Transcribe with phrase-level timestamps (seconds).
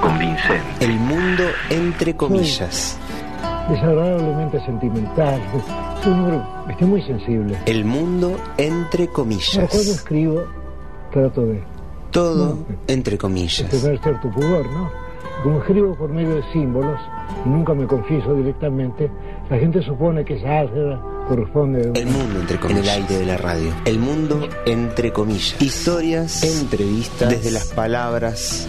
[0.00, 0.62] convincente.
[0.84, 2.98] El mundo entre comillas.
[3.68, 5.40] Desagradablemente sentimental.
[6.02, 6.40] Soy un hombre,
[6.70, 7.56] estoy muy sensible.
[7.66, 9.68] El mundo entre comillas.
[9.70, 10.42] cuando escribo,
[11.12, 11.62] trato de
[12.10, 12.76] Todo No.
[12.88, 13.68] entre comillas.
[13.70, 14.90] tener cierto pudor, ¿no?
[15.44, 16.98] Como escribo por medio de símbolos
[17.46, 19.08] y nunca me confieso directamente,
[19.48, 22.82] la gente supone que esa álgebra corresponde a un- El mundo entre comillas.
[22.88, 23.70] En el aire de la radio.
[23.84, 25.54] El mundo entre comillas.
[25.62, 28.68] Historias, entrevistas, desde las palabras,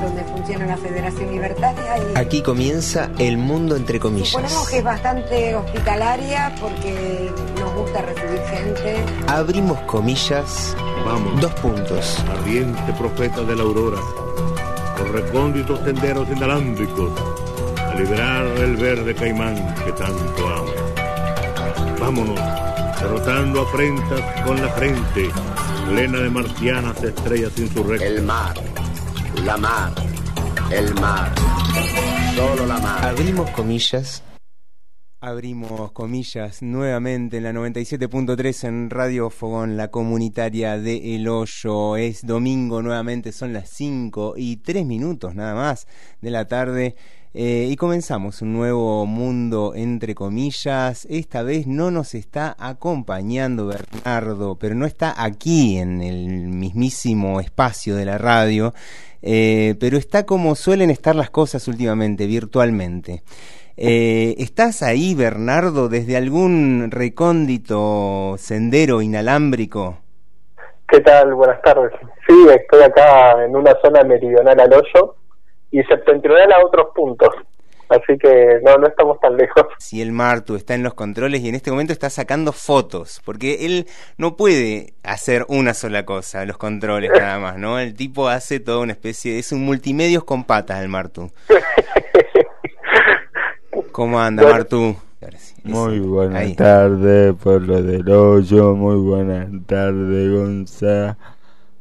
[0.00, 4.68] donde funciona la Federación Libertaria y Aquí comienza el mundo entre suponemos comillas.
[4.70, 7.30] que es bastante hospitalaria porque
[7.60, 8.96] nos gusta recibir gente.
[9.26, 12.18] Abrimos comillas, Vamos, dos puntos.
[12.30, 13.98] ardiente profeta de la aurora,
[14.98, 17.12] por recónditos senderos inalámbricos,
[17.78, 20.70] a liberar el verde caimán que tanto amo.
[21.98, 22.38] Vámonos,
[23.00, 25.30] derrotando afrentas con la frente,
[25.88, 28.08] plena de marcianas estrellas insurrectas.
[28.08, 28.54] El mar,
[29.46, 29.92] la mar,
[30.72, 31.32] el mar,
[32.34, 33.04] solo la mar.
[33.04, 34.24] Abrimos comillas.
[35.20, 41.96] Abrimos comillas nuevamente en la 97.3 en Radio Fogón, la comunitaria de El Hoyo.
[41.96, 45.86] Es domingo nuevamente, son las 5 y 3 minutos nada más
[46.20, 46.96] de la tarde.
[47.38, 51.06] Eh, y comenzamos un nuevo mundo entre comillas.
[51.10, 57.94] Esta vez no nos está acompañando Bernardo, pero no está aquí en el mismísimo espacio
[57.94, 58.72] de la radio.
[59.20, 63.22] eh, pero está como suelen estar las cosas últimamente, virtualmente.
[63.76, 69.98] Eh, ¿Estás ahí, Bernardo, desde algún recóndito sendero inalámbrico?
[70.88, 71.34] ¿Qué tal?
[71.34, 71.92] Buenas tardes.
[72.26, 75.16] Sí, estoy acá en una zona meridional al hoyo
[75.70, 77.28] y septentrional a otros puntos.
[77.88, 79.62] Así que no, no estamos tan lejos.
[79.78, 83.64] Si el Martu está en los controles y en este momento está sacando fotos, porque
[83.64, 83.86] él
[84.18, 87.78] no puede hacer una sola cosa, los controles nada más, ¿no?
[87.78, 91.30] El tipo hace toda una especie, es un multimedios con patas el Martu.
[93.92, 94.58] ¿Cómo anda, Bueno.
[94.58, 94.96] Martu?
[95.64, 101.16] Muy buenas tardes, pueblo del hoyo, muy buenas tardes, Gonza.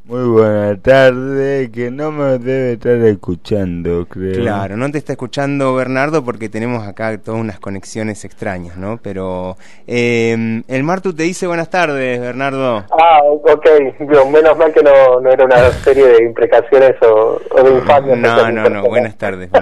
[0.08, 4.40] Muy buenas tardes, que no me debe estar escuchando, creo.
[4.40, 9.00] Claro, no te está escuchando Bernardo porque tenemos acá todas unas conexiones extrañas, ¿no?
[9.02, 9.58] Pero
[9.88, 12.86] eh, el Martu te dice buenas tardes, Bernardo.
[12.92, 13.66] Ah, ok.
[14.32, 18.20] Menos mal que no, no era una serie de imprecaciones o, o de infamias.
[18.20, 19.50] No, no, no, buenas tardes.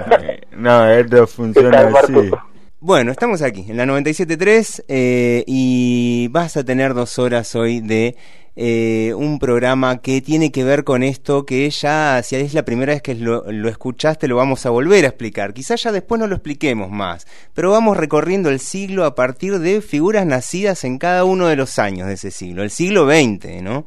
[0.56, 2.30] No, esto funciona ¿Qué tal, así.
[2.78, 8.14] Bueno, estamos aquí en la 97.3 eh, y vas a tener dos horas hoy de
[8.56, 12.92] eh, un programa que tiene que ver con esto que ya, si es la primera
[12.92, 15.54] vez que lo, lo escuchaste, lo vamos a volver a explicar.
[15.54, 19.80] Quizás ya después no lo expliquemos más, pero vamos recorriendo el siglo a partir de
[19.80, 23.86] figuras nacidas en cada uno de los años de ese siglo, el siglo XX, ¿no?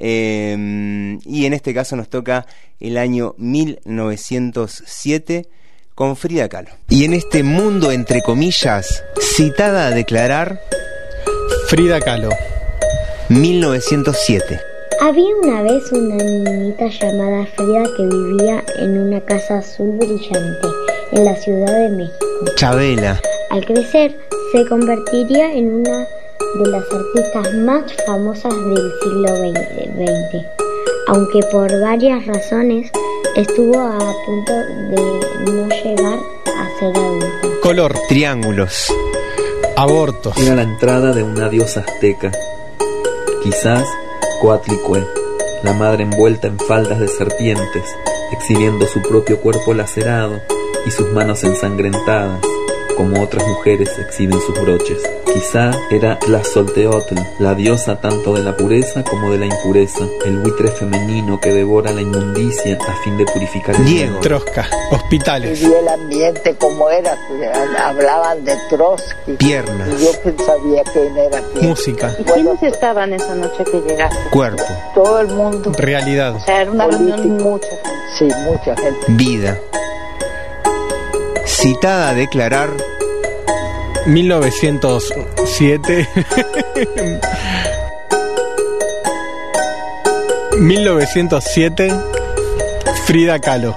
[0.00, 2.46] Eh, y en este caso nos toca
[2.78, 5.48] el año 1907
[5.94, 6.70] con Frida Kahlo.
[6.88, 10.60] Y en este mundo, entre comillas, citada a declarar
[11.68, 12.30] Frida Kahlo.
[13.28, 14.58] 1907.
[15.02, 20.68] Había una vez una niñita llamada Frida que vivía en una casa azul brillante
[21.12, 22.26] en la Ciudad de México.
[22.56, 23.20] Chabela.
[23.50, 24.16] Al crecer,
[24.52, 30.46] se convertiría en una de las artistas más famosas del siglo XX,
[31.08, 32.90] aunque por varias razones
[33.36, 37.48] estuvo a punto de no llegar a ser adulta.
[37.60, 37.94] Color.
[38.08, 38.90] Triángulos.
[39.76, 40.34] Abortos.
[40.38, 42.32] Era la entrada de una diosa azteca.
[43.42, 43.84] Quizás
[44.40, 45.06] Coatlicue,
[45.62, 47.84] la madre envuelta en faldas de serpientes,
[48.32, 50.40] exhibiendo su propio cuerpo lacerado
[50.86, 52.40] y sus manos ensangrentadas,
[52.98, 54.98] como otras mujeres exhiben sus broches.
[55.32, 60.38] Quizá era la Solteotl, la diosa tanto de la pureza como de la impureza, el
[60.38, 64.18] buitre femenino que devora la inmundicia a fin de purificar el Diego.
[64.18, 65.62] Trosca, hospitales.
[65.62, 67.16] Y el ambiente como era,
[67.86, 69.34] hablaban de Trotsky.
[69.34, 69.88] Piernas.
[69.90, 71.68] Y yo sabía quién era quién.
[71.68, 72.16] Música.
[72.18, 74.18] ¿Y quiénes estaban esa noche que llegaste?
[74.32, 74.64] Cuerpo.
[74.96, 75.70] Todo el mundo.
[75.78, 76.34] Realidad.
[76.34, 77.90] O sea, era una reunión mucha gente.
[78.18, 79.06] Sí, mucha gente.
[79.06, 79.56] Vida.
[81.60, 82.70] Citada a declarar
[84.06, 86.08] 1907.
[90.60, 91.90] 1907.
[93.06, 93.76] Frida Kahlo.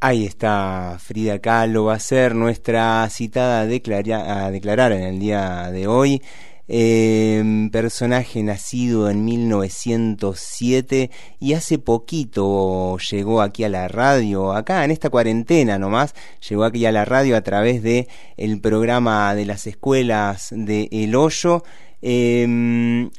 [0.00, 5.18] Ahí está Frida Kahlo, va a ser nuestra citada a, declara- a declarar en el
[5.18, 6.22] día de hoy.
[6.70, 11.10] Eh, personaje nacido en 1907
[11.40, 16.14] y hace poquito llegó aquí a la radio, acá en esta cuarentena nomás,
[16.46, 18.06] llegó aquí a la radio a través de
[18.36, 21.62] el programa de las escuelas de El Hoyo.
[22.00, 22.46] Eh,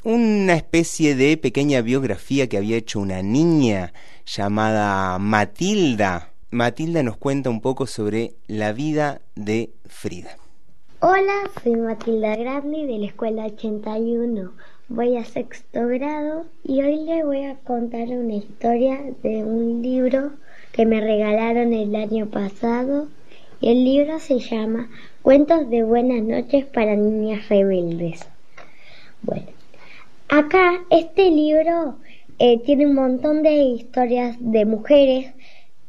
[0.04, 3.92] una especie de pequeña biografía que había hecho una niña
[4.24, 6.32] llamada Matilda.
[6.50, 10.36] Matilda nos cuenta un poco sobre la vida de Frida.
[11.02, 14.52] Hola, soy Matilda Grandi de la escuela 81.
[14.90, 20.32] Voy a sexto grado y hoy les voy a contar una historia de un libro
[20.72, 23.08] que me regalaron el año pasado.
[23.62, 24.90] El libro se llama
[25.22, 28.28] Cuentos de Buenas noches para Niñas Rebeldes.
[29.22, 29.46] Bueno,
[30.28, 31.96] acá este libro
[32.38, 35.32] eh, tiene un montón de historias de mujeres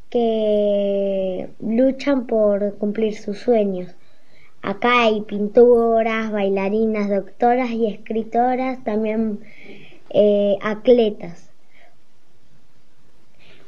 [0.09, 3.93] que luchan por cumplir sus sueños.
[4.61, 9.39] Acá hay pintoras, bailarinas, doctoras y escritoras, también
[10.11, 11.49] eh, atletas.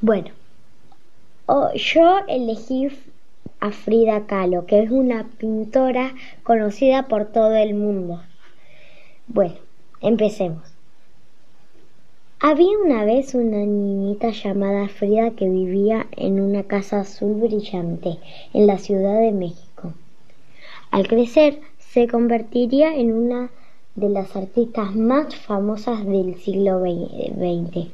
[0.01, 0.29] Bueno,
[1.75, 2.89] yo elegí
[3.59, 6.13] a Frida Kahlo, que es una pintora
[6.43, 8.21] conocida por todo el mundo.
[9.27, 9.55] Bueno,
[10.01, 10.73] empecemos.
[12.39, 18.19] Había una vez una niñita llamada Frida que vivía en una casa azul brillante
[18.53, 19.72] en la Ciudad de México.
[20.93, 23.49] Al crecer, se convertiría en una
[23.95, 27.87] de las artistas más famosas del siglo XX,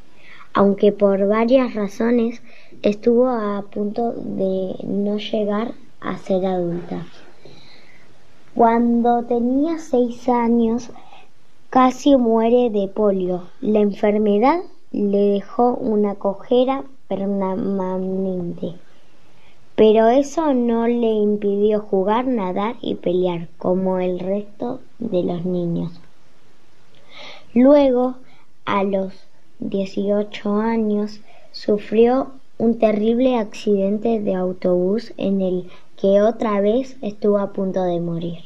[0.54, 2.42] aunque por varias razones
[2.82, 7.06] estuvo a punto de no llegar a ser adulta.
[8.54, 10.90] Cuando tenía seis años,
[11.70, 13.44] casi muere de polio.
[13.62, 14.60] La enfermedad
[14.92, 18.74] le dejó una cojera permanente.
[19.80, 26.02] Pero eso no le impidió jugar, nadar y pelear como el resto de los niños.
[27.54, 28.16] Luego,
[28.66, 29.14] a los
[29.60, 31.22] 18 años,
[31.54, 32.28] sufrió
[32.58, 38.40] un terrible accidente de autobús en el que otra vez estuvo a punto de morir.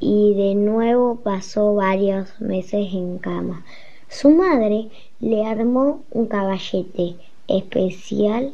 [0.00, 3.64] Y de nuevo pasó varios meses en cama.
[4.08, 4.88] Su madre
[5.20, 7.14] le armó un caballete
[7.46, 8.50] especial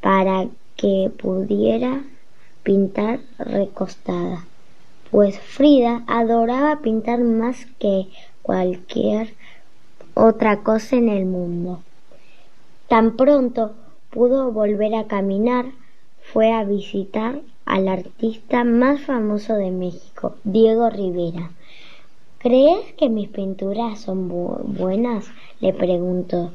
[0.00, 0.48] para
[0.82, 2.02] que pudiera
[2.64, 4.44] pintar recostada,
[5.12, 8.08] pues Frida adoraba pintar más que
[8.42, 9.32] cualquier
[10.14, 11.82] otra cosa en el mundo.
[12.88, 13.74] Tan pronto
[14.10, 15.66] pudo volver a caminar,
[16.32, 21.52] fue a visitar al artista más famoso de México, Diego Rivera.
[22.38, 25.26] ¿Crees que mis pinturas son bu buenas?
[25.60, 26.50] le preguntó.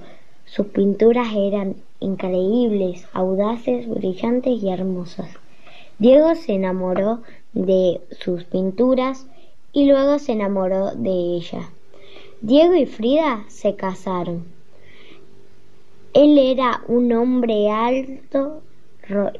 [0.47, 5.29] Sus pinturas eran increíbles, audaces, brillantes y hermosas.
[5.99, 7.21] Diego se enamoró
[7.53, 9.27] de sus pinturas
[9.73, 11.69] y luego se enamoró de ella.
[12.41, 14.45] Diego y Frida se casaron.
[16.13, 18.61] Él era un hombre alto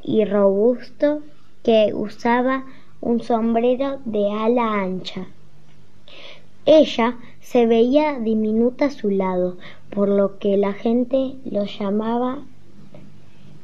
[0.02, 1.22] y robusto
[1.62, 2.66] que usaba
[3.00, 5.26] un sombrero de ala ancha.
[6.66, 7.16] Ella
[7.50, 9.56] se veía diminuta a su lado,
[9.88, 12.40] por lo que la gente lo llamaba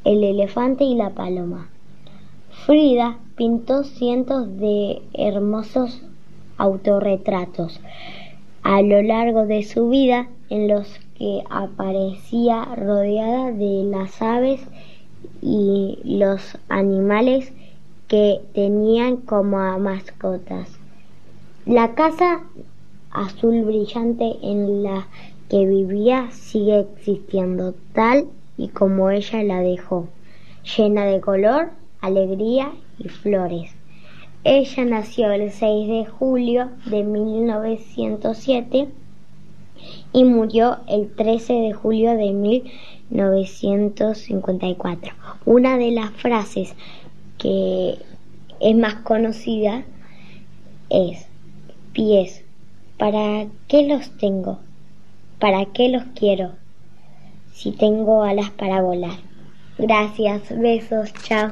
[0.04, 1.68] el elefante y la paloma.
[2.64, 6.00] Frida pintó cientos de hermosos
[6.56, 7.78] autorretratos
[8.62, 14.62] a lo largo de su vida en los que aparecía rodeada de las aves
[15.42, 17.52] y los animales
[18.08, 20.70] que tenían como mascotas.
[21.66, 22.44] La casa
[23.14, 25.08] azul brillante en la
[25.48, 30.08] que vivía sigue existiendo tal y como ella la dejó,
[30.76, 33.72] llena de color, alegría y flores.
[34.44, 38.88] Ella nació el 6 de julio de 1907
[40.12, 45.14] y murió el 13 de julio de 1954.
[45.46, 46.74] Una de las frases
[47.38, 47.96] que
[48.60, 49.84] es más conocida
[50.90, 51.26] es
[51.92, 52.43] pies.
[53.04, 54.60] ¿Para qué los tengo?
[55.38, 56.52] ¿Para qué los quiero?
[57.52, 59.18] Si tengo alas para volar.
[59.76, 61.50] Gracias, besos, chao.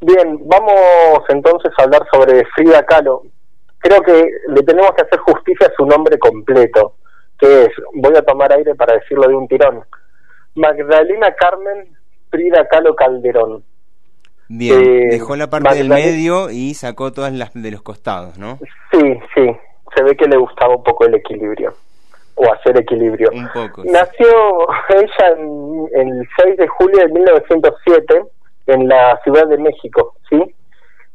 [0.00, 3.22] Bien, vamos entonces a hablar sobre Frida Kahlo.
[3.78, 6.96] Creo que le tenemos que hacer justicia a su nombre completo,
[7.38, 9.84] que es, voy a tomar aire para decirlo de un tirón,
[10.56, 11.96] Magdalena Carmen
[12.28, 13.62] Frida Kahlo Calderón.
[14.48, 18.58] Bien, Eh, dejó la parte del medio y sacó todas las de los costados, ¿no?
[18.90, 19.48] Sí, sí,
[19.94, 21.74] se ve que le gustaba un poco el equilibrio,
[22.34, 23.30] o hacer equilibrio.
[23.32, 23.82] Un poco.
[23.82, 23.90] sí.
[23.90, 24.28] Nació
[24.88, 28.22] ella en, en el 6 de julio de 1907
[28.66, 30.40] en la Ciudad de México, ¿sí?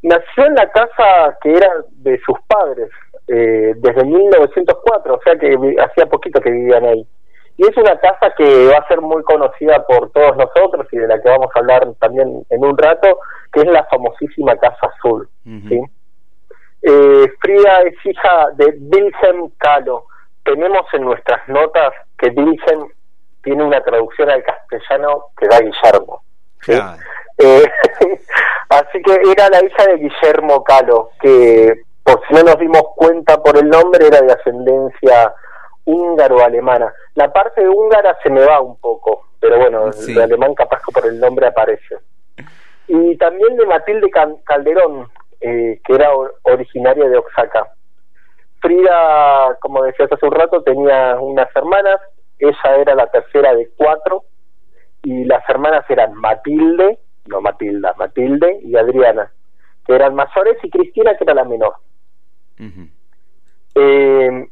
[0.03, 2.89] Nació en la casa que era de sus padres
[3.27, 7.07] eh, desde 1904, o sea que hacía poquito que vivían ahí.
[7.57, 11.07] Y es una casa que va a ser muy conocida por todos nosotros y de
[11.07, 13.19] la que vamos a hablar también en un rato,
[13.51, 15.81] que es la famosísima Casa Azul, ¿sí?
[16.81, 20.05] Eh, Frida es hija de Wilhelm Kahlo.
[20.43, 22.87] Tenemos en nuestras notas que Wilhelm
[23.43, 26.21] tiene una traducción al castellano que da Guillermo.
[26.61, 26.73] ¿sí?
[26.73, 26.97] Claro.
[27.39, 27.63] Eh,
[28.69, 33.37] así que era la hija de Guillermo Kahlo, que por si no nos dimos cuenta
[33.41, 35.33] por el nombre era de ascendencia
[35.85, 36.93] húngaro-alemana.
[37.15, 40.11] La parte de húngara se me va un poco, pero bueno, Sí.
[40.11, 41.97] el alemán capaz que por el nombre aparece.
[42.87, 44.09] Y también de Matilde
[44.45, 45.09] Calderón,
[45.41, 47.71] eh, que era or- originaria de Oaxaca.
[48.59, 51.99] Frida, como decías hace un rato, tenía unas hermanas,
[52.39, 54.23] ella era la tercera de cuatro,
[55.03, 59.31] y las hermanas eran Matilde, no Matilda, Matilde y Adriana,
[59.85, 61.75] que eran mayores, y Cristina, que era la menor.
[63.75, 64.49] Eh,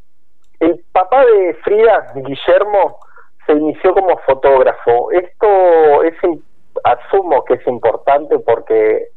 [0.59, 2.99] el papá de Frida, Guillermo,
[3.45, 5.11] se inició como fotógrafo.
[5.11, 6.13] Esto es,
[6.83, 9.09] asumo que es importante porque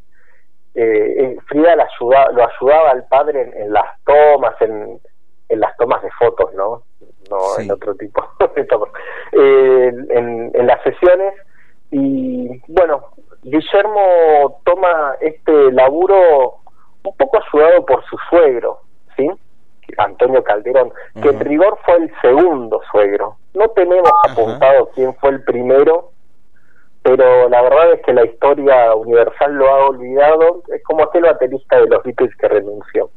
[0.80, 5.00] eh, Frida le ayuda- lo ayudaba al padre en, en las tomas, en,
[5.48, 6.82] en las tomas de fotos, ¿no?
[7.30, 8.22] No en otro tipo
[8.56, 8.90] de tomas.
[9.32, 11.34] Eh, en, en las sesiones.
[11.90, 13.06] Y bueno,
[13.42, 16.56] Guillermo toma este laburo
[17.04, 18.80] un poco ayudado por su suegro,
[19.16, 19.28] ¿sí?
[19.96, 20.92] Antonio Calderón,
[21.22, 23.36] que en rigor fue el segundo suegro.
[23.54, 26.10] No tenemos apuntado quién fue el primero,
[27.16, 30.62] pero la verdad es que la historia universal lo ha olvidado.
[30.74, 33.10] Es como aquel baterista de los Beatles que renunció.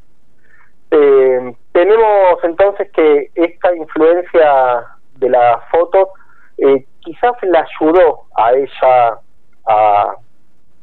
[0.91, 4.85] Eh, tenemos entonces que esta influencia
[5.17, 6.09] de la foto
[6.57, 9.19] eh, quizás la ayudó a ella
[9.67, 10.15] a,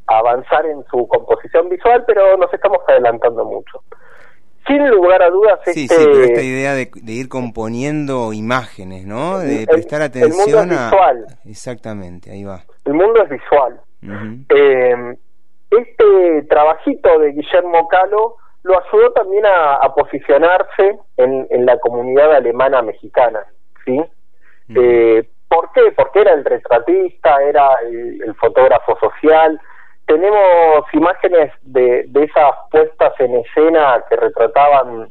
[0.07, 3.83] a avanzar en su composición visual, pero nos estamos adelantando mucho.
[4.67, 9.05] Sin lugar a dudas, Sí, este, sí, pero esta idea de, de ir componiendo imágenes,
[9.05, 9.39] ¿no?
[9.39, 10.83] De El- prestar el mundo es atención a...
[10.89, 11.25] visual.
[11.45, 12.63] Exactamente, ahí va.
[12.89, 13.79] El mundo es visual.
[14.49, 15.15] Eh,
[15.69, 22.33] este trabajito de Guillermo Calo lo ayudó también a, a posicionarse en, en la comunidad
[22.33, 23.45] alemana mexicana,
[23.85, 24.03] ¿sí?
[24.75, 25.91] Eh, ¿Por qué?
[25.95, 29.59] Porque era el retratista, era el, el fotógrafo social.
[30.05, 35.09] Tenemos imágenes de, de esas puestas en escena que retrataban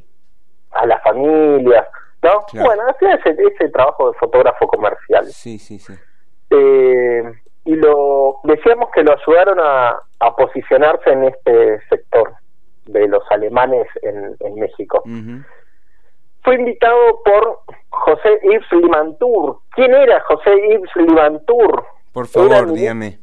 [0.72, 1.86] a las familias,
[2.22, 2.44] ¿no?
[2.50, 2.66] Claro.
[2.66, 5.24] Bueno, hacía ese, ese trabajo de fotógrafo comercial.
[5.26, 5.94] Sí, sí, sí.
[6.50, 7.22] Eh,
[7.64, 12.32] y lo decíamos que lo ayudaron a, a posicionarse en este sector
[12.86, 15.02] de los alemanes en, en México.
[15.04, 15.42] Ujú.
[16.42, 17.60] Fue invitado por
[17.90, 19.58] José Yves Limantour.
[19.74, 21.84] ¿Quién era José Yves Limantour?
[22.12, 23.18] Por favor, dígame.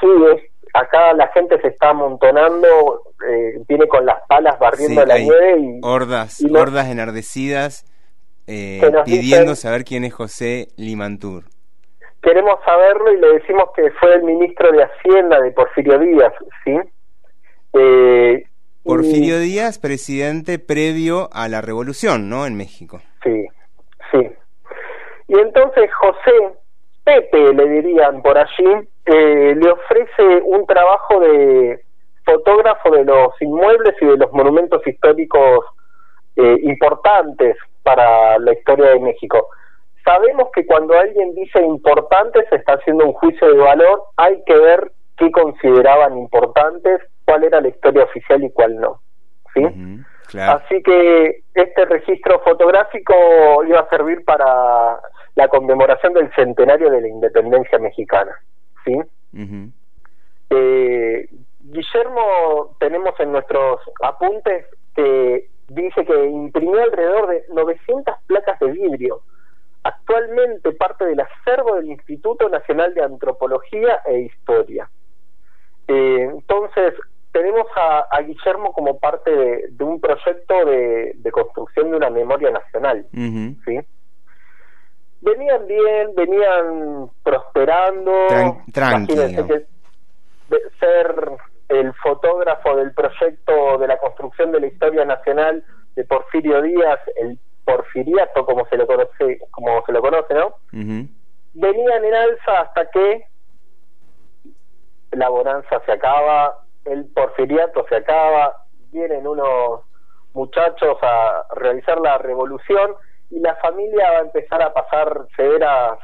[0.00, 5.06] Sí, es- acá la gente se está amontonando, eh, viene con las palas barriendo Sí,
[5.06, 7.84] la nieve y hordas, y hordas enardecidas
[8.46, 11.44] eh, pidiendo dicen- saber quién es José Limantur.
[12.24, 16.32] Queremos saberlo y le decimos que fue el ministro de Hacienda de Porfirio Díaz,
[16.64, 16.76] ¿sí?
[17.74, 18.44] Eh,
[18.82, 22.46] Porfirio Díaz, presidente previo a la revolución, ¿no?
[22.46, 23.00] En México.
[23.22, 23.46] Sí,
[24.10, 24.30] sí.
[25.28, 26.56] Y entonces José,
[27.04, 31.80] Pepe le dirían por allí, eh, le ofrece un trabajo de
[32.24, 35.66] fotógrafo de los inmuebles y de los monumentos históricos
[36.36, 39.48] eh, importantes para la historia de México.
[40.04, 44.54] Sabemos que cuando alguien dice importantes se está haciendo un juicio de valor, hay que
[44.56, 49.00] ver qué consideraban importantes, cuál era la historia oficial y cuál no.
[49.54, 49.62] ¿sí?
[50.28, 50.60] Claro.
[50.64, 53.14] Así que este registro fotográfico
[53.66, 54.98] iba a servir para
[55.36, 58.32] la conmemoración del centenario de la independencia mexicana.
[58.84, 59.00] ¿sí?
[60.50, 61.28] Eh,
[61.60, 69.22] Guillermo, tenemos en nuestros apuntes que dice que imprimió alrededor de 900 placas de vidrio.
[69.84, 74.88] Actualmente parte del acervo del Instituto Nacional de Antropología e Historia.
[75.86, 76.94] Eh, entonces,
[77.32, 82.08] tenemos a, a Guillermo como parte de, de un proyecto de, de construcción de una
[82.10, 83.06] memoria nacional.
[85.20, 88.12] Venían bien, venían prosperando.
[88.28, 89.68] Tran- tranqui, Imagínense digamos.
[90.48, 91.14] que ser
[91.68, 95.64] el fotógrafo del proyecto de la construcción de la historia nacional
[95.96, 100.54] de Porfirio Díaz, el porfiriato como se lo conoce, como se lo conoce, ¿no?
[101.54, 103.26] Venían en alza hasta que
[105.12, 109.80] la bonanza se acaba, el porfiriato se acaba, vienen unos
[110.32, 112.94] muchachos a realizar la revolución
[113.30, 115.98] y la familia va a empezar a pasar severas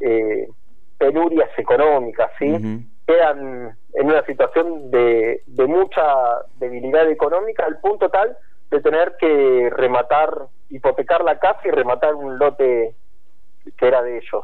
[0.00, 0.48] eh,
[0.98, 2.86] penurias económicas, ¿sí?
[3.06, 6.02] Quedan en una situación de, de mucha
[6.58, 8.36] debilidad económica al punto tal
[8.70, 12.94] de tener que rematar, hipotecar la casa y rematar un lote
[13.76, 14.42] que era de ellos.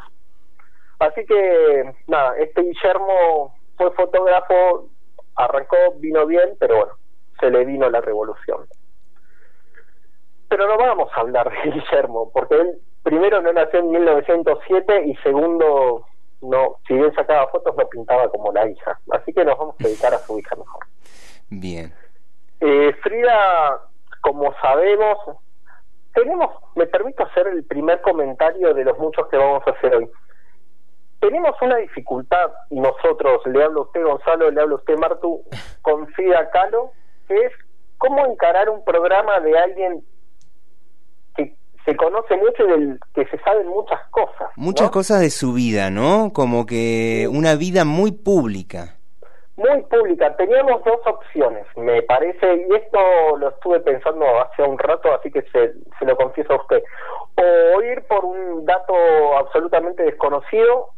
[0.98, 4.88] Así que, nada, este Guillermo fue fotógrafo,
[5.36, 6.92] arrancó, vino bien, pero bueno,
[7.40, 8.66] se le vino la revolución.
[10.48, 15.16] Pero no vamos a hablar de Guillermo, porque él primero no nació en 1907 y
[15.16, 16.06] segundo,
[16.40, 18.98] no, si bien sacaba fotos, no pintaba como la hija.
[19.10, 20.86] Así que nos vamos a dedicar a su hija mejor.
[21.50, 21.92] Bien.
[22.60, 23.80] Eh, Frida,
[24.20, 25.18] como sabemos,
[26.14, 30.08] tenemos, me permito hacer el primer comentario de los muchos que vamos a hacer hoy.
[31.20, 35.42] Tenemos una dificultad, y nosotros, le hablo a usted Gonzalo, le hablo a usted Martu,
[35.82, 36.92] con Frida Kahlo,
[37.28, 37.52] que es
[37.98, 40.04] cómo encarar un programa de alguien
[41.36, 41.54] que
[41.84, 44.50] se conoce mucho y del que se saben muchas cosas.
[44.56, 46.32] Muchas cosas de su vida, ¿no?
[46.32, 48.96] Como que una vida muy pública.
[49.62, 50.36] Muy pública.
[50.36, 55.42] Teníamos dos opciones, me parece, y esto lo estuve pensando hace un rato, así que
[55.42, 56.82] se, se lo confieso a usted.
[57.36, 58.94] O ir por un dato
[59.38, 60.88] absolutamente desconocido,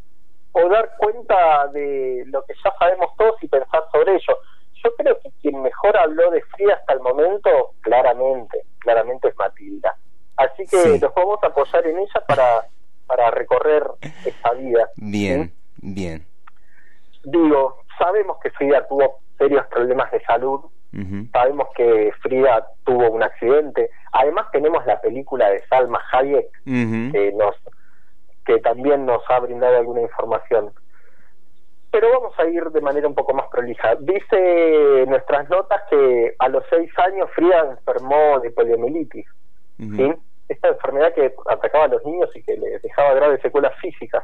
[0.53, 4.37] o dar cuenta de lo que ya sabemos todos y pensar sobre ello.
[4.83, 9.95] Yo creo que quien mejor habló de Frida hasta el momento, claramente, claramente es Matilda.
[10.37, 10.99] Así que Sí.
[10.99, 12.65] nos vamos a apoyar en ella para,
[13.07, 13.83] para recorrer
[14.25, 14.89] esta vida.
[14.97, 16.25] Bien, bien.
[17.23, 20.61] Digo, sabemos que Frida tuvo serios problemas de salud,
[21.31, 23.89] sabemos que Frida tuvo un accidente.
[24.13, 27.55] Además tenemos la película de Salma Hayek que nos
[28.45, 30.71] que también nos ha brindado alguna información.
[31.91, 33.95] Pero vamos a ir de manera un poco más prolija.
[33.95, 39.25] Dice nuestras notas que a los seis años Frida enfermó de poliomielitis.
[40.47, 44.23] Esta enfermedad que atacaba a los niños y que les dejaba graves secuelas físicas.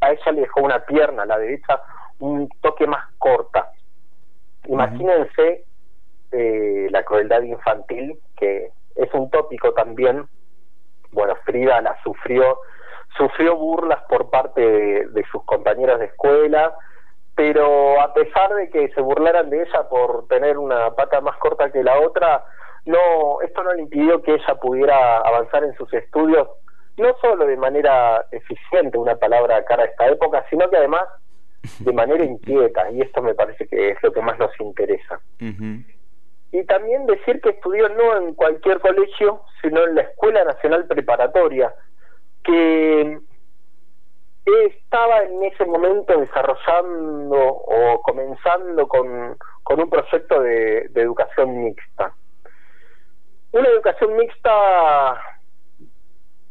[0.00, 1.80] A ella le dejó una pierna, la derecha,
[2.18, 3.72] un toque más corta.
[4.66, 5.64] Imagínense
[6.32, 10.26] eh, la crueldad infantil, que es un tópico también.
[11.12, 12.58] Bueno, Frida la sufrió,
[13.16, 16.74] sufrió burlas por parte de, sus compañeras de escuela,
[17.34, 21.70] pero a pesar de que se burlaran de ella por tener una pata más corta
[21.70, 22.44] que la otra,
[22.86, 26.48] no, esto no le impidió que ella pudiera avanzar en sus estudios,
[26.96, 31.04] no solo de manera eficiente, una palabra cara a esta época, sino que además
[31.80, 35.20] de manera inquieta, y esto me parece que es lo que más nos interesa.
[36.52, 41.74] Y también decir que estudió no en cualquier colegio, sino en la Escuela Nacional Preparatoria,
[42.44, 43.18] que
[44.66, 52.14] estaba en ese momento desarrollando o comenzando con, con un proyecto de, de educación mixta.
[53.52, 55.20] Una educación mixta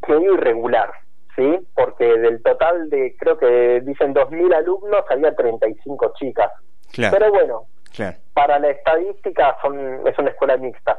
[0.08, 0.92] medio irregular,
[1.36, 1.60] ¿sí?
[1.74, 6.52] Porque del total de, creo que dicen 2.000 alumnos, había 35 chicas.
[6.92, 7.62] Claro, Pero bueno,
[7.96, 8.18] claro.
[8.34, 10.98] para la estadística son, es una escuela mixta.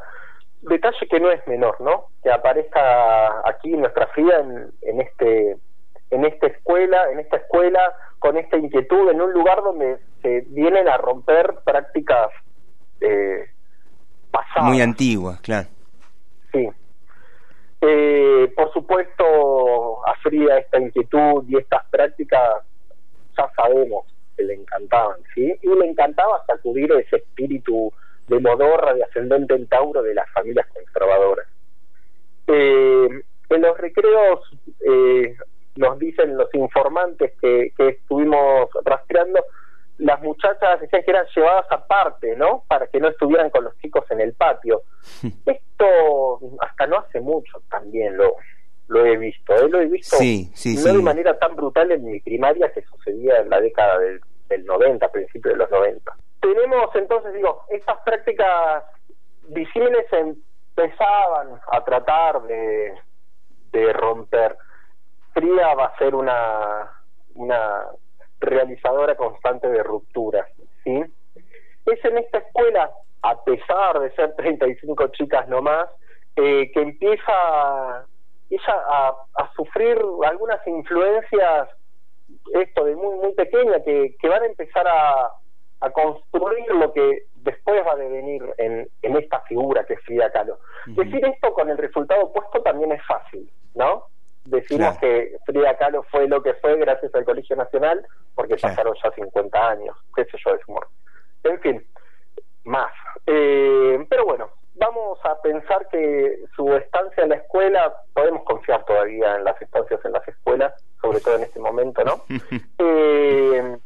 [0.62, 2.06] Detalle que no es menor, ¿no?
[2.22, 5.56] Que aparezca aquí nuestra Frida en, en este
[6.10, 7.80] en esta escuela, en esta escuela
[8.18, 12.28] con esta inquietud en un lugar donde se vienen a romper prácticas
[13.00, 13.50] eh,
[14.30, 14.68] pasadas.
[14.68, 15.68] Muy antigua, claro.
[16.52, 16.68] Sí.
[17.80, 22.64] Eh, por supuesto, a Frida esta inquietud y estas prácticas
[23.36, 25.54] ya sabemos que le encantaban, ¿sí?
[25.62, 27.92] Y le encantaba sacudir ese espíritu
[28.28, 31.46] de modorra, de ascendente en Tauro de las familias conservadoras.
[32.46, 33.08] Eh,
[33.48, 34.40] en los recreos
[34.80, 35.36] eh,
[35.76, 39.44] nos dicen los informantes que, que estuvimos rastreando,
[39.98, 42.64] las muchachas decían que eran llevadas aparte, ¿no?
[42.68, 44.82] Para que no estuvieran con los chicos en el patio.
[45.46, 48.36] Esto hasta no hace mucho también lo,
[48.88, 49.68] lo he visto, ¿eh?
[49.68, 50.96] lo he visto Sí, sí, no sí.
[50.96, 55.08] de manera tan brutal en mi primaria que sucedía en la década del, del 90,
[55.10, 56.16] principio de los 90.
[56.40, 58.84] Tenemos entonces, digo, estas prácticas
[59.48, 62.94] disímiles empezaban a tratar de,
[63.72, 64.56] de romper.
[65.32, 66.90] Frida va a ser una,
[67.34, 67.86] una
[68.40, 70.46] realizadora constante de rupturas,
[70.84, 71.02] ¿sí?
[71.86, 72.90] Es en esta escuela,
[73.22, 75.88] a pesar de ser 35 chicas nomás,
[76.36, 78.06] eh, que empieza
[78.50, 81.68] ella a, a sufrir algunas influencias,
[82.54, 85.32] esto de muy, muy pequeña, que, que van a empezar a,
[85.80, 90.30] a construir lo que después va a devenir en, en esta figura que es Frida
[90.30, 90.58] Kahlo.
[90.86, 94.04] Decir esto con el resultado opuesto también es fácil, ¿no?
[94.46, 99.10] Decimos que Frida Kahlo fue lo que fue gracias al Colegio Nacional porque pasaron ya
[99.10, 100.88] 50 años, qué sé yo, es humor.
[101.44, 101.86] En fin,
[102.64, 102.92] más.
[103.26, 109.36] Eh, pero bueno, vamos a pensar que su estancia en la escuela, podemos confiar todavía
[109.36, 112.24] en las estancias en las escuelas, sobre todo en este momento, ¿no?
[112.78, 113.76] eh,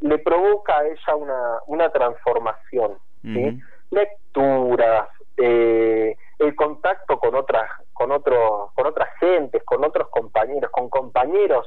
[0.00, 3.60] le provoca a ella una, una transformación, ¿sí?
[3.90, 10.88] Lecturas, eh, el contacto con otras, con otros, con otras gentes, con otros compañeros, con
[10.88, 11.66] compañeros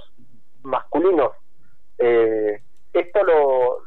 [0.64, 1.32] masculinos,
[1.98, 2.62] eh,
[2.94, 3.78] esto lo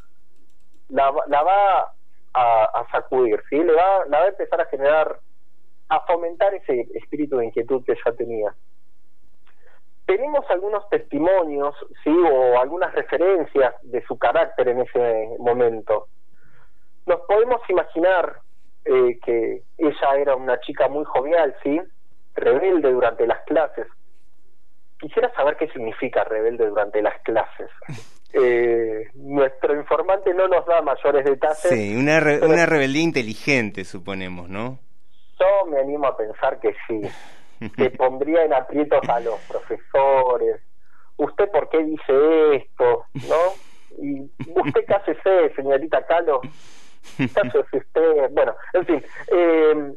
[0.88, 1.94] la, va
[2.34, 3.56] a, a, sacudir, ¿sí?
[3.56, 5.20] Le va, la va a empezar a generar,
[5.88, 8.54] a fomentar ese espíritu de inquietud que ya tenía.
[10.06, 12.10] Tenemos algunos testimonios, ¿sí?
[12.10, 16.08] O algunas referencias de su carácter en ese momento.
[17.06, 18.40] Nos podemos imaginar
[18.84, 21.80] eh, que ella era una chica muy jovial, ¿sí?
[22.34, 23.86] Rebelde durante las clases.
[24.98, 27.70] Quisiera saber qué significa rebelde durante las clases.
[28.32, 31.58] Eh, nuestro informante no nos da mayores detalles.
[31.58, 34.78] Sí, una, re una rebeldía inteligente, suponemos, ¿no?
[35.40, 37.00] Yo me animo a pensar que sí,
[37.76, 40.60] que pondría en aprietos a los profesores.
[41.16, 43.04] ¿Usted por qué dice esto?
[43.28, 44.00] ¿No?
[44.00, 46.40] Y usted qué hace, señorita Calo.
[47.34, 48.30] Cállese usted.
[48.30, 49.04] Bueno, en fin.
[49.28, 49.92] Eh,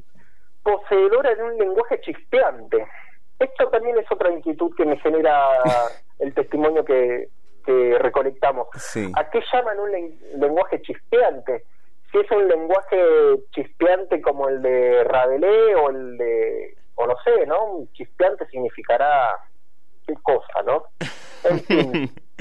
[0.63, 2.87] poseedora de un lenguaje chispeante.
[3.39, 5.47] Esto también es otra inquietud que me genera
[6.19, 7.27] el testimonio que,
[7.65, 8.67] que recolectamos.
[8.75, 9.11] Sí.
[9.15, 9.91] ¿A qué llaman un
[10.39, 11.65] lenguaje chispeante?
[12.11, 12.97] Si es un lenguaje
[13.51, 17.65] chispeante como el de Rabelais o el de, o no sé, ¿no?
[17.65, 19.35] Un chispeante significará
[20.05, 20.83] qué cosa, ¿no?
[21.43, 22.11] En fin.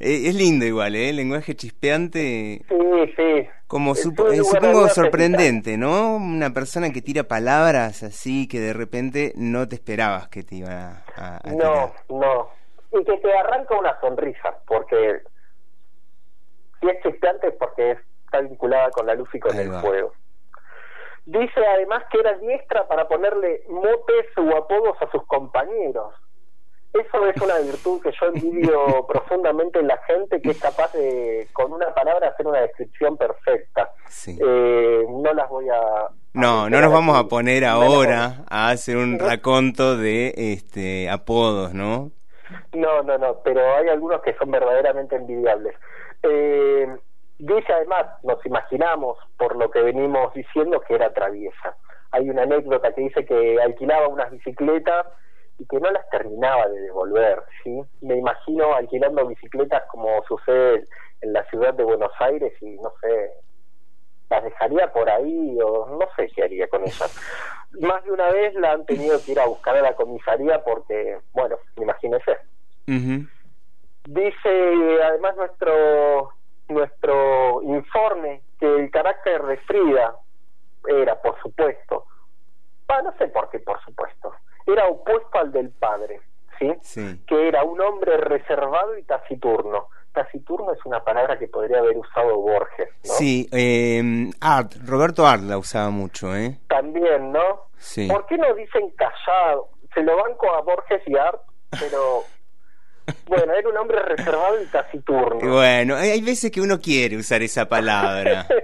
[0.00, 1.10] es lindo igual, ¿eh?
[1.10, 2.62] El lenguaje chispeante.
[2.68, 3.48] Sí, sí.
[3.66, 6.16] Como supo eh, supongo sorprendente, ¿no?
[6.16, 11.02] Una persona que tira palabras así que de repente no te esperabas que te iba
[11.16, 11.92] a, a No, tirar.
[12.08, 12.48] no
[12.92, 15.20] y que te arranca una sonrisa, porque
[16.80, 19.80] si es chispeante es porque está vinculada con la luz y con Ahí el va.
[19.80, 20.12] fuego.
[21.26, 26.14] Dice además que era diestra para ponerle motes o apodos a sus compañeros.
[27.00, 31.48] Eso es una virtud que yo envidio profundamente en la gente que es capaz de,
[31.52, 33.90] con una palabra, hacer una descripción perfecta.
[34.06, 34.38] Sí.
[34.40, 36.08] Eh, no las voy a...
[36.32, 42.10] No, no nos vamos a poner ahora a hacer un raconto de este apodos, ¿no?
[42.72, 45.74] No, no, no, pero hay algunos que son verdaderamente envidiables.
[46.22, 46.86] Eh,
[47.38, 51.76] dice además, nos imaginamos, por lo que venimos diciendo, que era traviesa.
[52.12, 55.06] Hay una anécdota que dice que alquilaba unas bicicletas
[55.58, 57.82] y que no las terminaba de devolver, ¿sí?
[58.00, 60.84] Me imagino alquilando bicicletas como sucede
[61.20, 63.32] en la ciudad de Buenos Aires y no sé,
[64.28, 67.16] las dejaría por ahí o no sé qué haría con ellas.
[67.80, 71.18] Más de una vez la han tenido que ir a buscar a la comisaría porque,
[71.32, 72.38] bueno, imagínese.
[72.86, 73.26] Ujú.
[74.04, 76.32] Dice además nuestro
[76.68, 80.16] nuestro informe que el carácter de Frida
[80.88, 82.06] era, por supuesto,
[82.88, 84.34] ah, no sé por qué, por supuesto,
[84.66, 86.20] era opuesto al del padre,
[86.58, 86.72] ¿sí?
[86.82, 87.20] Sí.
[87.26, 89.88] Que era un hombre reservado y taciturno.
[90.12, 93.12] Taciturno es una palabra que podría haber usado Borges, ¿no?
[93.12, 96.58] Sí, eh, Art, Roberto Art la usaba mucho, ¿eh?
[96.68, 97.66] También, ¿no?
[97.76, 98.08] Sí.
[98.08, 99.68] ¿Por qué no dicen callado?
[99.94, 102.22] Se lo banco a Borges y Art, pero
[103.26, 105.52] bueno, era un hombre reservado y taciturno.
[105.52, 108.46] Bueno, hay veces que uno quiere usar esa palabra.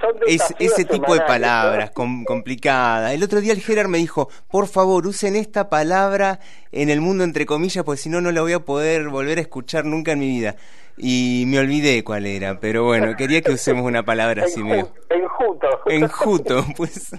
[0.00, 3.12] Son Es, ese tipo de palabras com- complicadas.
[3.12, 6.38] El otro día el Gerard me dijo, por favor, usen esta palabra
[6.72, 9.40] en el mundo entre comillas, porque si no, no la voy a poder volver a
[9.40, 10.56] escuchar nunca en mi vida.
[10.98, 14.92] Y me olvidé cuál era, pero bueno, quería que usemos una palabra así medio...
[15.10, 15.68] Enjuto.
[15.86, 17.12] Enjuto, pues.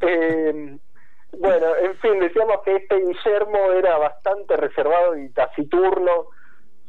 [0.00, 0.76] Eh,
[1.38, 6.26] bueno, en fin, decíamos que este Guillermo era bastante reservado y taciturno.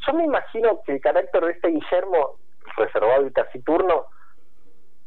[0.05, 2.37] Yo me imagino que el carácter de este Guillermo,
[2.77, 4.05] reservado y taciturno,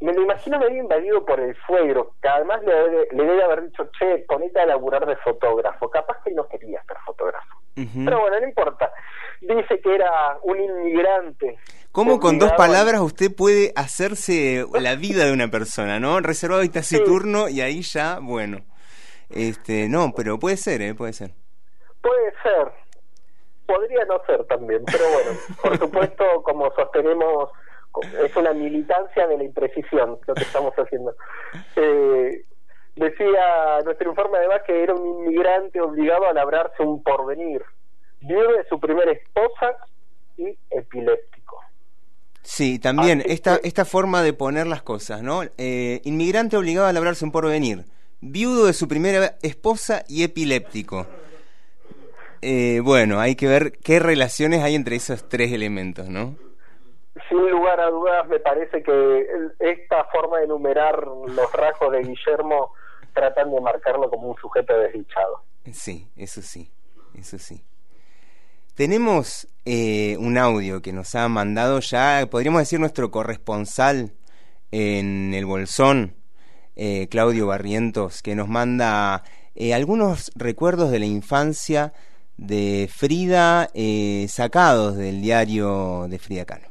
[0.00, 3.64] me lo imagino medio invadido por el suegro, que además le debe, le debe haber
[3.64, 5.90] dicho, che, ponete a laburar de fotógrafo.
[5.90, 7.60] Capaz que no quería ser fotógrafo.
[7.74, 8.92] Pero bueno, no importa.
[9.40, 11.58] Dice que era un inmigrante.
[11.92, 16.20] ¿Cómo con dos palabras usted puede hacerse la vida de una persona, no?
[16.20, 18.58] Reservado y taciturno y ahí ya, bueno.
[19.30, 20.94] Este, no, pero puede ser, ¿eh?
[20.94, 21.30] Puede ser.
[22.02, 22.72] Puede ser,
[23.66, 27.50] podría no ser también, pero bueno, por supuesto, como sostenemos
[28.22, 31.14] es una militancia de la imprecisión lo que estamos haciendo.
[31.76, 32.44] Eh,
[32.96, 37.62] decía nuestro informe además que era un inmigrante obligado a labrarse un porvenir,
[38.20, 39.76] viudo de su primera esposa
[40.37, 41.61] y epiléptico.
[42.42, 45.42] Sí, también esta, esta forma de poner las cosas, ¿no?
[45.59, 47.85] Eh, inmigrante obligado a labrarse un porvenir,
[48.20, 51.07] viudo de su primera esposa y epiléptico.
[52.42, 56.37] Eh, bueno, hay que ver qué relaciones hay entre esos tres elementos, ¿no?
[57.28, 59.26] Sin lugar a dudas, me parece que
[59.59, 62.72] esta forma de enumerar los rasgos de Guillermo
[63.12, 65.42] tratan de marcarlo como un sujeto desdichado.
[65.72, 66.70] Sí, eso sí,
[67.14, 67.64] eso sí.
[68.74, 74.12] Tenemos eh, un audio que nos ha mandado ya, podríamos decir, nuestro corresponsal
[74.70, 76.14] en el Bolsón,
[76.76, 79.22] eh, Claudio Barrientos, que nos manda
[79.54, 81.92] eh, algunos recuerdos de la infancia
[82.38, 83.68] de Frida
[84.28, 86.69] sacados del diario de Frida Kahlo.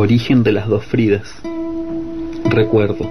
[0.00, 1.34] Origen de las dos Fridas.
[2.44, 3.10] Recuerdo.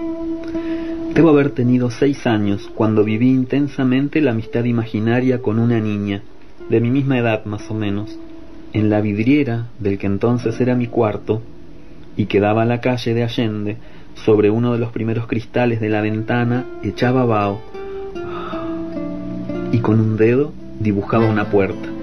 [1.13, 6.22] Debo haber tenido seis años cuando viví intensamente la amistad imaginaria con una niña,
[6.70, 8.17] de mi misma edad más o menos,
[8.72, 11.41] en la vidriera del que entonces era mi cuarto
[12.15, 13.78] y que daba a la calle de Allende,
[14.13, 17.60] sobre uno de los primeros cristales de la ventana echaba vaho
[19.74, 21.97] y con un dedo dibujaba una puerta.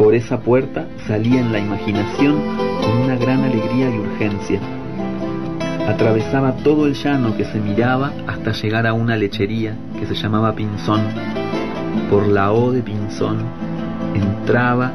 [0.00, 2.40] Por esa puerta salía en la imaginación
[2.80, 4.58] con una gran alegría y urgencia
[5.86, 10.54] Atravesaba todo el llano que se miraba hasta llegar a una lechería que se llamaba
[10.54, 11.02] Pinzón.
[12.08, 13.44] Por la O de Pinzón
[14.14, 14.92] entraba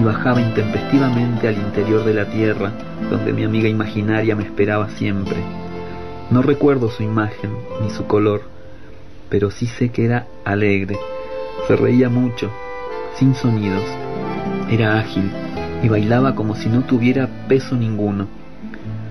[0.00, 2.72] y bajaba intempestivamente al interior de la tierra,
[3.10, 5.36] donde mi amiga imaginaria me esperaba siempre.
[6.30, 7.50] No recuerdo su imagen
[7.82, 8.40] ni su color,
[9.28, 10.96] pero sí sé que era alegre.
[11.66, 12.50] Se reía mucho,
[13.14, 14.07] sin sonidos.
[14.70, 15.30] Era ágil
[15.82, 18.26] y bailaba como si no tuviera peso ninguno.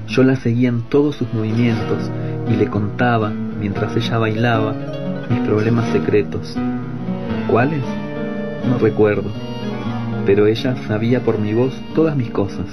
[0.07, 2.09] Yo la seguía en todos sus movimientos
[2.49, 4.75] y le contaba, mientras ella bailaba,
[5.29, 6.55] mis problemas secretos.
[7.47, 7.83] ¿Cuáles?
[8.69, 9.31] No recuerdo,
[10.25, 12.67] pero ella sabía por mi voz todas mis cosas.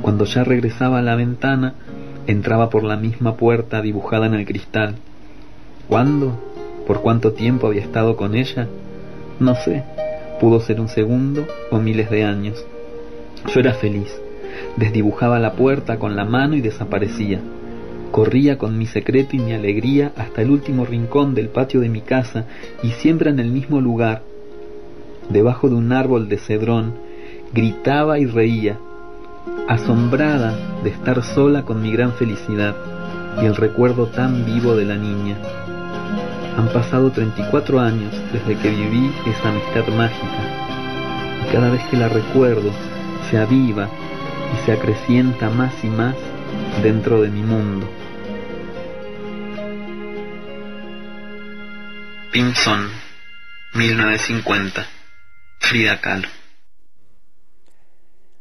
[0.00, 1.74] Cuando ya regresaba a la ventana,
[2.26, 4.96] entraba por la misma puerta dibujada en el cristal.
[5.88, 6.38] ¿Cuándo?
[6.86, 8.68] ¿Por cuánto tiempo había estado con ella?
[9.40, 9.84] No sé,
[10.40, 12.64] pudo ser un segundo o miles de años.
[13.52, 14.12] Yo era feliz
[14.76, 17.40] Desdibujaba la puerta con la mano y desaparecía.
[18.10, 22.00] Corría con mi secreto y mi alegría hasta el último rincón del patio de mi
[22.00, 22.46] casa
[22.82, 24.22] y siempre en el mismo lugar.
[25.28, 26.94] Debajo de un árbol de cedrón,
[27.52, 28.78] gritaba y reía,
[29.68, 32.74] asombrada de estar sola con mi gran felicidad
[33.42, 35.36] y el recuerdo tan vivo de la niña.
[36.58, 42.08] Han pasado 34 años desde que viví esa amistad mágica y cada vez que la
[42.08, 42.72] recuerdo
[43.30, 43.88] se aviva
[44.52, 46.16] y se acrecienta más y más
[46.82, 47.88] dentro de mi mundo.
[52.32, 52.90] Pinzón,
[53.74, 54.84] 1950.
[55.60, 56.37] Frida Kahlo.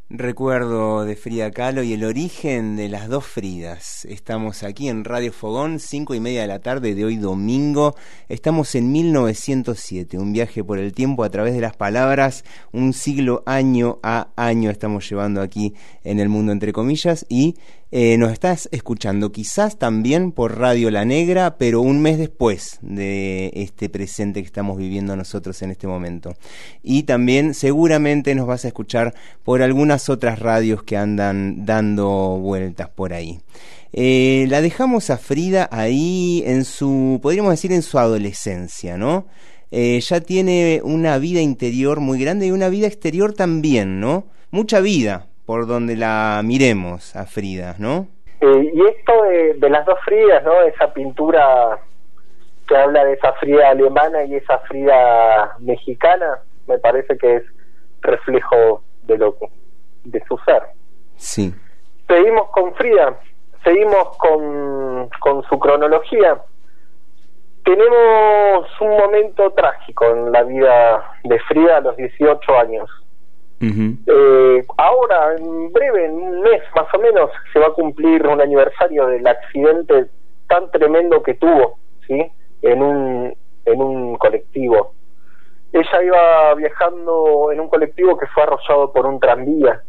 [0.09, 4.05] Recuerdo de Frida Kahlo y el origen de las dos Fridas.
[4.05, 7.93] Estamos aquí en Radio Fogón, cinco y media de la tarde de hoy domingo.
[8.29, 13.43] Estamos en 1907, un viaje por el tiempo a través de las palabras, un siglo
[13.45, 15.73] año a año estamos llevando aquí
[16.05, 17.55] en el mundo entre comillas y
[17.89, 23.51] eh, nos estás escuchando quizás también por Radio La Negra, pero un mes después de
[23.55, 26.35] este presente que estamos viviendo nosotros en este momento.
[26.83, 32.89] Y también seguramente nos vas a escuchar por algunas otras radios que andan dando vueltas
[32.89, 33.39] por ahí.
[33.93, 39.27] Eh, la dejamos a Frida ahí en su, podríamos decir, en su adolescencia, ¿no?
[39.71, 44.27] Eh, ya tiene una vida interior muy grande y una vida exterior también, ¿no?
[44.51, 48.07] Mucha vida, por donde la miremos a Frida, ¿no?
[48.41, 50.61] Eh, y esto de, las dos Fridas, ¿no?
[50.63, 51.79] Esa pintura
[52.67, 57.43] que habla de esa Frida alemana y esa Frida mexicana, me parece que es
[58.01, 59.37] reflejo de lo
[60.03, 60.63] de su ser.
[61.15, 61.55] Sí.
[62.09, 63.17] Seguimos con Frida,
[63.63, 66.41] seguimos con, con su cronología.
[67.63, 72.89] Tenemos un momento trágico en la vida de Frida a los 18 años.
[73.59, 78.39] Eh, ahora, en breve, en un mes más o menos, se va a cumplir un
[78.39, 80.07] aniversario del accidente
[80.47, 82.31] tan tremendo que tuvo, ¿sí?
[82.61, 84.93] En un, en un colectivo.
[85.73, 89.81] Ella iba viajando en un colectivo que fue arrollado por un tranvía,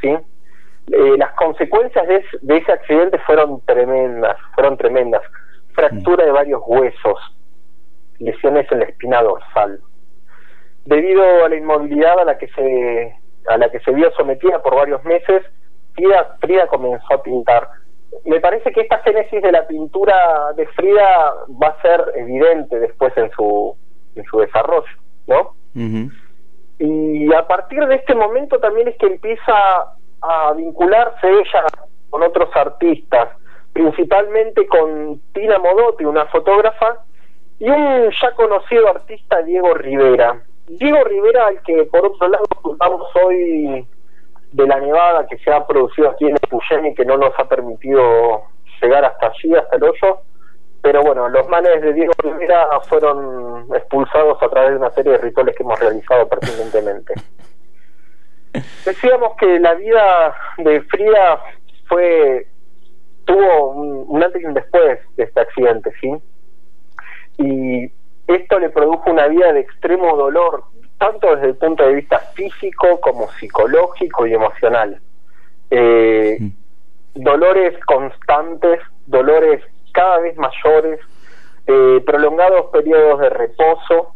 [0.00, 0.08] ¿sí?
[0.08, 5.22] Eh, las consecuencias de, de, ese accidente fueron tremendas, fueron tremendas.
[5.72, 7.18] Fractura de varios huesos,
[8.18, 9.80] lesiones en la espina dorsal
[10.84, 13.16] debido a la inmovilidad a la que se
[13.48, 15.42] a la que se vio sometida por varios meses
[15.94, 17.68] Frida, Frida comenzó a pintar.
[18.24, 23.16] Me parece que esta génesis de la pintura de Frida va a ser evidente después
[23.16, 23.76] en su,
[24.14, 24.86] en su desarrollo,
[25.26, 25.54] ¿no?
[26.78, 29.54] Y a partir de este momento también es que empieza
[30.20, 31.64] a vincularse ella
[32.10, 33.28] con otros artistas,
[33.72, 37.04] principalmente con Tina Modotti, una fotógrafa,
[37.58, 40.40] y un ya conocido artista, Diego Rivera.
[40.66, 43.86] Diego Rivera, al que por otro lado contamos hoy
[44.52, 47.48] de la nevada que se ha producido aquí en Epuyén y que no nos ha
[47.48, 48.42] permitido
[48.80, 50.20] llegar hasta allí, hasta el hoyo,
[50.80, 55.18] pero bueno, los manes de Diego Rivera fueron expulsados a través de una serie de
[55.18, 57.14] rituales que hemos realizado pertinentemente.
[58.84, 61.40] Decíamos que la vida de Frida
[61.88, 62.46] fue
[63.24, 66.12] tuvo un, antes y un después de este accidente, ¿sí?
[67.38, 67.90] Y
[68.26, 70.64] esto le produjo una vida de extremo dolor,
[70.98, 75.00] tanto desde el punto de vista físico como psicológico y emocional.
[75.70, 76.38] Eh,
[77.14, 81.00] dolores constantes, dolores cada vez mayores,
[81.66, 84.14] eh, prolongados periodos de reposo,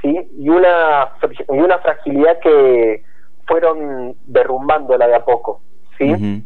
[0.00, 0.30] ¿sí?
[0.38, 1.12] Y una,
[1.48, 3.02] y una fragilidad que
[3.46, 5.60] fueron derrumbándola de a poco,
[5.96, 6.44] ¿sí?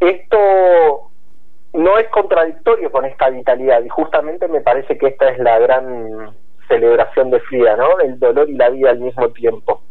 [0.00, 1.07] Esto
[1.72, 6.34] no es contradictorio con esta vitalidad y justamente me parece que esta es la gran
[6.66, 7.98] celebración de Frida, ¿no?
[8.00, 9.82] El dolor y la vida al mismo tiempo.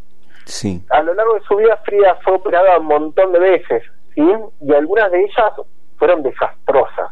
[0.45, 0.81] Sí.
[0.89, 3.83] A lo largo de su vida Frida fue operada un montón de veces,
[4.15, 4.27] ¿sí?
[4.61, 5.53] Y algunas de ellas
[5.97, 7.11] fueron desastrosas,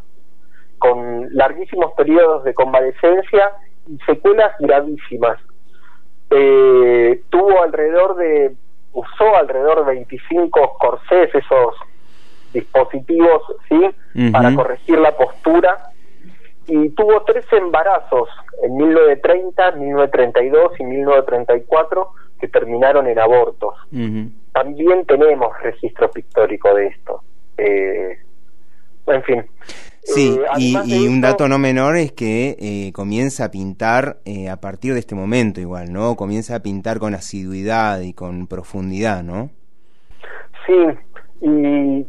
[0.79, 3.53] con larguísimos periodos de convalecencia
[3.87, 5.39] y secuelas gravísimas.
[6.31, 8.55] Eh, tuvo alrededor de,
[8.93, 11.75] usó alrededor de 25 corsés, esos
[12.55, 14.31] dispositivos, ¿sí?
[14.31, 15.91] Para corregir la postura.
[16.67, 18.27] Y tuvo tres embarazos
[18.63, 23.75] en 1930, 1932 y 1934 que terminaron en abortos.
[24.51, 27.21] También tenemos registro pictórico de esto.
[27.57, 28.17] Eh,
[29.07, 29.45] en fin.
[30.01, 34.19] Sí, Eh, y, un dato no menor es que eh, comienza a pintar
[34.51, 36.15] a partir de este momento igual, ¿no?
[36.15, 39.49] Comienza a pintar con asiduidad y con profundidad, ¿no?
[40.65, 40.73] Sí,
[41.41, 42.05] y,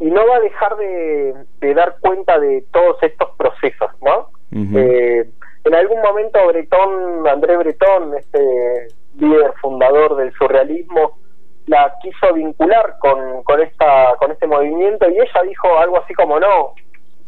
[0.00, 4.28] y no va a dejar de, de dar cuenta de todos estos procesos, ¿no?
[4.76, 5.28] Eh,
[5.64, 11.18] en algún momento Bretón, André Bretón, este líder fundador del surrealismo,
[11.66, 16.38] la quiso vincular con, con esta con este movimiento y ella dijo algo así como
[16.38, 16.74] no,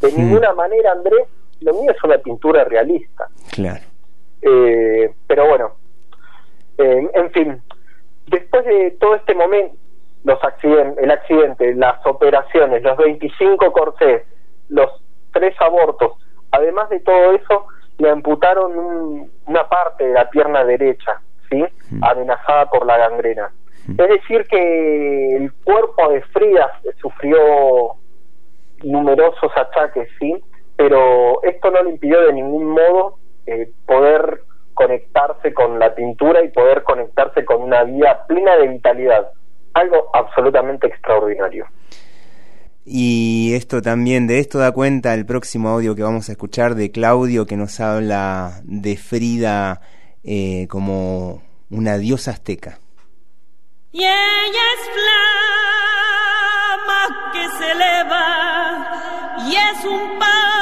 [0.01, 0.21] de Sí.
[0.21, 1.17] ninguna manera André,
[1.61, 3.29] lo mío es una pintura realista.
[3.53, 3.81] Claro.
[4.43, 5.73] Eh, pero bueno,
[6.79, 7.63] eh, en fin,
[8.27, 9.75] después de todo este momento,
[10.27, 14.23] los accidentes, el accidente, las operaciones, los 25 corsés,
[14.69, 14.91] los
[15.33, 16.13] tres abortos,
[16.51, 17.67] además de todo eso,
[17.99, 21.65] le amputaron un- una parte de la pierna derecha, ¿sí?
[22.03, 23.51] Amenazada por la gangrena.
[23.89, 27.95] Es decir, que el cuerpo de Frida sufrió
[28.83, 30.35] numerosos achaques, ¿sí?
[30.77, 34.41] Pero esto no le impidió de ningún modo eh, poder
[34.75, 39.31] conectarse con la pintura y poder conectarse con una vida plena de vitalidad.
[39.77, 41.67] Algo absolutamente extraordinario.
[42.89, 46.91] Y esto también, de esto da cuenta el próximo audio que vamos a escuchar de
[46.91, 49.83] Claudio que nos habla de Frida
[50.25, 52.79] eh, como una diosa azteca.
[53.93, 54.89] Y ella es
[56.89, 58.87] flama que se eleva
[59.47, 60.56] y es un pájaro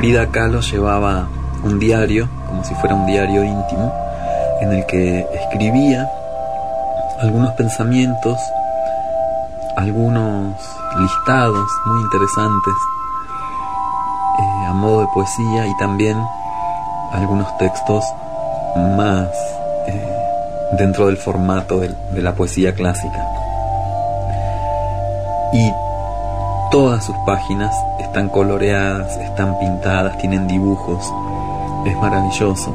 [0.00, 1.28] Frida Kahlo llevaba
[1.62, 3.92] un diario, como si fuera un diario íntimo,
[4.62, 6.10] en el que escribía
[7.20, 8.40] algunos pensamientos,
[9.76, 10.56] algunos
[10.98, 12.74] listados muy interesantes
[14.38, 16.16] eh, a modo de poesía y también
[17.12, 18.02] algunos textos
[18.96, 19.28] más
[19.86, 20.18] eh,
[20.78, 23.22] dentro del formato del- de la poesía clásica.
[25.52, 25.70] Y
[27.00, 31.04] sus páginas están coloreadas, están pintadas, tienen dibujos.
[31.86, 32.74] Es maravilloso.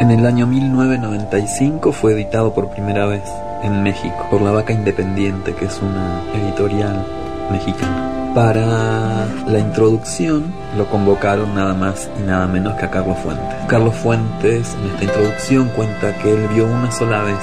[0.00, 3.22] En el año 1995 fue editado por primera vez
[3.62, 7.04] en México por La Vaca Independiente, que es una editorial
[7.50, 8.32] mexicana.
[8.34, 13.56] Para la introducción lo convocaron nada más y nada menos que a Carlos Fuentes.
[13.66, 17.38] Carlos Fuentes en esta introducción cuenta que él vio una sola vez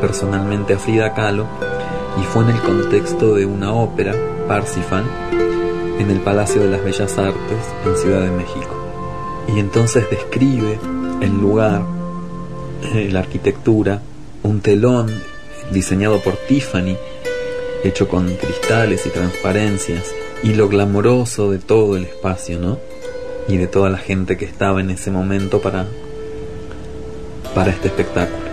[0.00, 1.46] personalmente a Frida Kahlo
[2.20, 4.14] y fue en el contexto de una ópera,
[4.48, 5.04] Parsifal,
[5.98, 8.74] en el Palacio de las Bellas Artes en Ciudad de México.
[9.54, 10.78] Y entonces describe
[11.20, 11.82] el lugar,
[12.94, 14.00] eh, la arquitectura,
[14.42, 15.10] un telón
[15.70, 16.96] diseñado por Tiffany,
[17.84, 22.78] hecho con cristales y transparencias, y lo glamoroso de todo el espacio, ¿no?
[23.48, 25.86] Y de toda la gente que estaba en ese momento para,
[27.54, 28.48] para este espectáculo.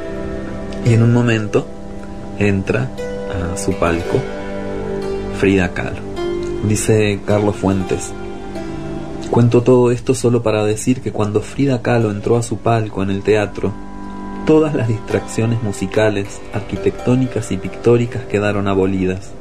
[0.85, 1.65] Y en un momento
[2.37, 2.91] entra
[3.53, 4.19] a su palco
[5.39, 5.99] Frida Kahlo.
[6.65, 8.13] Dice Carlos Fuentes,
[9.29, 13.09] cuento todo esto solo para decir que cuando Frida Kahlo entró a su palco en
[13.09, 13.73] el teatro,
[14.45, 19.31] todas las distracciones musicales, arquitectónicas y pictóricas quedaron abolidas.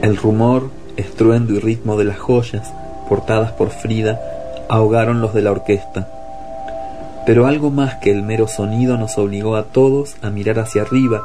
[0.00, 2.72] El rumor, estruendo y ritmo de las joyas,
[3.06, 4.18] portadas por Frida,
[4.70, 6.08] ahogaron los de la orquesta.
[7.26, 11.22] Pero algo más que el mero sonido nos obligó a todos a mirar hacia arriba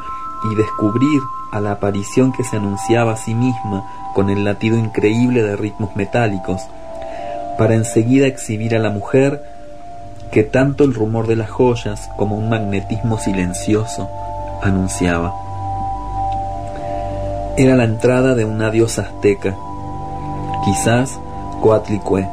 [0.51, 1.21] y descubrir
[1.51, 3.83] a la aparición que se anunciaba a sí misma
[4.13, 6.61] con el latido increíble de ritmos metálicos,
[7.57, 9.43] para enseguida exhibir a la mujer
[10.31, 14.09] que tanto el rumor de las joyas como un magnetismo silencioso
[14.61, 15.33] anunciaba.
[17.57, 19.55] Era la entrada de una diosa azteca,
[20.65, 21.17] quizás
[21.61, 22.27] Coatlicue,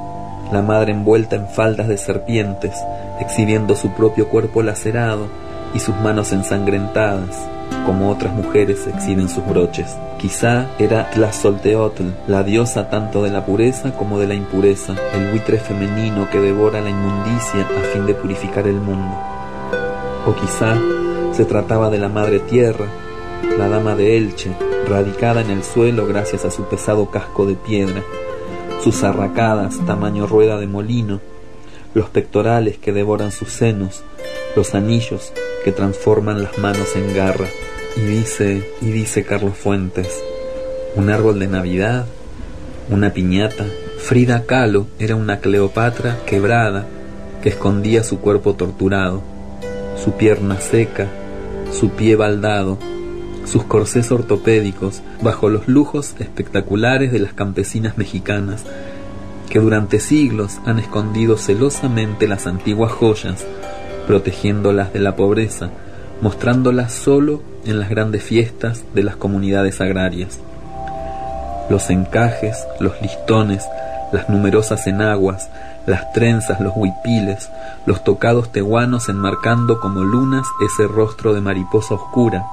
[0.50, 2.74] la madre envuelta en faldas de serpientes,
[3.20, 5.28] exhibiendo su propio cuerpo lacerado
[5.74, 7.48] y sus manos ensangrentadas,
[7.86, 9.96] como otras mujeres exhiben sus broches.
[10.18, 15.58] Quizá era Tlazolteotl, la diosa tanto de la pureza como de la impureza, el buitre
[15.58, 19.16] femenino que devora la inmundicia a fin de purificar el mundo.
[20.26, 20.76] O quizá
[21.32, 22.86] se trataba de la madre tierra,
[23.58, 24.50] la dama de Elche,
[24.88, 28.02] radicada en el suelo gracias a su pesado casco de piedra,
[28.82, 31.20] sus arracadas tamaño rueda de molino,
[31.94, 34.02] los pectorales que devoran sus senos,
[34.56, 35.32] los anillos
[35.64, 37.46] que transforman las manos en garra.
[37.96, 40.08] Y dice, y dice Carlos Fuentes,
[40.96, 42.06] un árbol de Navidad,
[42.90, 43.66] una piñata.
[43.98, 46.86] Frida Kahlo era una Cleopatra quebrada
[47.42, 49.22] que escondía su cuerpo torturado,
[50.02, 51.08] su pierna seca,
[51.72, 52.78] su pie baldado,
[53.44, 58.64] sus corsés ortopédicos bajo los lujos espectaculares de las campesinas mexicanas,
[59.50, 63.44] que durante siglos han escondido celosamente las antiguas joyas,
[64.06, 65.70] protegiéndolas de la pobreza,
[66.20, 70.38] mostrándolas solo en las grandes fiestas de las comunidades agrarias.
[71.70, 73.64] Los encajes, los listones,
[74.12, 75.48] las numerosas enaguas,
[75.86, 77.48] las trenzas, los huipiles,
[77.86, 82.44] los tocados tehuanos enmarcando como lunas ese rostro de mariposa oscura,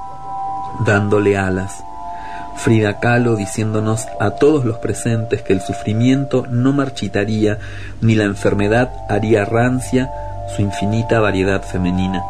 [0.84, 1.84] dándole alas.
[2.56, 7.58] Frida Kahlo diciéndonos a todos los presentes que el sufrimiento no marchitaría
[8.00, 10.10] ni la enfermedad haría rancia
[10.54, 12.22] su infinita variedad femenina.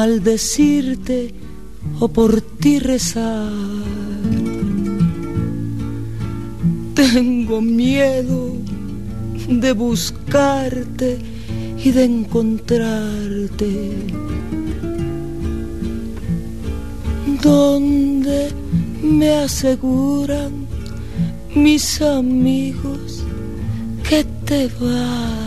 [0.00, 1.18] Maldecirte
[2.02, 3.52] o por ti rezar.
[6.94, 8.40] Tengo miedo
[9.64, 11.18] de buscarte
[11.84, 13.72] y de encontrarte
[17.42, 18.38] donde
[19.02, 20.52] me aseguran
[21.54, 23.22] mis amigos
[24.08, 25.39] que te vas.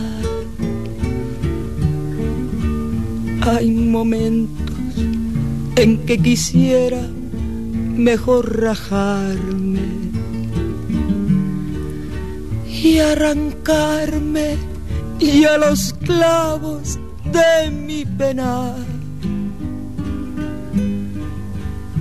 [3.54, 4.74] Hay momentos
[5.76, 7.00] en que quisiera
[7.96, 9.80] mejor rajarme
[12.82, 14.56] y arrancarme
[15.20, 16.98] y a los clavos
[17.32, 18.84] de mi penar.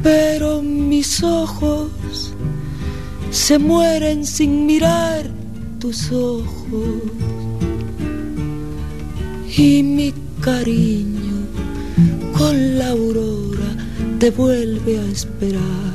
[0.01, 2.33] Pero mis ojos
[3.29, 5.29] se mueren sin mirar
[5.79, 7.03] tus ojos
[9.55, 11.02] y mi cariño
[12.73, 13.69] la aurora
[14.19, 15.93] te vuelve a esperar.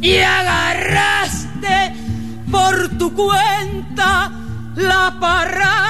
[0.00, 1.94] Y agarraste
[2.50, 4.32] por tu cuenta
[4.76, 5.88] la parranda.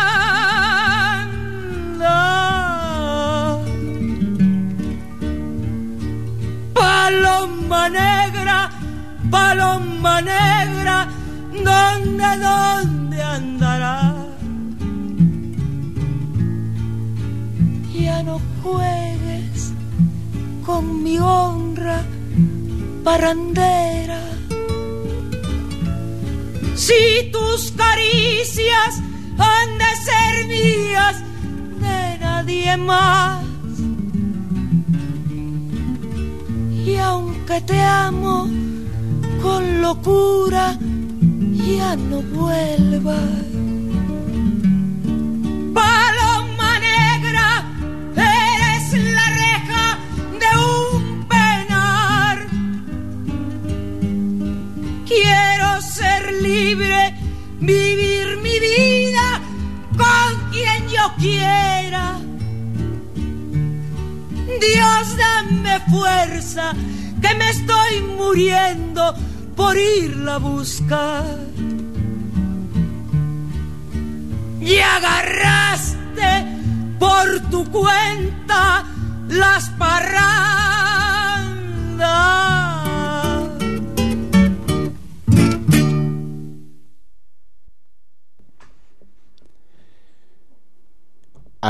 [6.74, 8.70] Paloma negra,
[9.30, 11.08] paloma negra,
[11.52, 12.97] ¿dónde, dónde
[26.74, 29.00] Si tus caricias
[29.36, 31.16] han de ser mías,
[31.80, 33.44] de nadie más.
[36.86, 38.48] Y aunque te amo
[39.42, 40.78] con locura,
[41.66, 43.37] ya no vuelvas.
[67.20, 69.14] Que me estoy muriendo
[69.56, 71.24] por irla a buscar.
[74.60, 76.46] Y agarraste
[76.98, 78.84] por tu cuenta
[79.28, 80.67] las parrandas.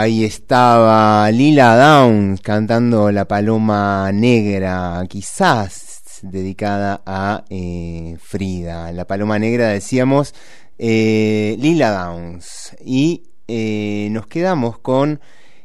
[0.01, 8.93] Ahí estaba Lila Downs cantando La Paloma Negra, quizás dedicada a eh, Frida.
[8.93, 10.37] La Paloma Negra, decíamos,
[10.79, 12.77] eh, Lila Downs.
[12.85, 15.21] Y eh, nos quedamos con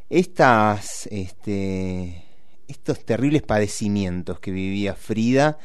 [0.10, 0.80] este,
[2.68, 5.60] estos terribles padecimientos que vivía Frida,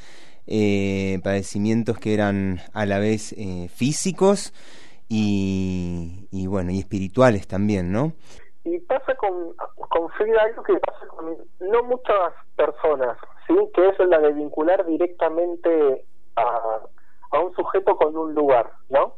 [1.23, 3.35] padecimientos que eran a la vez
[3.75, 4.53] físicos
[5.09, 8.13] y, y, bueno, y espirituales también, ¿no?
[8.75, 9.55] Y pasa con,
[9.89, 13.17] con Frida algo que pasa con no muchas personas,
[13.47, 13.55] ¿sí?
[13.75, 16.05] que es la de vincular directamente
[16.37, 16.81] a,
[17.31, 19.15] a un sujeto con un lugar, ¿no?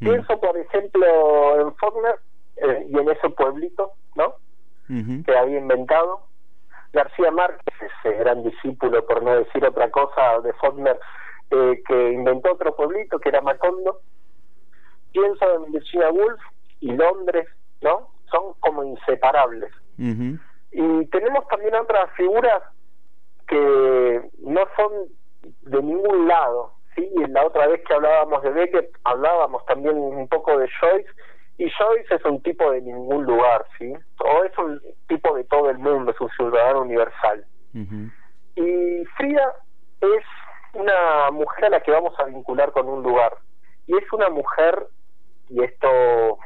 [0.00, 0.04] Mm.
[0.04, 2.16] Pienso, por ejemplo, en Faulkner
[2.56, 4.34] eh, y en ese pueblito, ¿no?
[5.24, 6.22] Que había inventado.
[6.94, 10.98] García Márquez, ese gran discípulo, por no decir otra cosa, de Faulkner,
[11.50, 14.00] eh, que inventó otro pueblito que era Macondo.
[15.12, 16.40] Pienso en Virginia Woolf
[16.80, 17.46] y Londres,
[17.82, 18.07] ¿no?
[18.30, 19.72] Son como inseparables.
[19.98, 20.40] Uh -huh.
[20.70, 22.62] Y tenemos también otras figuras
[23.46, 24.92] que no son
[25.62, 27.10] de ningún lado, ¿sí?
[27.16, 31.10] Y la otra vez que hablábamos de Beckett, hablábamos también un poco de Joyce,
[31.56, 33.92] y Joyce es un tipo de ningún lugar, ¿sí?
[34.20, 37.44] O es un tipo de todo el mundo, es un ciudadano universal.
[37.74, 38.12] Uh -huh.
[38.56, 39.54] Y Frida
[40.00, 40.24] es
[40.74, 43.32] una mujer a la que vamos a vincular con un lugar.
[43.86, 44.86] Y es una mujer,
[45.50, 45.88] y esto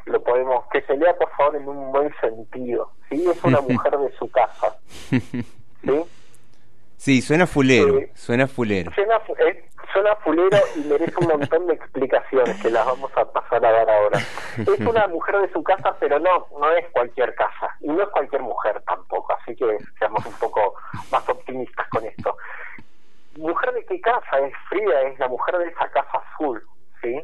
[0.06, 3.24] lo podemos, que se lea por favor en un buen sentido, ¿sí?
[3.28, 4.76] Es una mujer de su casa,
[5.10, 6.04] ¿sí?
[6.96, 8.92] Sí, suena fulero, eh, suena fulero.
[8.92, 13.64] Suena, eh, suena fulero y merece un montón de explicaciones que las vamos a pasar
[13.66, 14.20] a dar ahora.
[14.56, 17.68] Es una mujer de su casa, pero no, no es cualquier casa.
[17.80, 20.74] Y no es cualquier mujer tampoco, así que seamos un poco
[21.10, 22.36] más optimistas con esto.
[23.36, 25.02] ¿Mujer de qué casa es Frida?
[25.02, 26.62] Es la mujer de esa casa azul,
[27.02, 27.20] ¿sí?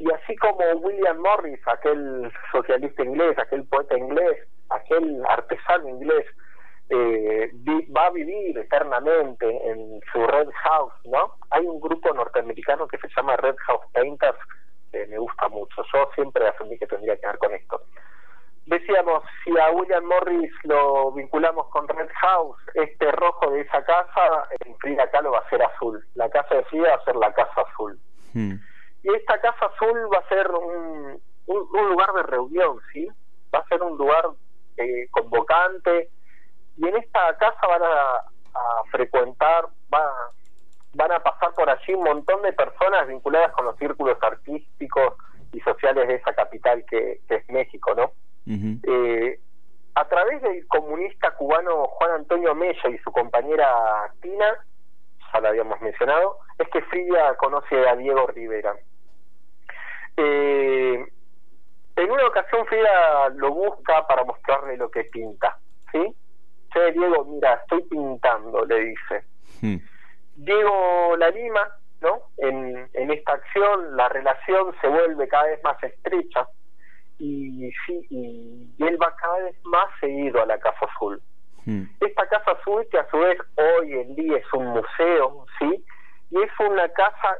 [0.00, 6.24] Y así como William Morris, aquel socialista inglés, aquel poeta inglés, aquel artesano inglés,
[6.88, 7.50] eh,
[7.94, 11.34] va a vivir eternamente en su Red House, ¿no?
[11.50, 14.38] Hay un grupo norteamericano que se llama Red House Painters,
[14.90, 15.82] que me gusta mucho.
[15.92, 17.82] Yo siempre asumí que tendría que ver con esto.
[18.64, 24.48] Decíamos, si a William Morris lo vinculamos con Red House, este rojo de esa casa,
[24.64, 26.02] en Frida Kahlo va a ser azul.
[26.14, 27.98] La casa de Frida va a ser la casa azul.
[28.32, 28.54] Hmm.
[29.02, 33.08] Y esta casa azul va a ser un, un, un lugar de reunión, ¿sí?
[33.54, 34.26] Va a ser un lugar
[34.76, 36.10] eh, convocante,
[36.76, 38.16] y en esta casa van a,
[38.54, 40.02] a frecuentar, van,
[40.94, 45.14] van a pasar por allí un montón de personas vinculadas con los círculos artísticos
[45.52, 48.04] y sociales de esa capital que, que es México, ¿no?
[48.46, 48.80] Uh -huh.
[48.84, 49.40] eh,
[49.94, 53.68] a través del comunista cubano Juan Antonio Mella y su compañera
[54.22, 54.64] Tina,
[55.32, 58.74] ya lo habíamos mencionado, es que Frida conoce a Diego Rivera.
[60.16, 61.06] Eh,
[61.96, 65.58] en una ocasión Frida lo busca para mostrarle lo que pinta,
[65.92, 66.14] ¿sí?
[66.72, 69.24] Che, Diego, mira, estoy pintando, le dice.
[69.60, 69.76] Hmm.
[70.36, 71.68] Diego la lima,
[72.00, 72.22] ¿no?
[72.38, 76.48] En, en esta acción la relación se vuelve cada vez más estrecha
[77.18, 81.20] y, sí, y, y él va cada vez más seguido a la Casa Azul.
[81.66, 81.84] Hmm.
[82.00, 85.84] Esta Casa Azul que a su vez hoy en día es un museo, ¿sí?
[86.30, 87.38] Y es una casa,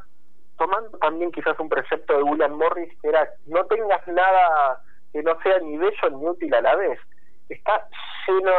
[0.59, 5.41] tomando también quizás un precepto de William Morris, que era no tengas nada que no
[5.43, 6.99] sea ni bello ni útil a la vez.
[7.49, 7.87] Está
[8.27, 8.53] llena,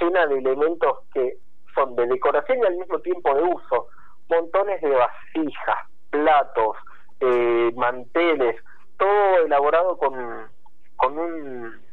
[0.00, 1.38] llena de elementos que
[1.74, 3.88] son de decoración y al mismo tiempo de uso.
[4.28, 6.76] Montones de vasijas, platos,
[7.20, 8.56] eh, manteles,
[8.98, 10.48] todo elaborado con,
[10.96, 11.83] con un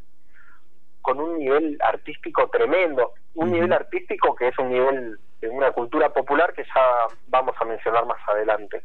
[1.02, 6.14] con un nivel artístico tremendo, un nivel artístico que es un nivel de una cultura
[6.14, 8.84] popular que ya vamos a mencionar más adelante.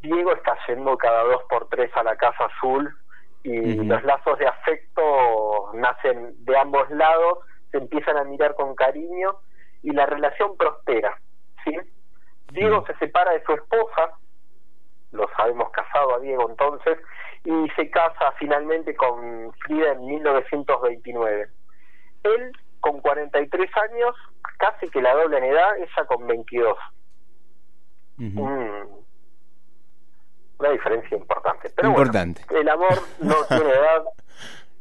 [0.00, 2.94] Diego está yendo cada dos por tres a la Casa Azul
[3.42, 7.38] y los lazos de afecto nacen de ambos lados,
[7.70, 9.36] se empiezan a mirar con cariño
[9.82, 11.18] y la relación prospera.
[11.64, 11.76] ¿sí?
[12.52, 14.12] Diego se separa de su esposa,
[15.10, 16.98] lo sabemos casado a Diego entonces,
[17.44, 21.48] y se casa finalmente con Frida en 1929.
[22.24, 24.14] Él con 43 años,
[24.58, 26.76] casi que la doble en edad, ella con 22.
[28.18, 28.46] Ujú.
[28.46, 28.86] Mm,
[30.58, 31.70] una diferencia importante.
[31.74, 32.42] Pero Importante.
[32.48, 34.04] bueno, el amor no tiene edad,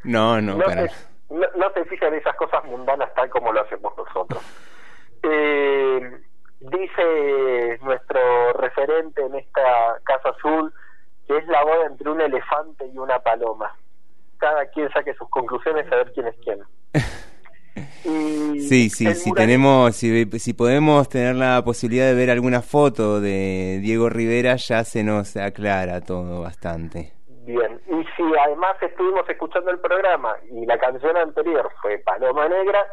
[0.03, 0.87] No, no, no, para.
[0.87, 0.95] se,
[1.29, 4.43] no, no se fija en esas cosas mundanas tal como lo hacemos nosotros.
[5.23, 6.19] Eh,
[6.61, 10.73] dice nuestro referente en esta Casa Azul
[11.31, 13.73] que es la boda entre un elefante y una paloma.
[14.37, 16.59] Cada quien saque sus conclusiones a ver quién es quién.
[18.03, 22.61] Y Sí, sí, si mural- tenemos, si, si podemos tener la posibilidad de ver alguna
[22.61, 27.13] foto de Diego Rivera, ya se nos aclara todo bastante.
[27.45, 32.83] Bien, y si además estuvimos escuchando el programa y la canción anterior fue Paloma Negra,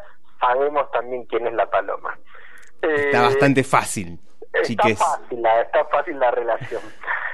[0.41, 2.17] sabemos también quién es la paloma.
[2.81, 4.21] Está Eh, bastante fácil,
[4.53, 6.83] Está fácil, la, está fácil la relación.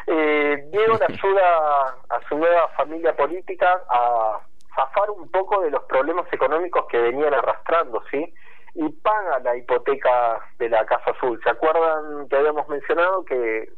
[0.07, 4.41] Eh, Diego le ayuda a su nueva familia política a
[4.75, 8.35] zafar un poco de los problemas económicos que venían arrastrando, ¿sí?
[8.75, 11.41] Y paga la hipoteca de la Casa Azul.
[11.45, 13.69] ¿Se acuerdan que habíamos mencionado que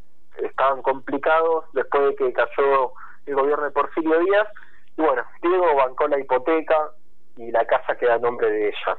[0.43, 2.93] estaban complicados después de que cayó
[3.27, 4.49] el gobierno de Porfirio Díaz?
[4.97, 6.77] Y bueno, Diego bancó la hipoteca
[7.37, 8.97] y la casa queda a nombre de ella,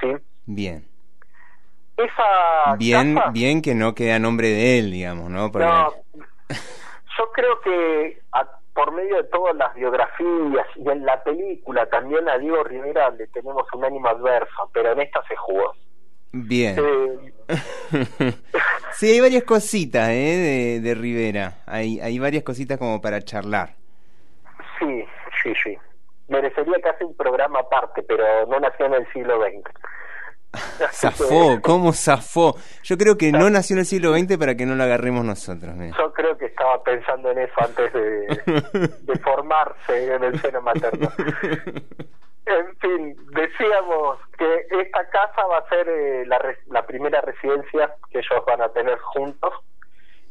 [0.00, 0.16] ¿sí?
[0.46, 0.86] Bien.
[1.96, 5.50] Esa Bien, casa- bien que no queda a nombre de él, digamos, ¿no?
[5.52, 5.92] Porque- No,
[7.18, 12.28] yo creo que a- por medio de todas las biografías y en la película también
[12.28, 15.74] a Diego Rivera le tenemos un ánimo adverso, pero en esta se jugó.
[16.32, 16.76] Bien.
[16.78, 17.32] Eh,
[18.92, 20.80] sí, hay varias cositas, ¿eh?
[20.80, 21.58] De, de Rivera.
[21.66, 23.74] Hay, hay varias cositas como para charlar.
[24.78, 25.04] sí,
[25.42, 25.76] sí, sí.
[26.28, 29.68] Merecería casi un programa aparte, pero no nació en el siglo XX.
[30.92, 32.56] Zafó, ¿cómo zafó?
[32.82, 35.74] Yo creo que no nació en el siglo XX para que no lo agarremos nosotros.
[35.76, 35.96] mira.
[35.96, 41.08] Yo creo que estaba pensando en eso antes de, de formarse en el seno materno.
[42.46, 47.94] En fin, decíamos que esta casa va a ser eh, la, re- la primera residencia
[48.10, 49.52] que ellos van a tener juntos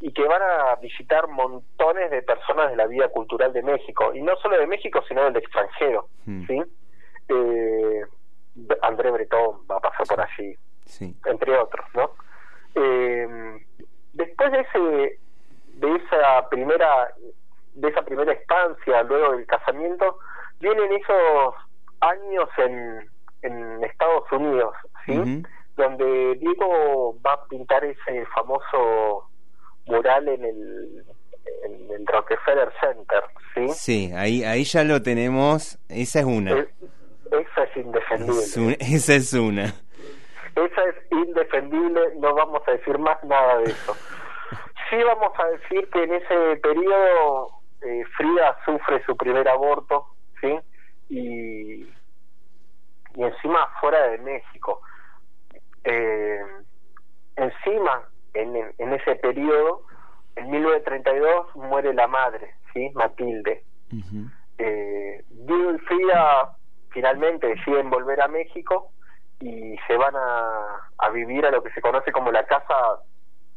[0.02, 4.20] y que van a visitar montones de personas de la vida cultural de México, y
[4.22, 6.08] no solo de México, sino del extranjero.
[6.26, 6.46] Mm.
[6.46, 6.62] ¿sí?
[7.28, 8.00] Eh,
[8.82, 11.16] André Breton va a pasar por allí, Sí.
[11.26, 12.10] entre otros, ¿no?
[12.74, 13.64] Eh,
[14.12, 15.18] después de ese
[15.74, 17.12] de esa primera
[17.74, 20.18] de esa primera estancia luego del casamiento
[20.60, 21.54] vienen esos
[22.00, 23.08] años en,
[23.42, 24.74] en Estados Unidos,
[25.06, 25.42] ¿sí?
[25.76, 29.28] Donde Diego va a pintar ese famoso
[29.86, 31.04] mural en el
[31.64, 33.22] en el Rockefeller Center,
[33.54, 33.68] ¿sí?
[33.70, 35.78] Sí, ahí, ahí ya lo tenemos.
[35.88, 36.52] Esa es una.
[36.58, 36.68] Eh,
[37.30, 38.76] Esa es indefendible.
[38.80, 39.64] Es esa es una.
[39.64, 43.94] Esa es indefendible, no vamos a decir más nada de eso.
[44.88, 47.48] Sí vamos a decir que en ese periodo
[47.82, 50.06] eh, Frida sufre su primer aborto,
[50.40, 50.58] ¿sí?
[51.08, 51.82] Y,
[53.14, 54.80] y encima fuera de México.
[55.84, 56.40] Eh,
[57.36, 58.02] encima,
[58.34, 59.82] en, en ese periodo,
[60.36, 62.90] en 1932 muere la madre, ¿sí?
[62.94, 63.64] Matilde.
[64.58, 66.56] Eh, Diego y Frida
[66.90, 68.92] finalmente deciden volver a México
[69.40, 72.74] y se van a, a vivir a lo que se conoce como la casa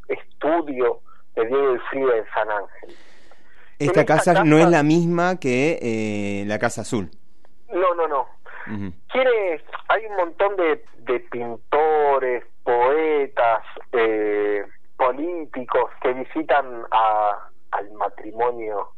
[0.08, 1.00] estudio
[1.34, 2.90] de Diego y Frida en San Ángel.
[3.78, 7.10] Esta esta casa, casa- no es la misma que eh, la Casa Azul.
[7.72, 8.28] No, no, no.
[9.12, 13.62] Quiere, hay un montón de, de pintores, poetas,
[13.92, 14.64] eh,
[14.96, 18.88] políticos que visitan a, al matrimonio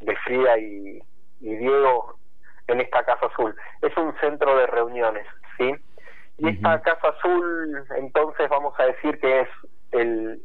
[0.00, 1.02] de Frida y,
[1.40, 2.17] y Diego
[2.68, 3.54] en esta Casa Azul.
[3.82, 5.74] Es un centro de reuniones, ¿sí?
[6.38, 9.48] Y esta Casa Azul, entonces vamos a decir que es
[9.92, 10.40] el,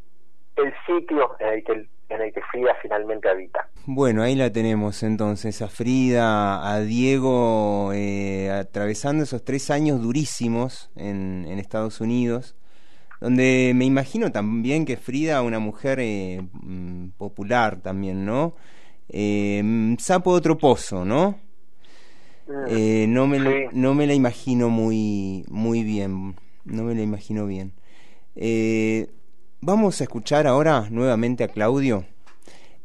[0.55, 3.67] el sitio en el que en el que Frida finalmente habita.
[3.86, 10.91] Bueno, ahí la tenemos entonces, a Frida, a Diego, eh, atravesando esos tres años durísimos
[10.95, 12.55] en, en, Estados Unidos,
[13.19, 18.55] donde me imagino también que Frida, una mujer eh, mm, popular también, ¿no?
[19.09, 21.39] Eh, sapo otro pozo, ¿no?
[22.67, 26.35] Eh, no, me, no me la imagino muy, muy bien,
[26.65, 27.73] no me la imagino bien.
[28.35, 29.07] Eh,
[29.61, 32.05] vamos a escuchar ahora nuevamente a Claudio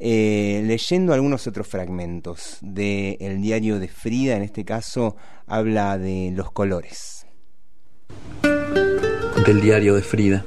[0.00, 6.30] eh, leyendo algunos otros fragmentos del el diario de Frida, en este caso habla de
[6.34, 7.26] los colores.
[9.44, 10.44] Del diario de Frida.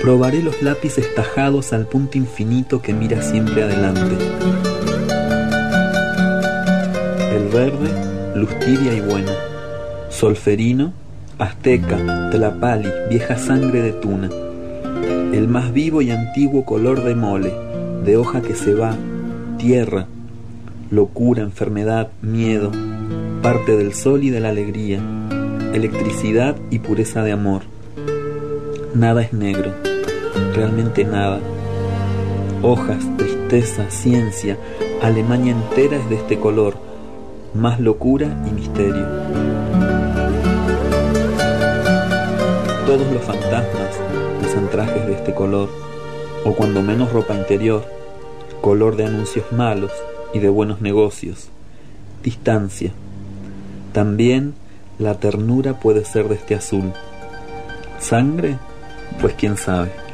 [0.00, 4.69] Probaré los lápices tajados al punto infinito que mira siempre adelante
[7.30, 9.32] el verde, luz tibia y buena.
[10.08, 10.92] Solferino,
[11.38, 14.28] azteca, tlapali, vieja sangre de tuna.
[15.32, 17.52] El más vivo y antiguo color de mole,
[18.04, 18.96] de hoja que se va,
[19.58, 20.06] tierra,
[20.90, 22.72] locura, enfermedad, miedo,
[23.42, 25.00] parte del sol y de la alegría,
[25.72, 27.62] electricidad y pureza de amor.
[28.94, 29.72] Nada es negro,
[30.52, 31.38] realmente nada.
[32.62, 34.58] Hojas, tristeza, ciencia,
[35.00, 36.89] Alemania entera es de este color
[37.54, 39.06] más locura y misterio.
[42.86, 44.00] Todos los fantasmas
[44.46, 45.68] usan trajes de este color,
[46.44, 47.84] o cuando menos ropa interior,
[48.60, 49.92] color de anuncios malos
[50.32, 51.48] y de buenos negocios,
[52.22, 52.92] distancia.
[53.92, 54.54] También
[54.98, 56.92] la ternura puede ser de este azul.
[57.98, 58.58] ¿Sangre?
[59.20, 60.09] Pues quién sabe.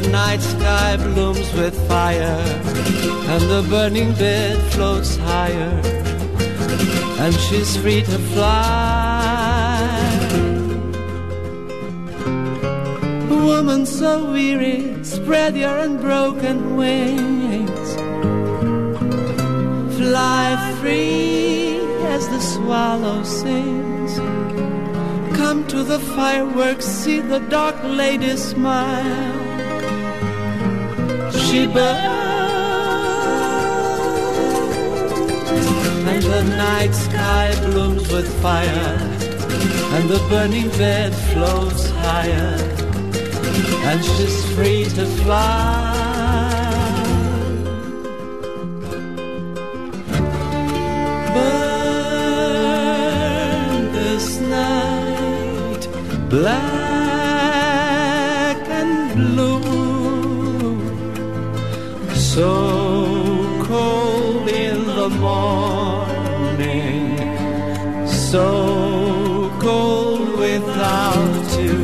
[0.00, 2.42] The night sky blooms with fire,
[3.32, 5.80] and the burning bed floats higher,
[7.22, 9.86] and she's free to fly.
[13.28, 17.90] Woman so weary, spread your unbroken wings
[19.98, 21.78] fly free
[22.14, 24.16] as the swallow sings.
[25.36, 29.39] Come to the fireworks, see the dark lady smile.
[31.52, 31.74] And
[36.22, 38.96] the night sky blooms with fire,
[39.94, 42.54] and the burning bed floats higher,
[43.88, 45.69] and she's free to fly.
[68.30, 71.78] So cold without you.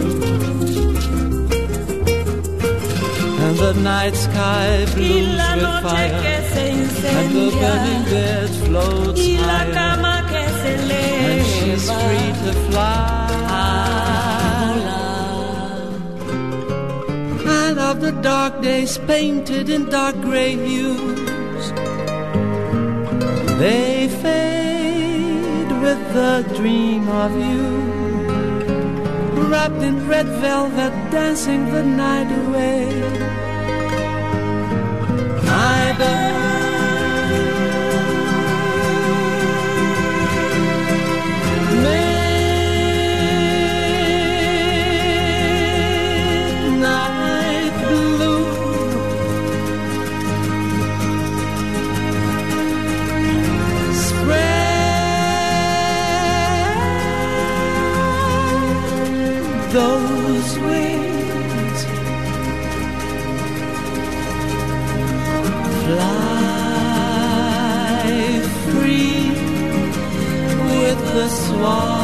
[3.45, 6.23] And the night sky blooms with fire,
[7.15, 9.75] and the burning bed floats higher,
[11.27, 13.27] and she's free to fly.
[17.59, 21.73] And of the dark days painted in dark gray hues,
[23.59, 24.46] they fade
[25.87, 27.67] with the dream of you.
[29.49, 32.87] Wrapped in red velvet, dancing the night away.
[35.49, 36.26] I Midnight
[71.63, 71.96] wall.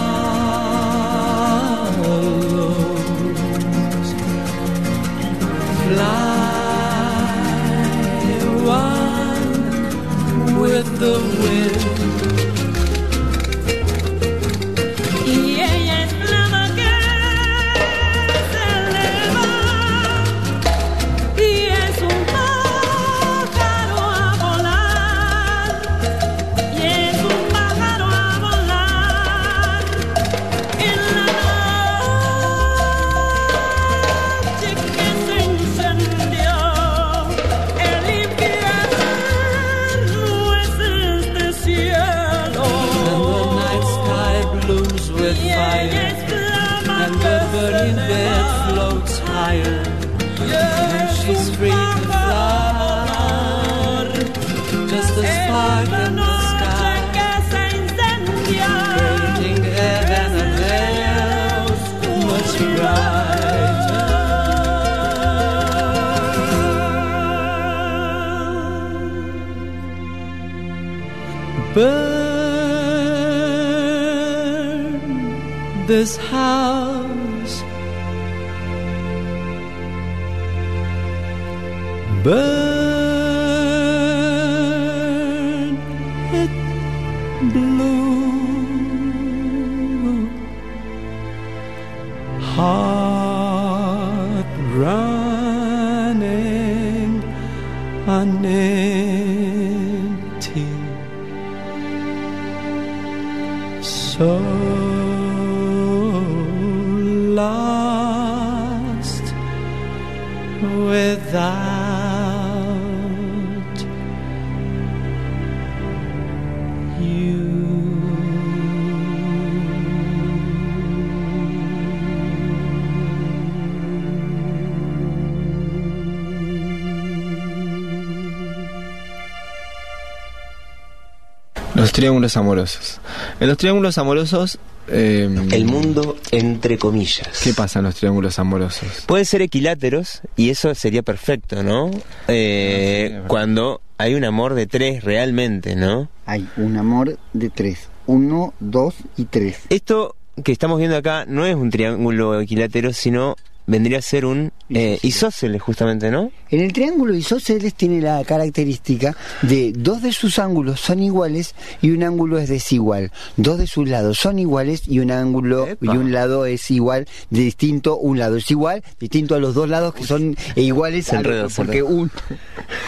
[132.02, 133.00] Triángulos amorosos.
[133.38, 134.58] En los triángulos amorosos...
[134.88, 137.28] eh, El mundo entre comillas.
[137.44, 139.04] ¿Qué pasa en los triángulos amorosos?
[139.06, 141.92] Pueden ser equiláteros y eso sería perfecto, ¿no?
[142.26, 146.08] Eh, cuando hay un amor de tres realmente, ¿no?
[146.26, 147.88] Hay un amor de tres.
[148.06, 149.60] Uno, dos y tres.
[149.68, 153.36] Esto que estamos viendo acá no es un triángulo equilátero, sino
[153.66, 156.30] vendría a ser un eh, isósceles, justamente, ¿no?
[156.50, 161.90] En el triángulo isósceles tiene la característica de dos de sus ángulos son iguales y
[161.90, 163.12] un ángulo es desigual.
[163.36, 167.96] Dos de sus lados son iguales y un ángulo y un lado es igual, distinto,
[167.98, 171.56] un lado es igual, distinto a los dos lados que son iguales Se al se
[171.56, 172.10] porque un,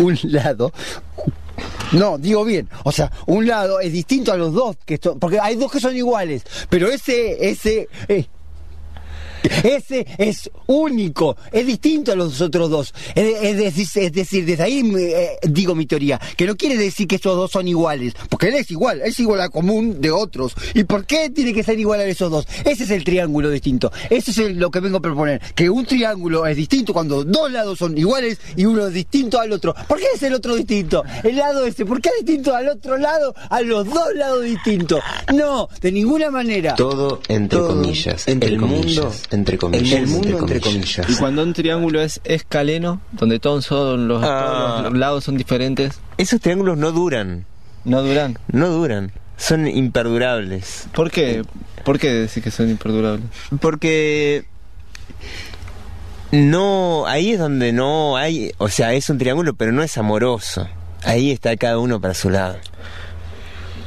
[0.00, 0.72] un lado
[1.92, 5.38] no, digo bien, o sea, un lado es distinto a los dos, que son- porque
[5.38, 8.26] hay dos que son iguales, pero ese, ese, eh,
[9.62, 12.94] ese es único, es distinto a los otros dos.
[13.14, 17.06] Es, es decir, es decir, desde ahí eh, digo mi teoría, que no quiere decir
[17.06, 20.54] que esos dos son iguales, porque él es igual, es igual a común de otros.
[20.74, 22.46] ¿Y por qué tiene que ser igual a esos dos?
[22.64, 23.92] Ese es el triángulo distinto.
[24.10, 27.50] Eso es el- lo que vengo a proponer, que un triángulo es distinto cuando dos
[27.50, 29.74] lados son iguales y uno es distinto al otro.
[29.88, 31.02] ¿Por qué es el otro distinto?
[31.22, 35.00] El lado ese, ¿por qué es distinto al otro lado, a los dos lados distintos?
[35.34, 36.74] No, de ninguna manera.
[36.74, 38.26] Todo entre Todo comillas.
[38.28, 39.04] entre el comillas.
[39.04, 40.00] mundo entre comillas.
[40.00, 41.08] El mundo entre comillas.
[41.08, 44.76] Y cuando un triángulo es escaleno, donde todos, son los, Ah.
[44.78, 46.00] todos los lados son diferentes.
[46.16, 47.44] Esos triángulos no duran.
[47.84, 48.38] ¿No duran?
[48.50, 49.12] No duran.
[49.36, 50.86] Son imperdurables.
[50.94, 51.42] ¿Por qué?
[51.84, 53.26] ¿Por qué decir que son imperdurables?
[53.60, 54.44] Porque
[56.32, 60.66] no, ahí es donde no hay, o sea, es un triángulo, pero no es amoroso.
[61.04, 62.56] Ahí está cada uno para su lado.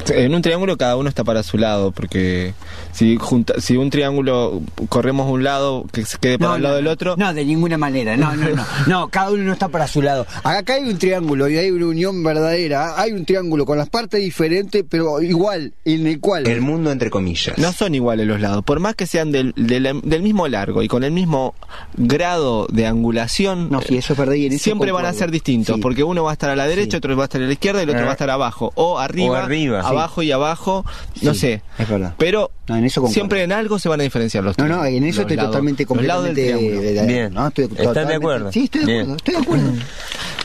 [0.09, 2.53] En un triángulo cada uno está para su lado, porque
[2.97, 6.73] si junta, si un triángulo corremos un lado que se quede para No, el lado
[6.75, 7.15] no, del otro.
[7.17, 8.17] No, de ninguna manera.
[8.17, 8.65] No, no, no.
[8.87, 10.25] No, cada uno no está para su lado.
[10.43, 12.99] Acá hay un triángulo y hay una unión verdadera.
[12.99, 16.47] Hay un triángulo con las partes diferentes, pero igual, en el cual.
[16.47, 17.57] El mundo entre comillas.
[17.57, 20.87] No son iguales los lados, por más que sean del, del, del mismo largo y
[20.87, 21.53] con el mismo
[21.95, 25.75] grado de angulación, No, sí, eso es verdad y en siempre van a ser distintos,
[25.75, 25.81] Sí.
[25.81, 27.81] porque uno va a estar a la derecha, otro va a estar a la izquierda
[27.81, 28.05] y el otro Ah.
[28.05, 29.87] va a estar abajo, o arriba, O arriba, sí.
[29.87, 30.85] abajo y abajo,
[31.21, 31.61] no Sí, sé.
[31.77, 32.13] Es verdad.
[32.17, 33.13] Pero No, en eso concuerdo.
[33.13, 35.51] siempre en algo se van a diferenciar los No, no, en eso los estoy lados-
[35.51, 37.33] totalmente, completamente de- de- Bien.
[37.33, 38.51] no, estoy ¿Están de acuerdo?
[38.51, 39.01] Sí, estoy de Bien.
[39.01, 39.71] acuerdo, estoy de acuerdo.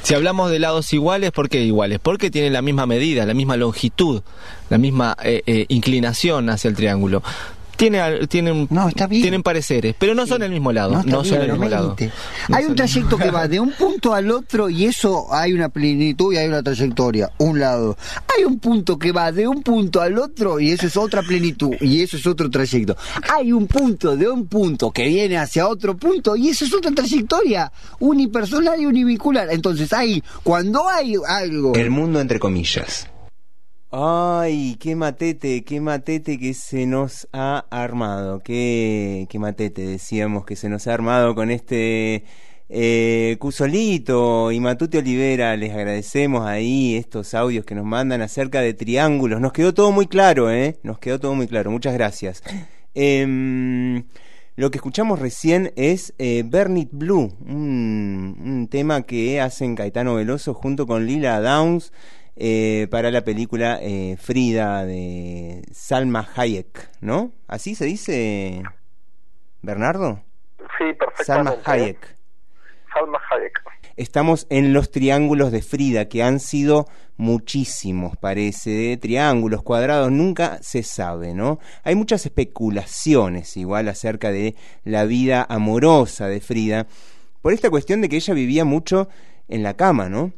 [0.02, 2.00] Si hablamos de lados iguales, ¿por qué iguales?
[2.02, 4.20] Porque tienen la misma medida, la misma longitud,
[4.68, 7.22] la misma eh, eh, inclinación hacia el triángulo.
[7.82, 9.22] Tiene, al- tienen, No, está bien.
[9.22, 10.92] tienen pareceres, pero no son el mismo lado.
[10.92, 11.96] No, No, está son bien, el mismo lado.
[12.48, 15.68] No hay un trayecto que va de un punto al otro y eso hay una
[15.68, 17.96] plenitud y hay una trayectoria, un lado.
[18.38, 21.72] Hay un punto que va de un punto al otro y eso es otra plenitud
[21.80, 22.96] y eso es otro trayecto.
[23.28, 26.92] Hay un punto de un punto que viene hacia otro punto y eso es otra
[26.92, 29.48] trayectoria, unipersonal y univincular.
[29.50, 31.74] Entonces hay, cuando hay algo...
[31.74, 33.08] El mundo entre comillas.
[33.94, 38.40] Ay, qué matete, qué matete que se nos ha armado.
[38.42, 42.24] Qué, qué matete, decíamos que se nos ha armado con este
[42.70, 45.54] eh, Cusolito y Matute Olivera.
[45.58, 49.42] Les agradecemos ahí estos audios que nos mandan acerca de triángulos.
[49.42, 50.78] Nos quedó todo muy claro, ¿eh?
[50.82, 51.70] Nos quedó todo muy claro.
[51.70, 52.42] Muchas gracias.
[52.94, 54.04] Em,
[54.56, 60.14] lo que escuchamos recién es eh, Burn It Blue, un, un tema que hacen Caetano
[60.14, 61.92] Veloso junto con Lila Downs
[62.36, 67.32] eh, para la película eh, Frida de Salma Hayek, ¿no?
[67.46, 68.62] ¿Así se dice,
[69.60, 70.22] Bernardo?
[70.78, 70.84] Sí,
[71.24, 71.70] Salma perfectamente.
[71.70, 72.16] Hayek.
[72.92, 73.62] Salma Hayek.
[73.96, 76.86] Estamos en los triángulos de Frida, que han sido
[77.18, 81.58] muchísimos, parece, de triángulos, cuadrados, nunca se sabe, ¿no?
[81.84, 86.86] Hay muchas especulaciones igual acerca de la vida amorosa de Frida,
[87.42, 89.08] por esta cuestión de que ella vivía mucho
[89.48, 90.32] en la cama, ¿no?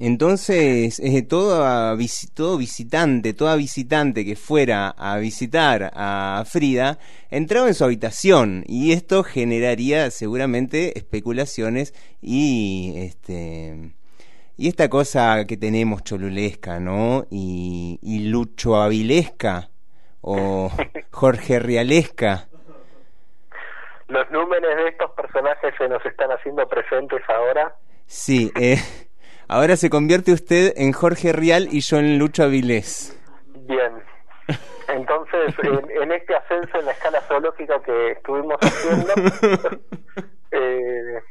[0.00, 1.62] Entonces, eh, todo,
[1.96, 6.98] visi- todo visitante, toda visitante que fuera a visitar a Frida,
[7.30, 13.92] entraba en su habitación y esto generaría seguramente especulaciones y este
[14.56, 17.26] y esta cosa que tenemos cholulesca, ¿no?
[17.30, 19.70] Y, y Lucho Avilesca
[20.20, 20.70] o
[21.10, 22.48] Jorge Rialesca.
[24.08, 27.74] Los números de estos personajes se nos están haciendo presentes ahora.
[28.06, 28.76] Sí, eh,
[29.54, 33.16] ahora se convierte usted en Jorge Rial y yo en Lucho Avilés.
[33.66, 34.02] Bien.
[34.88, 39.12] Entonces, en, en este ascenso en la escala zoológica que estuvimos haciendo,
[40.50, 41.22] eh,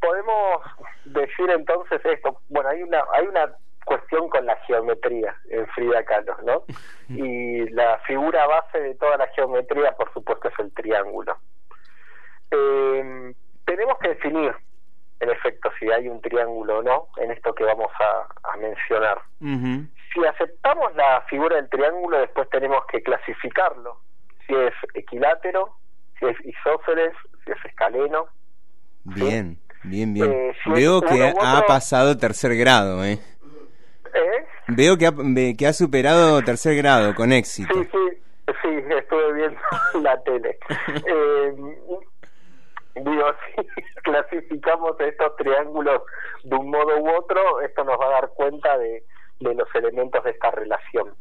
[0.00, 0.62] podemos
[1.04, 2.40] decir entonces esto.
[2.48, 6.64] Bueno, hay una hay una cuestión con la geometría en Frida Kahlo, ¿no?
[7.08, 11.36] Y la figura base de toda la geometría, por supuesto, es el triángulo.
[12.50, 13.34] Eh,
[13.66, 14.54] tenemos que definir,
[15.22, 19.20] en efecto, si hay un triángulo o no en esto que vamos a, a mencionar.
[19.40, 23.98] Si aceptamos la figura del triángulo, después tenemos que clasificarlo.
[24.46, 25.76] Si es equilátero,
[26.18, 27.12] si es isósceles,
[27.44, 28.26] si es escaleno.
[29.04, 30.32] Bien, bien, bien.
[30.32, 33.18] Eh, si Veo que ha pasado tercer grado, ¿eh?
[34.14, 34.44] ¿Eh?
[34.68, 37.72] Veo que ha, ve- que ha superado tercer grado con éxito.
[37.72, 38.20] Sí, sí,
[38.62, 39.60] sí, estuve viendo
[40.02, 40.58] la tele.
[41.06, 41.54] Eh,
[42.94, 43.26] digo,
[43.56, 46.02] si clasificamos estos triángulos
[46.44, 49.04] de un modo u otro, esto nos va a dar cuenta de,
[49.40, 51.14] de los elementos de esta relación.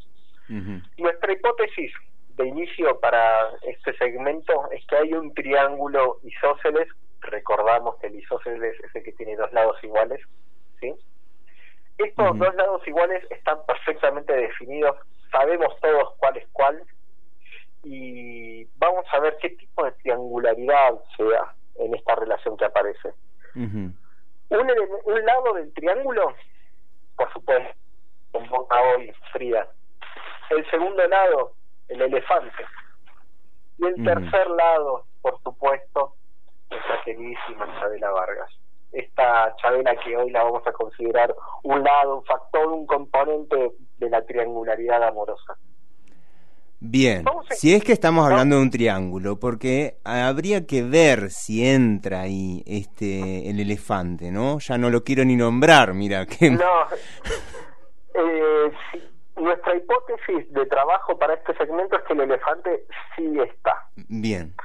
[0.97, 1.93] Nuestra hipótesis
[2.35, 6.89] de inicio para este segmento es que hay un triángulo isósceles,
[7.21, 10.19] recordamos que el isósceles es el que tiene dos lados iguales,
[10.81, 10.93] ¿sí?
[11.97, 14.97] Estos dos lados iguales están perfectamente definidos,
[15.31, 16.83] sabemos todos cuál es cuál,
[17.83, 23.13] y vamos a ver qué tipo de triangularidad se da en esta relación que aparece.
[23.55, 23.95] Un,
[25.25, 26.33] lado del triángulo,
[27.15, 27.73] por supuesto,
[28.31, 29.67] componga hoy Frida.
[30.49, 31.53] El segundo lado,
[31.87, 32.65] el elefante.
[33.77, 36.15] Y el tercer lado, por supuesto,
[36.69, 38.51] nuestra queridísima Chabela Vargas.
[38.91, 44.09] Esta Chabela que hoy la vamos a considerar un lado, un factor, un componente de
[44.09, 45.57] la triangularidad amorosa.
[46.83, 52.21] Bien, si es que estamos hablando de un triángulo, porque habría que ver si entra
[52.21, 54.57] ahí este el elefante, ¿no?
[54.57, 56.63] Ya no lo quiero ni nombrar, mira que No,
[58.15, 58.99] eh, sí,
[59.35, 63.85] nuestra hipótesis de trabajo para este segmento es que el elefante sí está.
[64.09, 64.55] bien.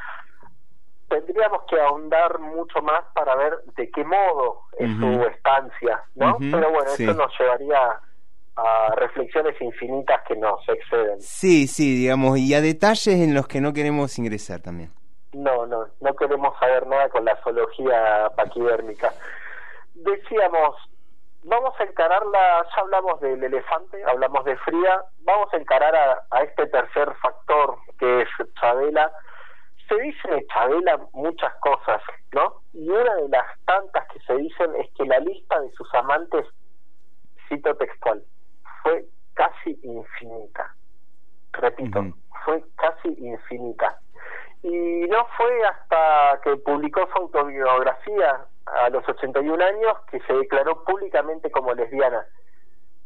[1.10, 6.38] Tendríamos que ahondar mucho más para ver de qué modo es su estancia, ¿no?
[6.38, 7.04] Pero bueno, sí.
[7.04, 8.00] eso nos llevaría
[8.57, 11.20] a reflexiones infinitas que nos exceden.
[11.20, 14.90] Sí, sí, digamos, y a detalles en los que no queremos ingresar también.
[15.32, 19.12] No, no, no queremos saber nada con la zoología paquidérmica.
[19.94, 20.76] Decíamos,
[21.44, 26.42] vamos a encararla, ya hablamos del elefante, hablamos de Frida, vamos a encarar a, a
[26.42, 28.28] este tercer factor que es
[28.59, 29.12] Chabela.
[29.88, 32.02] Se dice de Chabela muchas cosas,
[32.32, 32.62] ¿no?
[32.72, 36.46] Y una de las tantas que se dicen es que la lista de sus amantes,
[37.48, 38.24] cito textual,
[38.87, 40.72] fue casi infinita.
[41.53, 42.05] Repito,
[42.45, 43.99] fue casi infinita.
[44.62, 50.84] Y no fue hasta que publicó su autobiografía a los 81 años que se declaró
[50.84, 52.24] públicamente como lesbiana.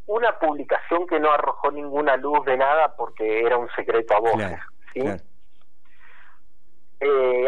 [0.06, 4.36] Una publicación que no arrojó ninguna luz de nada porque era un secreto a voces.
[4.36, 4.62] Claro,
[4.92, 5.00] ¿sí?
[5.00, 5.22] claro.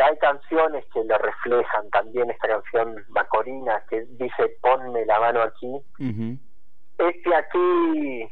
[0.05, 5.83] hay canciones que lo reflejan también, esta canción Macorina que dice ponme la mano aquí.
[7.09, 8.31] Este aquí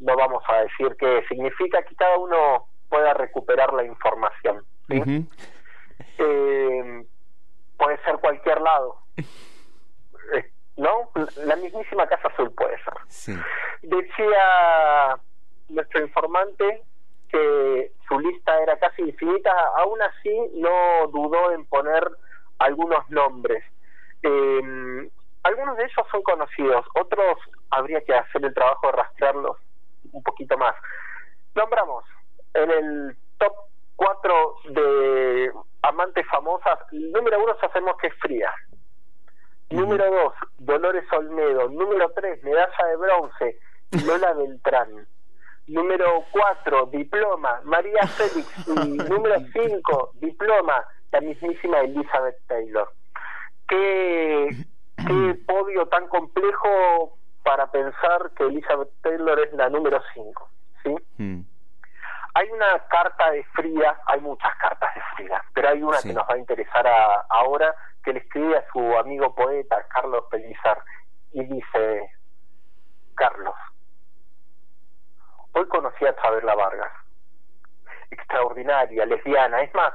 [0.00, 4.64] no vamos a decir qué significa, que cada uno pueda recuperar la información.
[4.88, 5.26] ¿sí?
[6.18, 7.04] eh,
[7.76, 8.98] puede ser cualquier lado.
[10.34, 11.10] Eh, ¿No?
[11.44, 12.94] La mismísima Casa Azul puede ser.
[13.08, 13.34] Sí.
[13.82, 15.18] Decía
[15.68, 16.84] nuestro informante
[17.28, 22.08] que su lista era casi infinita, aún así no dudó en poner
[22.58, 23.64] algunos nombres.
[24.22, 25.10] Eh,
[25.42, 27.38] algunos de ellos son conocidos, otros
[27.70, 29.56] habría que hacer el trabajo de rastrearlos
[30.12, 30.74] un poquito más.
[31.54, 32.04] Nombramos
[32.54, 33.52] en el top
[33.96, 38.52] 4 de amantes famosas, número uno sabemos que es Fría.
[39.72, 41.68] Número dos, Dolores Olmedo.
[41.70, 43.58] Número tres, medalla de bronce,
[44.04, 45.06] Lola Beltrán.
[45.66, 48.68] Número cuatro, diploma, María Félix.
[48.68, 48.72] Y
[49.10, 52.88] número cinco, diploma, la mismísima Elizabeth Taylor.
[53.68, 54.50] Qué,
[55.06, 60.48] qué podio tan complejo para pensar que Elizabeth Taylor es la número cinco,
[60.82, 60.94] ¿sí?
[62.34, 66.08] Hay una carta de Frida, hay muchas cartas de Frida, pero hay una Sí.
[66.08, 70.24] que nos va a interesar a- ahora, que le escribe a su amigo poeta Carlos
[70.30, 70.82] Pelizar,
[71.32, 72.10] y dice,
[73.14, 73.54] Carlos,
[75.52, 76.92] hoy conocí a Chabela Vargas,
[78.10, 79.92] extraordinaria, lesbiana, es más,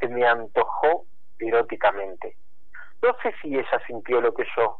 [0.00, 1.04] se me antojó
[1.38, 2.36] eróticamente.
[3.04, 4.78] No sé si ella sintió lo que yo,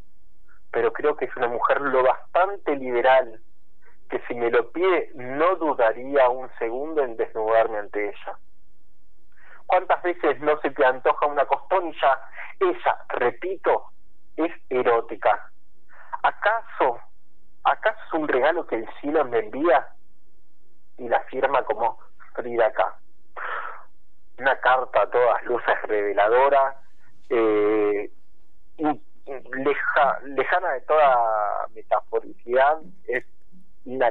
[0.71, 3.39] pero creo que es una mujer lo bastante liberal
[4.09, 8.39] que si me lo pide no dudaría un segundo en desnudarme ante ella.
[9.67, 12.19] ¿Cuántas veces no se te antoja una costonilla?
[12.61, 13.89] Ella, repito,
[14.39, 15.51] es erótica.
[16.23, 17.01] ¿Acaso,
[17.65, 19.87] acaso es un regalo que el cielo me envía?
[20.97, 21.99] Y la firma como
[22.33, 22.97] Frida K.
[24.39, 26.81] Una carta a todas luces reveladora,
[27.29, 28.11] eh,
[28.77, 33.25] leja- lejana de toda metaforicidad, es
[33.85, 34.11] una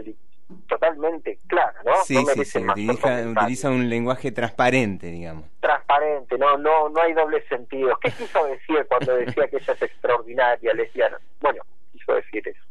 [0.67, 1.95] totalmente clara, ¿no?
[2.03, 5.45] Sí, no sí, más utiliza, un lenguaje transparente, digamos.
[5.59, 7.97] transparente, no, no, no hay doble sentido.
[8.01, 11.19] ¿Qué quiso decir cuando decía que ella es extraordinaria, lesbiana?
[11.41, 12.61] Bueno, quiso decir eso.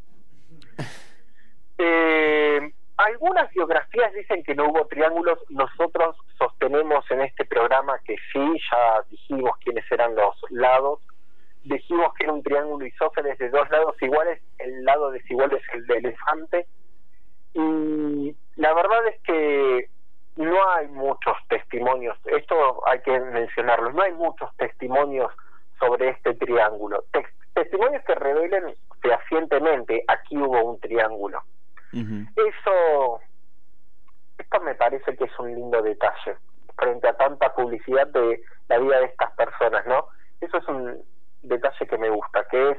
[1.78, 5.38] Eh, algunas biografías dicen que no hubo triángulos.
[5.48, 11.00] Nosotros sostenemos en este programa que sí, ya dijimos quiénes eran los lados.
[11.64, 14.42] Dijimos que era un triángulo isósceles de dos lados iguales.
[14.58, 16.66] El lado desigual es el de elefante.
[17.54, 19.88] Y la verdad es que
[20.36, 25.30] no hay muchos testimonios, esto hay que mencionarlo, no hay muchos testimonios
[25.78, 27.04] sobre este triángulo.
[27.54, 31.42] Testimonios que revelen fehacientemente aquí hubo un triángulo.
[31.92, 33.20] Eso,
[34.38, 36.36] esto me parece que es un lindo detalle
[36.76, 40.06] frente a tanta publicidad de la vida de estas personas, ¿no?
[40.40, 41.04] Eso es un
[41.42, 42.78] detalle que me gusta, que es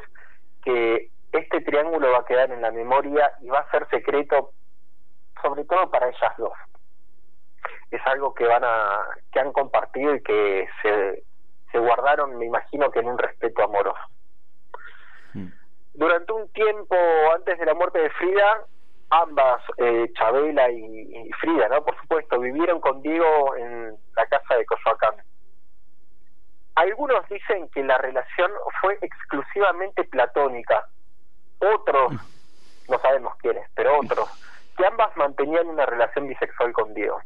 [0.64, 4.52] que este triángulo va a quedar en la memoria y va a ser secreto,
[5.42, 6.54] sobre todo para ellas dos.
[7.92, 9.02] Es algo que van a,
[9.32, 11.24] que han compartido y que se,
[11.72, 14.02] se guardaron, me imagino que en un respeto amoroso.
[15.96, 16.96] Durante un tiempo
[17.36, 18.66] antes de la muerte de Frida,
[19.12, 21.84] ambas, eh, Chabela y, y Frida, ¿no?
[21.84, 25.16] Por supuesto, vivieron con Diego en la casa de Coyoacán.
[26.76, 28.52] Algunos dicen que la relación
[28.82, 30.88] fue exclusivamente platónica.
[31.60, 32.14] Otros,
[32.90, 34.28] no sabemos quiénes, pero otros,
[34.76, 37.22] que ambas mantenían una relación bisexual con Diego.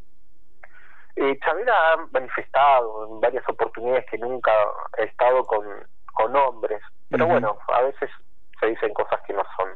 [1.16, 4.52] Eh, Chabela ha manifestado en varias oportunidades que nunca
[4.98, 5.64] ha estado con,
[6.12, 8.10] con hombres, pero bueno, a veces
[8.60, 9.68] se dicen cosas que no son.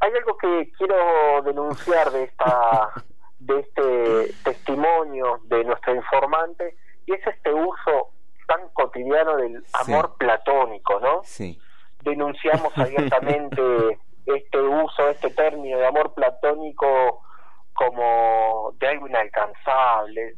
[0.00, 2.90] Hay algo que quiero denunciar de esta
[3.40, 6.76] de este testimonio de nuestro informante
[7.06, 8.10] y es este uso
[8.50, 11.20] tan cotidiano del amor platónico, ¿no?
[11.22, 11.56] Sí.
[12.02, 13.62] Denunciamos abiertamente
[14.26, 17.22] este uso, este término de amor platónico
[17.72, 20.34] como de algo inalcanzable.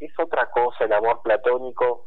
[0.00, 2.04] Es otra cosa el amor platónico,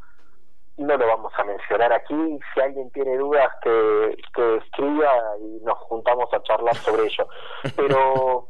[0.78, 2.40] no lo vamos a mencionar aquí.
[2.54, 5.12] Si alguien tiene dudas, que, que escriba
[5.42, 7.28] y nos juntamos a charlar sobre ello.
[7.76, 8.50] Pero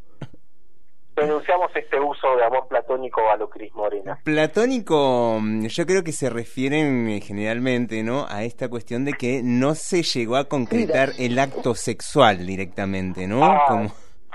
[1.17, 4.19] denunciamos este uso de amor platónico a lo Cris Morena.
[4.23, 8.25] Platónico, mm, yo creo que se refieren eh, generalmente, ¿no?
[8.29, 13.43] A esta cuestión de que no se llegó a concretar el acto sexual directamente, ¿no?
[13.43, 13.89] Ah, Como,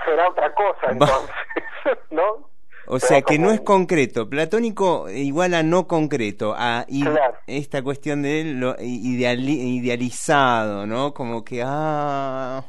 [0.05, 1.29] será otra cosa entonces,
[2.11, 2.51] ¿no?
[2.85, 4.29] o sea, que no es concreto.
[4.29, 7.35] Platónico igual a no concreto, a Claro.
[7.47, 11.13] esta cuestión de lo ideali- idealizado, ¿no?
[11.13, 12.63] Como que, ah...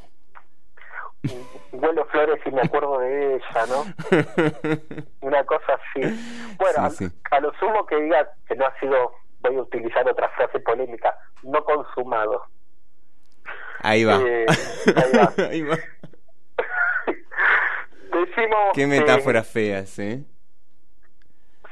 [1.72, 3.84] Huelo flores y me acuerdo de ella, ¿no?
[5.20, 6.01] Una cosa así.
[6.59, 7.20] Bueno, Sí, sí.
[7.30, 10.59] A, a lo sumo que diga que no ha sido voy a utilizar otra frase
[10.60, 12.42] polémica, no consumados.
[13.80, 14.18] Ahí va.
[14.24, 14.46] Eh,
[14.96, 15.44] ahí va.
[15.51, 15.76] Ahí va.
[18.12, 20.24] Decimos Qué metáforas feas, ¿eh?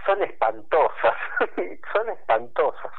[0.05, 1.15] son espantosas,
[1.93, 2.93] son espantosas.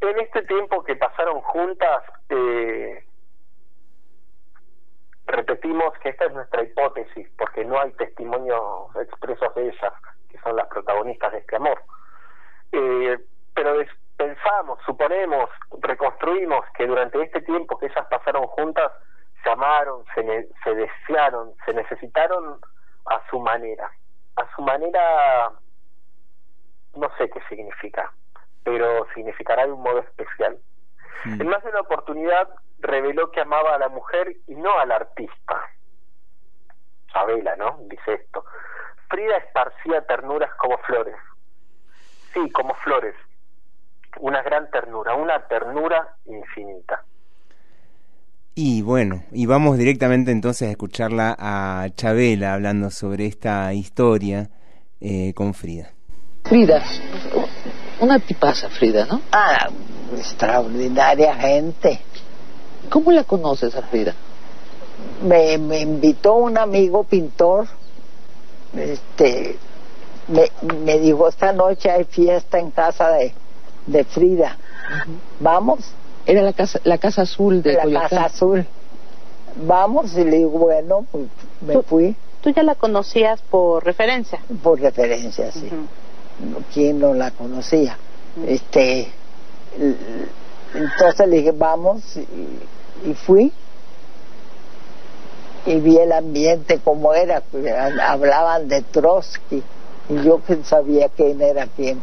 [0.00, 3.04] En este tiempo que pasaron juntas, eh,
[5.26, 9.92] repetimos que esta es nuestra hipótesis, porque no hay testimonios expresos de ellas,
[10.28, 11.82] que son las protagonistas de este amor.
[12.72, 13.18] Eh,
[13.54, 13.76] pero
[14.16, 15.48] pensamos, suponemos,
[15.80, 18.92] reconstruimos que durante este tiempo que ellas pasaron juntas,
[19.42, 22.58] se amaron, se, ne- se desearon, se necesitaron
[23.06, 23.90] a su manera.
[24.36, 25.52] A su manera,
[26.94, 28.10] no sé qué significa,
[28.64, 30.58] pero significará de un modo especial.
[31.24, 32.48] En más de una oportunidad
[32.80, 35.60] reveló que amaba a la mujer y no al artista.
[37.12, 37.78] Sabela, ¿no?
[37.88, 38.44] Dice esto.
[39.08, 41.16] Frida esparcía ternuras como flores.
[42.32, 43.14] Sí, como flores.
[44.20, 47.02] Una gran ternura, una ternura infinita.
[48.56, 54.48] Y bueno, y vamos directamente entonces a escucharla a Chabela hablando sobre esta historia
[55.00, 55.90] eh, con Frida.
[56.44, 56.80] Frida,
[58.00, 59.20] una tipaza, Frida, ¿no?
[59.32, 59.68] Ah,
[60.16, 62.00] extraordinaria gente.
[62.90, 64.14] ¿Cómo la conoces a Frida?
[65.22, 67.66] Me, me invitó un amigo pintor,
[68.76, 69.56] este,
[70.28, 70.50] me,
[70.84, 73.32] me dijo, esta noche hay fiesta en casa de,
[73.86, 74.56] de Frida.
[75.40, 75.80] ¿Vamos?
[76.26, 78.08] Era la casa, la casa azul de la Coyoacán.
[78.10, 78.66] casa azul.
[79.66, 81.26] Vamos, y le digo, bueno, pues
[81.60, 84.38] me fui Tú ya la conocías por referencia.
[84.62, 85.70] por referencia, sí.
[86.74, 87.96] ¿Quién no la conocía?
[88.46, 89.10] Este,
[90.74, 93.52] entonces le dije, vamos, y, y fui.
[95.66, 97.42] Y vi el ambiente como era,
[98.06, 99.62] hablaban de Trotsky,
[100.10, 102.00] y yo que sabía quién era quién.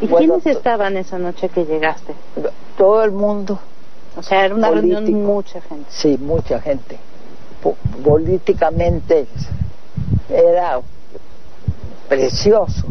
[0.00, 2.14] ¿Y Bueno, quiénes estaban esa noche que llegaste?
[2.78, 3.58] Todo el mundo.
[4.16, 5.18] O sea, era una reunión Político.
[5.18, 5.84] mucha gente.
[5.90, 6.98] Sí, mucha gente.
[7.62, 9.26] Po- políticamente
[10.30, 10.80] era
[12.08, 12.86] precioso.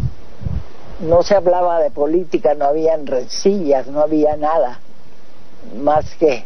[0.99, 4.79] No se hablaba de política, no habían rencillas, no había nada
[5.81, 6.45] más que,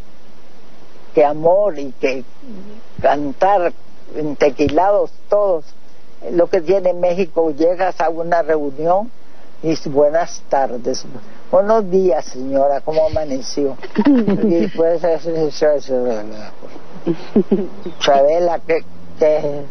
[1.13, 2.23] que amor y que
[3.01, 3.73] cantar
[4.15, 5.65] entequilados todos.
[6.31, 9.11] Lo que tiene México, llegas a una reunión
[9.61, 11.05] y dices, buenas tardes,
[11.51, 13.77] buenos días señora, ¿cómo amaneció?
[14.05, 16.05] y eso,
[17.99, 18.83] Chabela, que,
[19.19, 19.61] que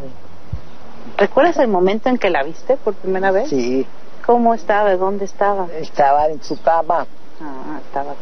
[1.17, 3.49] ¿Recuerdas el momento en que la viste por primera vez?
[3.49, 3.85] Sí.
[4.25, 4.95] ¿Cómo estaba?
[4.95, 5.67] ¿Dónde estaba?
[5.79, 7.05] estaba en su cama,
[7.41, 8.13] Ah, estaba.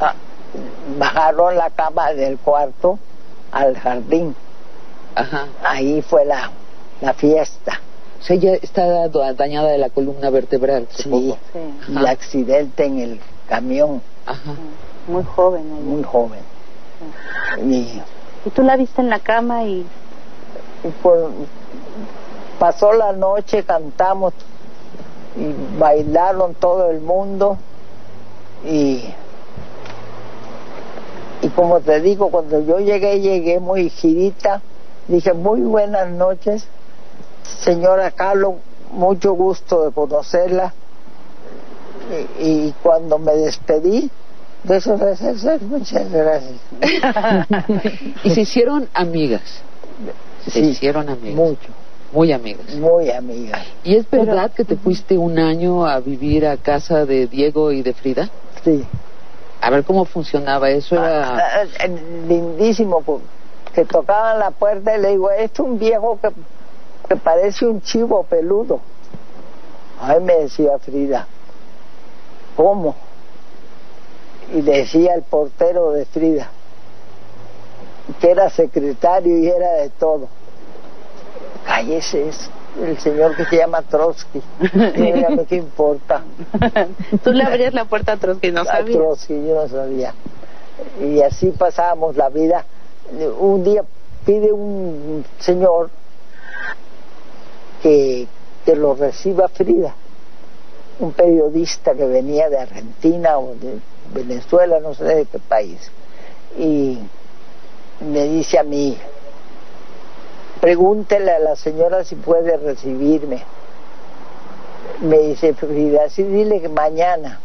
[0.00, 0.14] Ah,
[0.98, 2.98] bajaron la cama del cuarto
[3.50, 4.34] al jardín.
[5.14, 5.46] Ajá.
[5.64, 6.50] Ahí fue la,
[7.00, 7.80] la fiesta.
[8.20, 10.86] O sea, ella está da- dañada de la columna vertebral.
[10.90, 11.34] Sí,
[11.88, 14.52] y el accidente en el camión, Ajá.
[15.08, 15.62] Muy joven.
[15.66, 15.80] ella.
[15.82, 16.40] muy joven.
[17.64, 18.00] Y,
[18.44, 19.86] Y tú la viste en la cama y
[20.84, 21.30] y por-
[22.58, 24.32] pasó la noche, cantamos
[25.36, 27.56] y bailaron todo el mundo
[28.64, 29.04] y
[31.42, 34.60] y como te digo cuando yo llegué llegué muy girita
[35.08, 36.66] dije muy buenas noches
[37.60, 38.54] señora Carlos
[38.92, 40.74] mucho gusto de conocerla
[42.40, 44.10] y, y cuando me despedí
[44.64, 44.98] de eso
[45.62, 46.60] muchas gracias
[48.24, 49.62] y se hicieron amigas.
[50.44, 51.34] Se Sí, hicieron amigas.
[51.36, 51.68] mucho
[52.12, 52.74] Muy amigas.
[52.74, 57.26] muy amigas ¿Y es verdad que te fuiste un año a vivir a casa de
[57.26, 58.28] Diego y de Frida?
[58.64, 58.84] sí
[59.60, 60.96] A ver cómo funcionaba eso.
[60.96, 61.36] Era...
[61.36, 61.86] Ah, ah,
[62.26, 63.22] lindísimo pues,
[63.74, 66.30] que tocaban la puerta y le digo es un viejo que,
[67.08, 68.80] que parece un chivo peludo
[70.00, 71.26] ay me decía Frida
[72.56, 72.94] ¿cómo?
[74.52, 76.50] y le decía el portero de Frida
[78.20, 80.28] que era secretario y era de todo
[81.66, 82.50] cállese es
[82.82, 84.40] el señor que se llama Trotsky
[84.96, 86.22] dígame qué importa
[87.24, 88.98] tú le abrías la puerta a Trotsky, no a sabías.
[88.98, 90.14] Trotsky, yo no sabía.
[91.00, 92.64] Y así pasábamos la vida.
[93.38, 93.82] Un día
[94.24, 95.90] pide un señor
[97.82, 98.26] que,
[98.64, 99.94] que lo reciba Frida,
[101.00, 103.78] un periodista que venía de Argentina o de
[104.14, 105.90] Venezuela, no sé de qué país.
[106.58, 106.98] Y
[108.00, 108.96] me dice a mí,
[110.60, 113.42] pregúntele a la señora si puede recibirme.
[115.00, 117.40] Me dice Frida, sí, dile que mañana.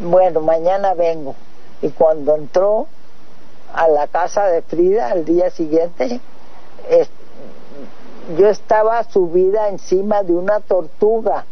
[0.00, 1.34] Bueno, mañana vengo.
[1.82, 2.86] Y cuando entró
[3.74, 6.20] a la casa de Frida al día siguiente,
[6.88, 7.10] es-
[8.38, 11.44] yo estaba subida encima de una tortuga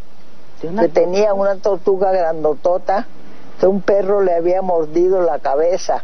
[0.60, 3.06] que tenía una tortuga grandotota
[3.60, 6.02] que un perro le había mordido la cabeza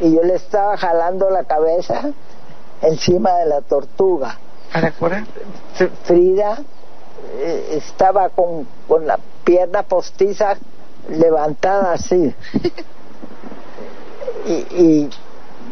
[0.00, 2.12] y yo le estaba jalando la cabeza
[2.82, 4.38] encima de la tortuga.
[4.72, 5.24] ¿Para curar?
[6.04, 6.58] Frida
[7.38, 10.56] eh, estaba con, con la pierna postiza
[11.08, 12.34] levantada así.
[14.46, 14.52] y,
[14.82, 15.10] y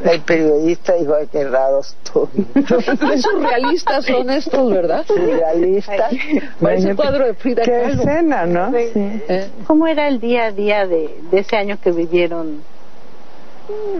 [0.04, 2.28] el periodista dijo, ay, qué raro estoy.
[2.54, 5.06] Qué surrealistas son estos, ¿verdad?
[5.06, 6.12] Surrealistas.
[6.60, 8.02] Parece un cuadro de Frida Qué Kahlo.
[8.02, 8.70] escena, ¿no?
[8.72, 8.90] Sí.
[8.92, 9.22] Sí.
[9.28, 9.50] ¿Eh?
[9.66, 12.62] ¿Cómo era el día a día de, de ese año que vivieron?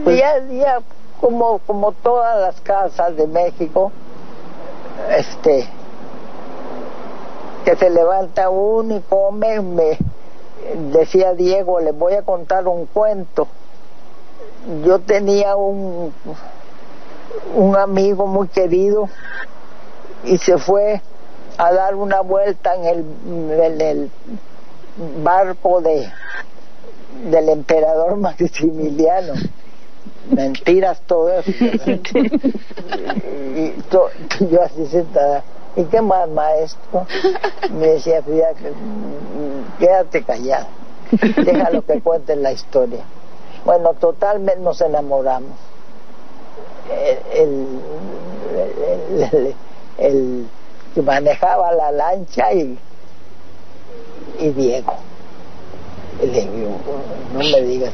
[0.05, 0.79] Pues- día a día,
[1.21, 3.93] como, como todas las casas de México,
[5.11, 5.69] este,
[7.65, 9.99] que se levanta uno y come, me
[10.93, 13.47] decía Diego, le voy a contar un cuento.
[14.85, 16.13] Yo tenía un,
[17.55, 19.09] un amigo muy querido
[20.25, 21.01] y se fue
[21.59, 24.11] a dar una vuelta en el, en el
[25.23, 26.11] barco de
[27.25, 29.35] del emperador Maximiliano.
[30.31, 31.51] Mentiras todo eso.
[33.51, 34.11] y, y to-
[34.51, 35.43] yo así sentada.
[35.77, 37.07] ¿Y qué más, maestro?
[37.71, 40.67] Me decía Frida, mm, quédate callado.
[41.45, 43.01] Déjalo que cuente la historia.
[43.65, 45.51] Bueno, totalmente nos enamoramos.
[47.35, 47.59] El,
[49.11, 49.55] el, el-
[49.99, 50.47] el
[50.95, 52.79] que manejaba la lancha y,
[54.39, 54.95] y Diego.
[56.23, 56.71] Y le digo,
[57.35, 57.93] no me digas.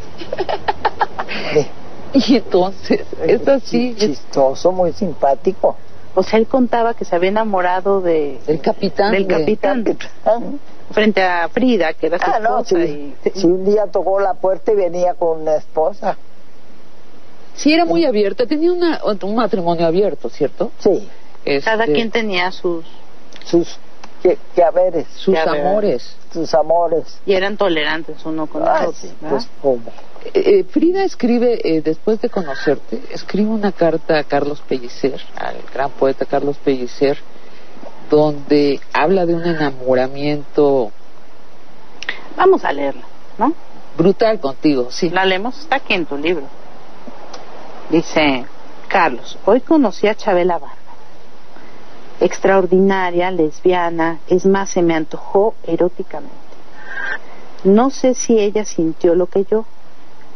[2.29, 3.95] Y entonces, es así.
[3.99, 5.77] Chistoso, muy simpático.
[6.15, 9.13] O sea, él contaba que se había enamorado de, El capitán.
[9.13, 9.85] del de- capitán
[10.91, 13.15] frente a Frida, que era su Ah, no, sí.
[13.25, 16.17] y- Si un día tocó la puerta y venía con una esposa.
[17.55, 18.47] Sí, era muy abierta.
[18.47, 20.71] Tenía una, un matrimonio abierto, ¿cierto?
[20.79, 21.09] Sí.
[21.65, 22.85] Cada Este, quien tenía sus,
[23.45, 23.79] Sus
[24.23, 25.07] que, que haberes.
[25.17, 26.15] Sus Que amores.
[26.33, 27.19] Sus amores.
[27.27, 28.93] y eran tolerantes uno con Ah, otro.
[28.93, 29.81] sí, pues cómo.
[30.35, 35.91] Eh, Frida escribe, eh, después de conocerte, escribe una carta a Carlos Pellicer, al gran
[35.91, 37.19] poeta Carlos Pellicer,
[38.11, 40.93] donde habla de un enamoramiento
[42.37, 43.03] Vamos a leerla,
[43.39, 43.53] ¿no?
[43.97, 45.11] brutal contigo, sí.
[45.11, 46.45] La leemos, está aquí en tu libro.
[47.91, 48.47] Dice,
[48.89, 50.79] Carlos, hoy conocí a Chabela Vargas.
[52.21, 56.35] Extraordinaria, lesbiana, es más, se me antojó eróticamente.
[57.65, 59.65] No sé si ella sintió lo que yo,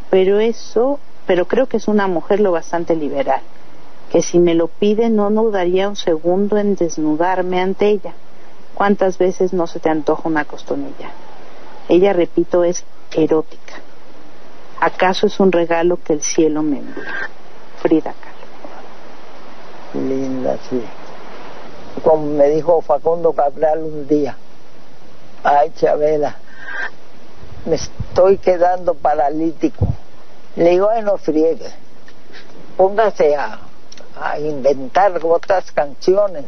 [0.09, 3.41] pero eso, pero creo que es una mujer lo bastante liberal,
[4.11, 8.13] que si me lo pide no dudaría un segundo en desnudarme ante ella.
[8.73, 11.09] ¿Cuántas veces no se te antoja una costonilla?
[11.89, 12.85] Ella, repito, es
[13.15, 13.81] erótica.
[14.79, 17.29] ¿Acaso es un regalo que el cielo me envía?
[17.81, 20.07] Frida Kahlo.
[20.07, 20.81] Linda, sí.
[22.03, 24.37] Como me dijo Facundo Cabral un día.
[25.43, 26.35] Ay, Chabela,
[27.67, 29.87] me estoy quedando paralítico.
[30.55, 31.69] Le digo, ay, no friegue.
[32.77, 33.59] Póngase a,
[34.39, 36.45] inventar otras canciones.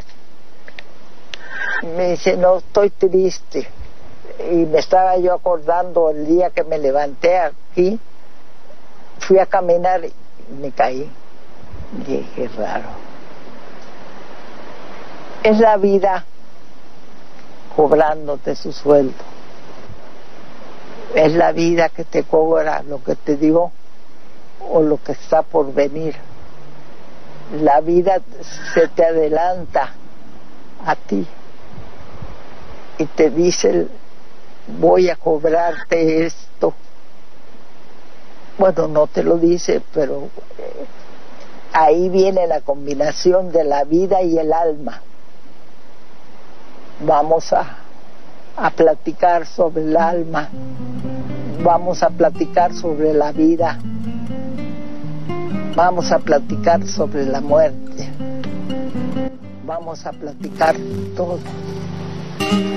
[1.96, 3.68] Me dice, no, estoy triste.
[4.52, 8.00] Y me estaba yo acordando el día que me levanté aquí,
[9.20, 10.14] fui a caminar y
[10.60, 11.12] me caí.
[12.08, 12.90] Dije, raro.
[15.44, 16.26] Es la vida
[17.76, 19.39] cobrándote su sueldo.
[21.16, 23.72] Es la vida que te cobra lo que te dio
[24.70, 26.16] o lo que está por venir.
[27.62, 28.20] La vida
[28.74, 29.94] se te adelanta
[30.86, 31.28] a ti
[33.00, 33.88] y te dice,
[34.80, 36.74] voy a cobrarte esto.
[38.58, 40.86] Bueno, no te lo dice, pero eh,
[41.72, 45.02] ahí viene la combinación de la vida y el alma.
[47.00, 47.78] Vamos a,
[48.62, 50.50] a platicar sobre el alma,
[51.64, 53.80] vamos a platicar sobre la vida,
[55.76, 58.10] vamos a platicar sobre la muerte,
[59.66, 60.76] vamos a platicar
[61.16, 61.40] todo,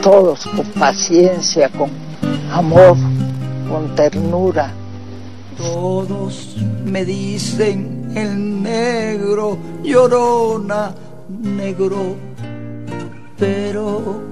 [0.02, 1.90] todos con paciencia, con
[2.52, 2.96] amor,
[3.68, 4.70] con ternura.
[5.56, 10.92] Todos me dicen el negro, llorona,
[11.28, 12.16] negro,
[13.36, 14.31] pero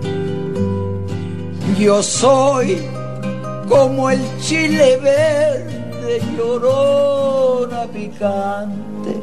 [1.77, 2.77] Yo soy
[3.67, 9.19] como el chile verde, llorona picante,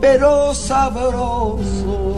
[0.00, 2.14] pero sabroso.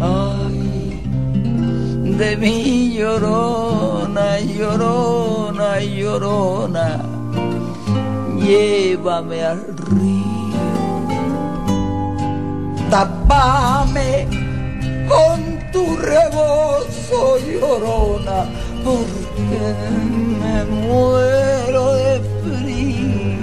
[0.00, 1.00] Ay,
[2.18, 6.98] de mi llorona, llorona, llorona,
[8.40, 10.60] llévame al río,
[12.90, 14.26] tapame
[15.08, 18.38] con tu rebozo, llorona,
[18.82, 19.60] porque
[20.40, 23.36] me muero de frío.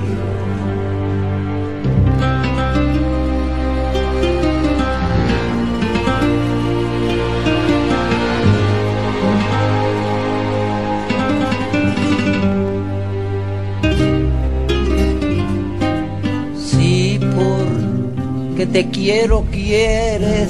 [16.56, 20.50] Si porque te quiero quieres,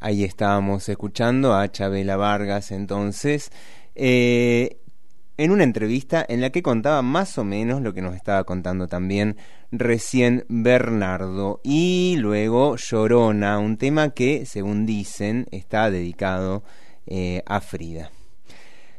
[0.00, 3.52] Ahí estábamos escuchando a Chabela Vargas entonces,
[3.94, 4.78] eh,
[5.36, 8.88] en una entrevista en la que contaba más o menos lo que nos estaba contando
[8.88, 9.36] también
[9.70, 11.60] recién Bernardo.
[11.62, 16.62] Y luego Llorona, un tema que, según dicen, está dedicado
[17.06, 18.10] eh, a Frida.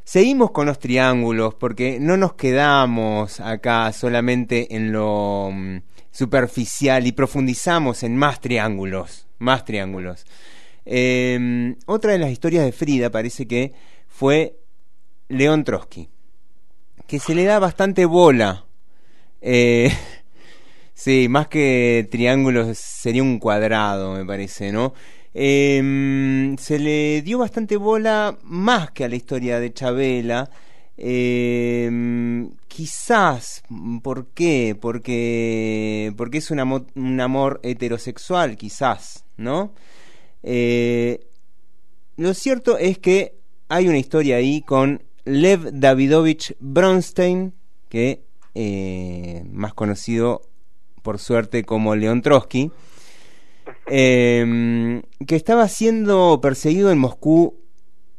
[0.04, 5.78] Seguimos con los triángulos porque no nos quedamos acá solamente en lo mm,
[6.12, 10.26] superficial y profundizamos en más triángulos, más triángulos.
[10.86, 13.74] Eh, otra de las historias de Frida parece que
[14.08, 14.58] fue
[15.30, 16.10] León Trotsky,
[17.08, 18.66] que se le da bastante bola.
[19.42, 19.92] Eh,
[20.94, 24.94] sí, más que triángulos sería un cuadrado, me parece, ¿no?
[25.34, 30.50] Eh, se le dio bastante bola más que a la historia de Chabela.
[30.98, 33.64] Eh, quizás,
[34.04, 34.78] ¿por qué?
[34.80, 39.74] Porque, porque es un amor heterosexual, quizás, ¿no?
[40.44, 41.28] Eh,
[42.18, 43.36] lo cierto es que
[43.70, 47.54] hay una historia ahí con Lev Davidovich Bronstein,
[47.90, 48.24] que
[48.54, 50.42] eh, más conocido
[51.02, 52.72] por suerte como León Trotsky,
[53.88, 57.56] eh, que estaba siendo perseguido en Moscú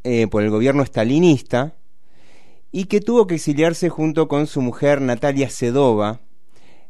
[0.05, 1.75] eh, por el gobierno stalinista
[2.71, 6.21] y que tuvo que exiliarse junto con su mujer Natalia Sedova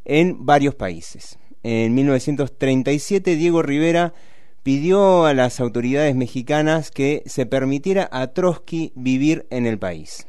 [0.04, 1.38] en varios países.
[1.62, 4.14] En 1937 Diego Rivera
[4.62, 10.26] pidió a las autoridades mexicanas que se permitiera a Trotsky vivir en el país.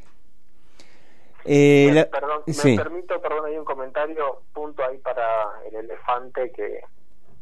[1.45, 2.75] Eh, Me- la- perdón, me sí.
[2.75, 5.23] permito, perdón, hay un comentario, punto ahí para
[5.69, 6.79] el elefante que...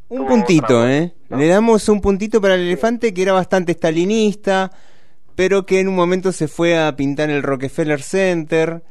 [0.09, 1.13] Un puntito, otra- ¿eh?
[1.29, 4.71] Le damos un puntito para el elefante que era bastante stalinista,
[5.35, 8.83] pero que en un momento se fue a pintar el Rockefeller Center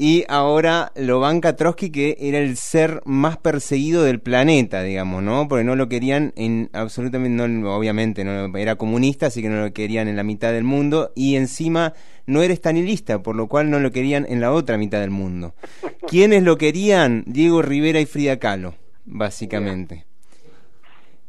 [0.00, 5.46] y ahora lo banca Trotsky que era el ser más perseguido del planeta, digamos, ¿no?
[5.46, 9.74] Porque no lo querían en absolutamente, no, obviamente, no era comunista, así que no lo
[9.74, 11.92] querían en la mitad del mundo y encima
[12.24, 15.54] no era stalinista, por lo cual no lo querían en la otra mitad del mundo.
[16.08, 17.22] ¿Quiénes lo querían?
[17.26, 20.06] Diego Rivera y Frida Kahlo, básicamente.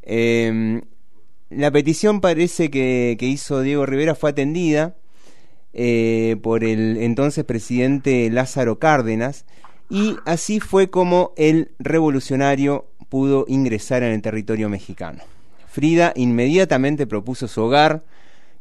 [0.01, 0.81] Eh,
[1.49, 4.95] la petición parece que, que hizo Diego Rivera fue atendida
[5.73, 9.45] eh, por el entonces presidente Lázaro Cárdenas
[9.89, 15.21] y así fue como el revolucionario pudo ingresar en el territorio mexicano.
[15.67, 18.03] Frida inmediatamente propuso su hogar,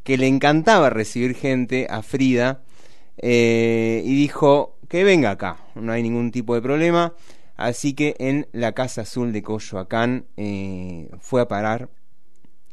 [0.03, 2.61] que le encantaba recibir gente a Frida,
[3.17, 7.13] eh, y dijo que venga acá, no hay ningún tipo de problema.
[7.55, 11.89] Así que en la Casa Azul de Coyoacán eh, fue a parar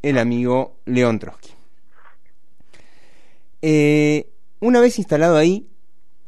[0.02, 1.58] el amigo León Trotsky.
[3.63, 4.31] Eh,
[4.61, 5.67] una vez instalado ahí,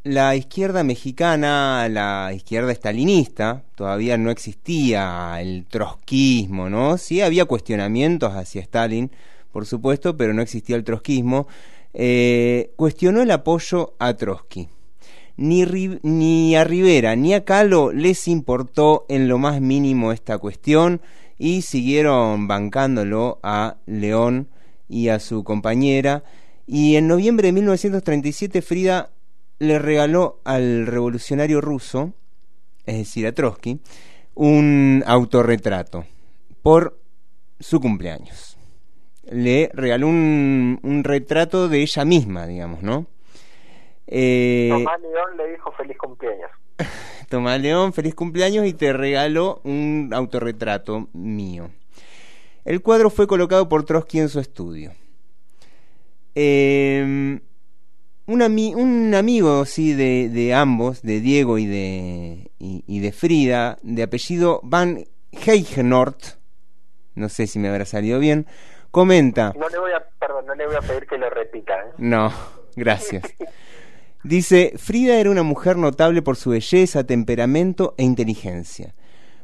[0.02, 6.96] la izquierda mexicana, la izquierda estalinista, todavía no existía el trotskismo, ¿no?
[6.96, 9.10] Sí había cuestionamientos hacia Stalin,
[9.52, 11.48] por supuesto, pero no existía el trotskismo.
[11.92, 14.68] Eh, cuestionó el apoyo a Trotsky.
[15.36, 15.64] Ni,
[16.02, 21.00] ni a Rivera ni a Kahlo les importó en lo más mínimo esta cuestión
[21.38, 24.48] y siguieron bancándolo a León
[24.88, 26.22] y a su compañera.
[26.72, 29.10] Y en noviembre de 1937 Frida
[29.58, 32.12] le regaló al revolucionario ruso,
[32.86, 33.80] es decir, a Trotsky,
[34.36, 36.04] un autorretrato
[36.62, 36.96] por
[37.58, 38.56] su cumpleaños.
[39.24, 43.06] Le regaló un, un retrato de ella misma, digamos, ¿no?
[44.06, 46.50] Eh, Tomás León le dijo feliz cumpleaños.
[47.28, 51.68] Tomás León, feliz cumpleaños y te regaló un autorretrato mío.
[52.64, 54.92] El cuadro fue colocado por Trotsky en su estudio.
[56.42, 57.38] Eh,
[58.26, 63.12] un, ami- un amigo sí, de, de ambos, de Diego y de, y, y de
[63.12, 66.38] Frida, de apellido Van Heigenort,
[67.14, 68.46] no sé si me habrá salido bien,
[68.90, 69.52] comenta...
[69.58, 71.74] No le voy a, perdón, no le voy a pedir que lo repita.
[71.74, 71.92] ¿eh?
[71.98, 72.32] No,
[72.74, 73.22] gracias.
[74.24, 78.94] Dice, Frida era una mujer notable por su belleza, temperamento e inteligencia.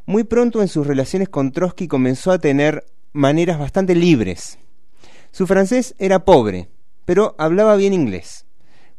[0.06, 4.58] Muy pronto en sus relaciones con Trotsky comenzó a tener maneras bastante libres.
[5.30, 6.68] Su francés era pobre,
[7.06, 8.44] pero hablaba bien inglés,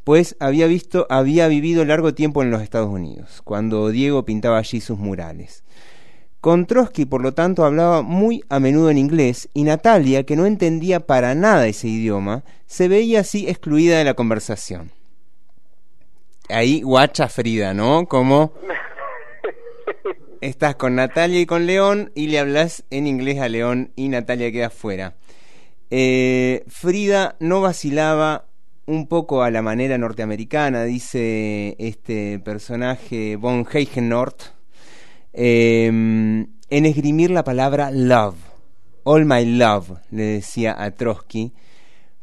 [0.03, 4.81] pues había visto, había vivido largo tiempo en los Estados Unidos, cuando Diego pintaba allí
[4.81, 5.63] sus murales.
[6.39, 10.45] Con Trotsky, por lo tanto, hablaba muy a menudo en inglés y Natalia, que no
[10.45, 14.91] entendía para nada ese idioma, se veía así excluida de la conversación.
[16.47, 18.07] Ahí guacha Frida, ¿no?
[18.07, 18.53] Como
[20.41, 24.49] estás con Natalia y con León y le hablas en inglés a León y Natalia
[24.51, 25.15] queda fuera.
[25.89, 28.45] Eh, Frida no vacilaba
[28.85, 34.41] un poco a la manera norteamericana, dice este personaje von Heigenort,
[35.33, 38.35] eh, en esgrimir la palabra love.
[39.03, 41.53] All my love, le decía a Trotsky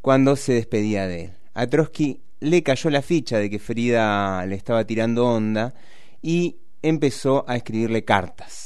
[0.03, 1.32] cuando se despedía de él.
[1.55, 5.73] A Trotsky le cayó la ficha de que Frida le estaba tirando onda
[6.20, 8.64] y empezó a escribirle cartas.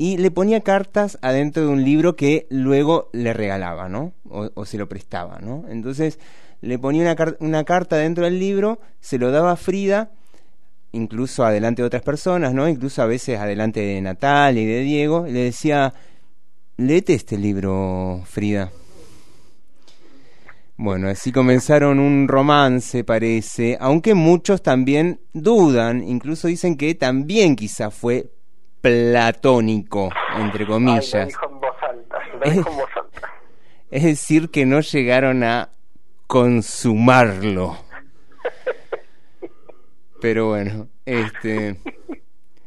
[0.00, 4.14] Y le ponía cartas adentro de un libro que luego le regalaba, ¿no?
[4.30, 5.66] O, se lo prestaba, ¿no?
[5.68, 6.18] Entonces
[6.62, 10.10] le ponía una carta dentro del libro, se lo daba a Frida,
[10.92, 12.66] incluso adelante de otras personas, ¿no?
[12.66, 15.92] Incluso a veces adelante de Natalia y de Diego, y le decía,
[16.78, 18.72] léete este libro, Frida.
[20.78, 27.90] Bueno, así comenzaron un romance, parece, aunque muchos también dudan, incluso dicen que también quizá
[27.90, 28.30] fue
[28.80, 31.26] platónico, entre Ay, lo comillas.
[31.26, 33.28] dijo en voz alta, lo dijo en voz alta.
[33.90, 35.70] Es decir, que no llegaron a
[36.26, 37.76] consumarlo.
[40.20, 41.76] Pero bueno, este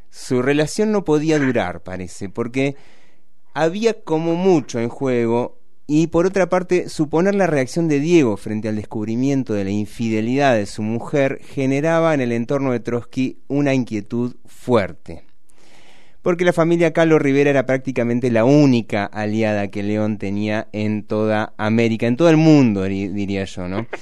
[0.10, 2.76] su relación no podía durar, parece, porque
[3.54, 8.70] había como mucho en juego y por otra parte, suponer la reacción de Diego frente
[8.70, 13.74] al descubrimiento de la infidelidad de su mujer generaba en el entorno de Trotsky una
[13.74, 15.26] inquietud fuerte.
[16.24, 21.54] Porque la familia Carlos Rivera era prácticamente la única aliada que León tenía en toda
[21.58, 23.86] América, en todo el mundo, di- diría yo, ¿no?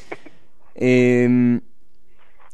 [0.84, 1.60] Eh,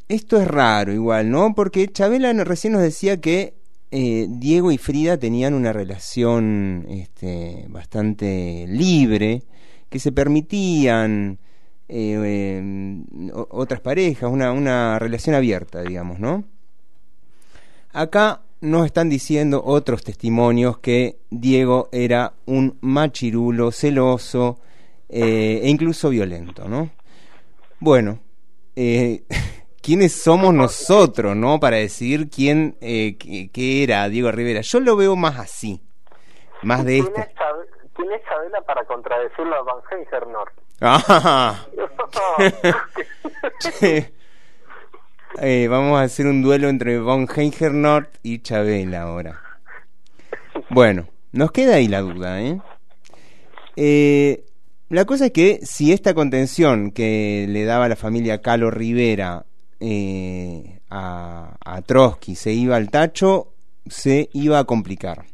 [0.10, 1.54] esto es raro igual, ¿no?
[1.54, 3.54] Porque Chabela recién nos decía que
[3.92, 9.44] eh, Diego y Frida tenían una relación este, bastante libre,
[9.90, 11.38] que se permitían
[11.90, 13.04] eh,
[13.34, 16.44] o- otras parejas, una, una relación abierta, digamos, ¿no?
[17.94, 24.60] Acá nos están diciendo otros testimonios que Diego era un machirulo, celoso
[25.10, 26.90] eh, e incluso violento, ¿no?
[27.80, 28.20] Bueno,
[28.76, 29.24] eh,
[29.82, 31.60] ¿quiénes somos nosotros, no?
[31.60, 34.62] Para decir quién, eh, qué, qué era Diego Rivera.
[34.62, 35.82] Yo lo veo más así,
[36.64, 37.22] más de ¿Quién esta.
[37.24, 40.52] es, quién es Chabela para contradecirlo a Van Heijernor?
[40.82, 41.66] Ah,
[43.60, 44.17] che.
[45.42, 49.40] Eh, vamos a hacer un duelo entre Von Heijernort y Chabela ahora.
[50.70, 52.60] Bueno, nos queda ahí la duda, ¿eh?
[53.76, 54.46] Eh,
[54.90, 59.46] la cosa es que si esta contención que le daba la familia Calo Rivera
[59.80, 63.54] eh, a, a Trotsky se iba al tacho,
[63.86, 65.26] se iba a complicar.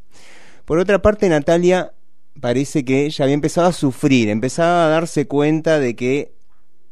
[0.66, 1.94] Por otra parte, Natalia
[2.42, 6.32] parece que ella había empezado a sufrir, empezaba a darse cuenta de que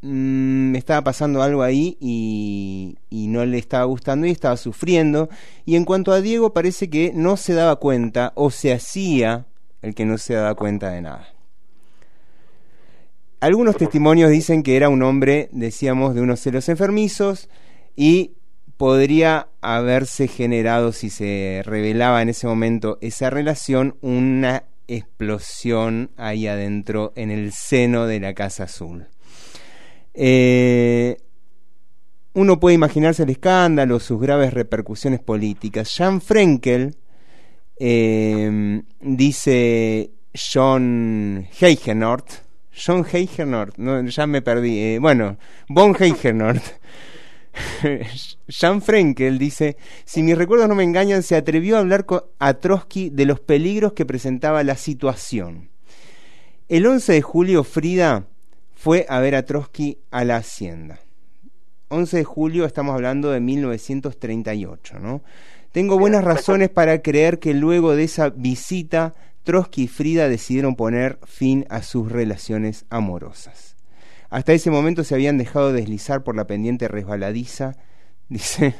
[0.01, 5.29] mm, estaba pasando algo ahí y, y no le estaba gustando y estaba sufriendo.
[5.65, 9.45] Y en cuanto a Diego, parece que no se daba cuenta o se hacía
[9.81, 11.27] el que no se daba cuenta de nada.
[13.39, 17.49] Algunos testimonios dicen que era un hombre, decíamos, de unos celos enfermizos
[17.95, 18.33] y
[18.77, 27.13] podría haberse generado, si se revelaba en ese momento esa relación, una explosión ahí adentro
[27.15, 29.07] en el seno de la Casa Azul.
[30.13, 31.17] Eh,
[32.33, 35.93] uno puede imaginarse el escándalo, sus graves repercusiones políticas.
[35.95, 36.95] Jan Frenkel,
[37.77, 42.27] eh, dice John Heigenort,
[42.73, 46.63] John Heigenort, no, ya me perdí, eh, bueno, Von Heigenort.
[48.47, 49.75] Jan Frenkel dice,
[50.05, 52.05] si mis recuerdos no me engañan, se atrevió a hablar
[52.39, 55.69] a Trotsky de los peligros que presentaba la situación.
[56.69, 58.30] El 11 de julio, Frida
[58.81, 60.97] fue a ver a Trotsky a la hacienda.
[61.89, 65.21] 11 de julio, estamos hablando de 1938, ¿no?
[65.71, 69.13] Tengo buenas razones para creer que luego de esa visita,
[69.43, 73.75] Trotsky y Frida decidieron poner fin a sus relaciones amorosas.
[74.31, 77.75] Hasta ese momento se habían dejado deslizar por la pendiente resbaladiza,
[78.29, 78.73] dice,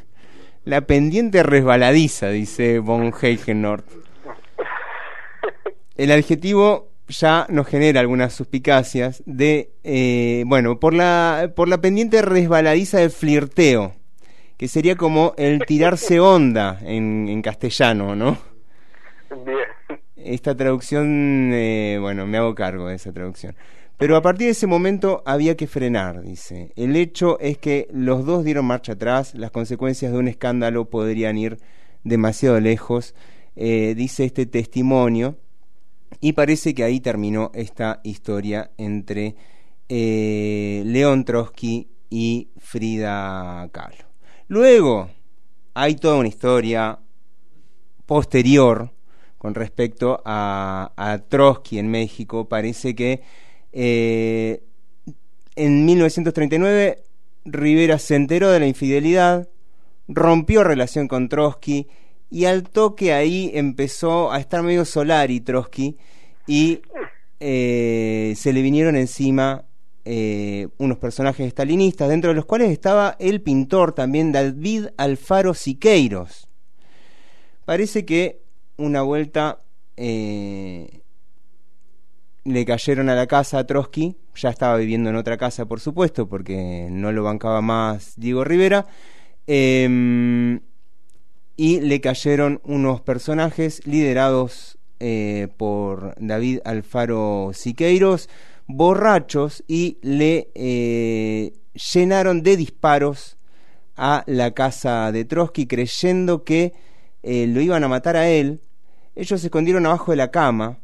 [0.65, 3.85] la pendiente resbaladiza, dice von Heichenort.
[5.95, 12.21] El adjetivo ya nos genera algunas suspicacias de, eh, bueno, por la, por la pendiente
[12.21, 13.93] resbaladiza del flirteo,
[14.57, 18.37] que sería como el tirarse onda en, en castellano, ¿no?
[19.45, 19.99] Bien.
[20.15, 23.55] Esta traducción, eh, bueno, me hago cargo de esa traducción.
[23.97, 26.71] Pero a partir de ese momento había que frenar, dice.
[26.75, 31.37] El hecho es que los dos dieron marcha atrás, las consecuencias de un escándalo podrían
[31.37, 31.59] ir
[32.03, 33.13] demasiado lejos,
[33.55, 35.37] eh, dice este testimonio,
[36.19, 39.35] y parece que ahí terminó esta historia entre
[39.89, 44.05] eh, León Trotsky y Frida Kahlo.
[44.47, 45.09] Luego
[45.73, 46.99] hay toda una historia
[48.05, 48.91] posterior
[49.37, 52.47] con respecto a, Trotsky en México.
[52.47, 53.21] Parece que
[53.71, 54.63] eh,
[55.55, 57.03] en 1939
[57.45, 59.49] Rivera se enteró de la infidelidad,
[60.07, 61.87] rompió relación con Trotsky
[62.31, 65.97] y al toque ahí empezó a estar medio solar y Trotsky
[66.47, 66.81] y
[67.41, 69.65] eh, se le vinieron encima
[70.05, 76.47] eh, unos personajes estalinistas, dentro de los cuales estaba el pintor también David Alfaro Siqueiros.
[77.65, 78.41] Parece que
[78.77, 79.59] una vuelta
[79.97, 81.01] eh,
[82.45, 86.29] le cayeron a la casa a Trotsky, ya estaba viviendo en otra casa, por supuesto,
[86.29, 88.87] porque no lo bancaba más Diego Rivera,
[91.57, 98.29] y le cayeron unos personajes liderados eh, por David Alfaro Siqueiros,
[98.67, 101.53] borrachos, y le eh,
[101.93, 103.37] llenaron de disparos
[103.95, 106.73] a la casa de Trotsky, creyendo que
[107.23, 108.61] eh, lo iban a matar a él.
[109.15, 110.79] Ellos se escondieron abajo de la cama,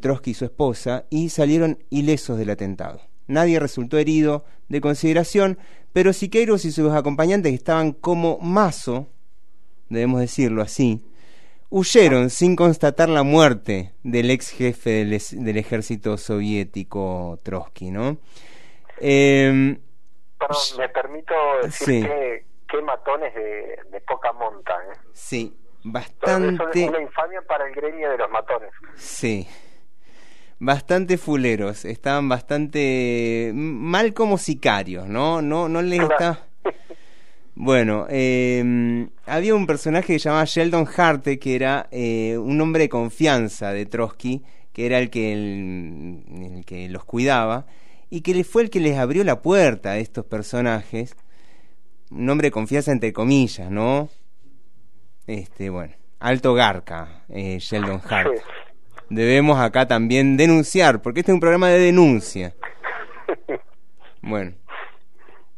[0.00, 3.00] Trotsky y su esposa, y salieron ilesos del atentado.
[3.26, 5.58] Nadie resultó herido de consideración,
[5.92, 9.08] pero Siqueiros y sus acompañantes estaban como mazo,
[9.92, 11.04] debemos decirlo así,
[11.70, 18.18] huyeron sin constatar la muerte del ex jefe del, es- del ejército soviético Trotsky, ¿no?
[18.98, 19.78] Eh,
[20.38, 22.02] Perdón, me permito decir Sí.
[22.02, 22.44] que
[22.82, 24.72] matones de, de poca monta.
[24.72, 24.96] ¿eh?
[25.12, 25.54] sí,
[25.84, 26.88] bastante...
[26.88, 28.70] una infamia para el gremio de los matones.
[28.96, 29.46] Sí.
[30.58, 35.42] Bastante fuleros, estaban bastante mal como sicarios, ¿no?
[35.42, 36.46] No, no les está.
[37.54, 42.84] Bueno, eh, había un personaje que se llamaba Sheldon Harte, que era eh, un hombre
[42.84, 44.42] de confianza de Trotsky,
[44.72, 46.22] que era el que, el,
[46.56, 47.66] el que los cuidaba,
[48.08, 51.14] y que le- fue el que les abrió la puerta a estos personajes.
[52.10, 54.08] Un hombre de confianza entre comillas, ¿no?
[55.26, 58.30] Este, bueno, alto garca, eh, Sheldon Hart.
[59.10, 62.54] Debemos acá también denunciar, porque este es un programa de denuncia.
[64.24, 64.52] Bueno.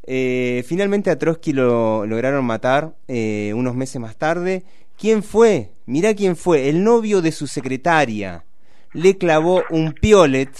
[0.06, 4.64] Eh, finalmente a Trotsky lo lograron matar eh, unos meses más tarde.
[4.98, 5.72] ¿Quién fue?
[5.86, 6.68] Mirá quién fue.
[6.68, 8.44] El novio de su secretaria.
[8.92, 10.50] Le clavó un piolet.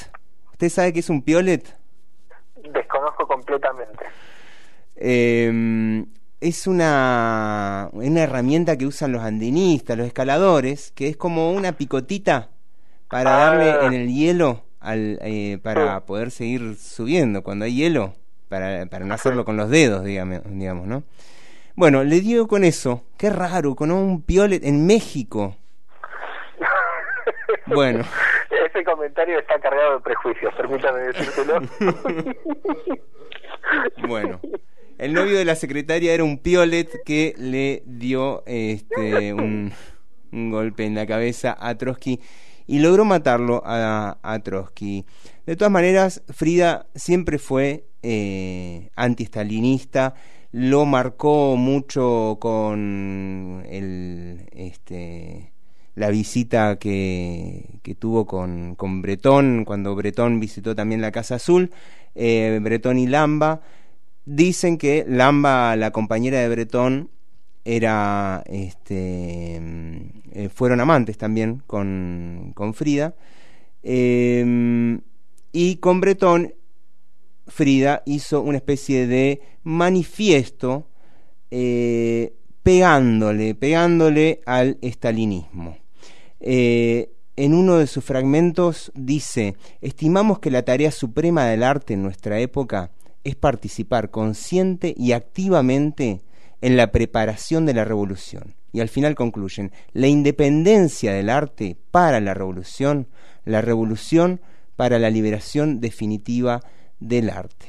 [0.52, 1.76] ¿Usted sabe qué es un piolet?
[2.72, 4.04] Desconozco completamente.
[4.96, 6.04] Eh,
[6.40, 12.50] es una, una herramienta que usan los andinistas, los escaladores, que es como una picotita
[13.08, 18.14] para darle en el hielo al, eh, para poder seguir subiendo cuando hay hielo,
[18.48, 21.02] para, para no hacerlo con los dedos, digamos, digamos, ¿no?
[21.76, 25.56] Bueno, le dio con eso, qué raro, con un piolet en México.
[27.66, 28.04] Bueno,
[28.66, 31.62] Ese comentario está cargado de prejuicios, permítame decírtelo.
[34.06, 34.38] bueno.
[34.98, 39.72] El novio de la secretaria era un piolet que le dio este, un,
[40.30, 42.20] un golpe en la cabeza a Trotsky
[42.66, 45.04] y logró matarlo a, a Trotsky.
[45.46, 50.14] De todas maneras, Frida siempre fue eh, antiestalinista,
[50.52, 55.52] lo marcó mucho con este,
[55.94, 61.70] la visita que, tuvo con, con Bretón, cuando Bretón visitó también la Casa Azul,
[62.14, 63.62] eh, Bretón y Lamba.
[64.26, 67.10] Dicen que Lamba, la compañera de Bretón,
[67.64, 73.14] era este eh, fueron amantes también con, con Frida
[73.82, 74.98] eh,
[75.50, 76.52] y con Bretón
[77.46, 80.88] Frida hizo una especie de manifiesto
[81.50, 85.76] eh, pegándole pegándole al estalinismo
[86.40, 92.02] Eh, en uno de sus fragmentos dice estimamos que la tarea suprema del arte en
[92.02, 92.90] nuestra época
[93.24, 96.22] es participar consciente y activamente
[96.60, 98.54] en la preparación de la revolución.
[98.72, 103.06] Y al final concluyen, la independencia del arte para la revolución,
[103.44, 104.40] la revolución
[104.76, 106.62] para la liberación definitiva
[107.08, 107.66] del arte.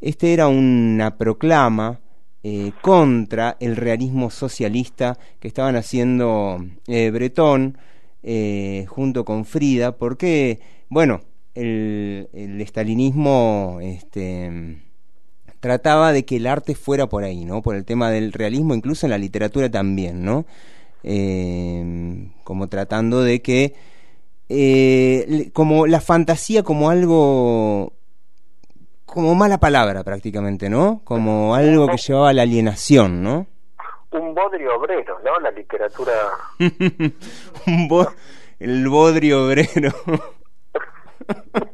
[0.00, 2.00] Este era una proclama
[2.42, 7.78] eh, contra el realismo socialista que estaban haciendo eh, Bretón
[8.22, 11.22] eh, junto con Frida, porque, bueno,
[11.54, 14.82] el, el estalinismo este,
[15.60, 17.62] trataba de que el arte fuera por ahí, ¿no?
[17.62, 20.44] Por el tema del realismo, incluso en la literatura también, ¿no?
[21.02, 23.74] Eh, como tratando de que
[24.48, 27.92] eh, como la fantasía como algo
[29.14, 31.00] como mala palabra prácticamente, ¿no?
[31.04, 33.46] Como algo que llevaba a la alienación, ¿no?
[34.10, 35.38] Un bodrio obrero, ¿no?
[35.38, 36.12] La literatura.
[37.66, 38.08] Un bo
[38.58, 39.92] el bodrio obrero.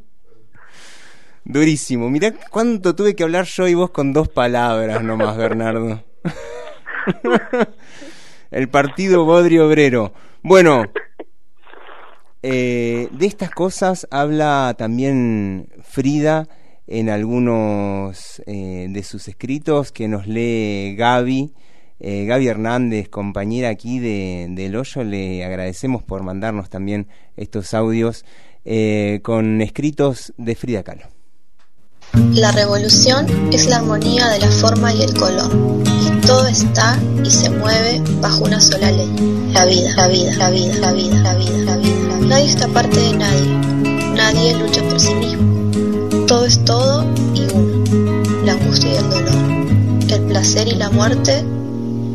[1.44, 2.10] Durísimo.
[2.10, 6.04] Mirá cuánto tuve que hablar yo y vos con dos palabras nomás, Bernardo.
[8.50, 10.12] el partido Bodrio Obrero.
[10.42, 10.84] Bueno,
[12.42, 16.46] eh, de estas cosas habla también Frida
[16.90, 21.54] en algunos eh, de sus escritos que nos lee Gaby.
[22.00, 28.24] Eh, Gaby Hernández, compañera aquí de, del Hoyo, le agradecemos por mandarnos también estos audios
[28.64, 31.06] eh, con escritos de Frida Kahlo.
[32.32, 35.50] La revolución es la armonía de la forma y el color,
[35.84, 39.12] y todo está y se mueve bajo una sola ley,
[39.52, 41.58] la vida, la vida, la vida, la vida, la vida.
[41.66, 42.26] La vida.
[42.26, 45.49] Nadie está parte de nadie, nadie lucha por sí mismo.
[46.30, 47.04] Todo es todo
[47.34, 47.84] y uno.
[48.44, 49.34] La angustia y el dolor,
[50.10, 51.44] el placer y la muerte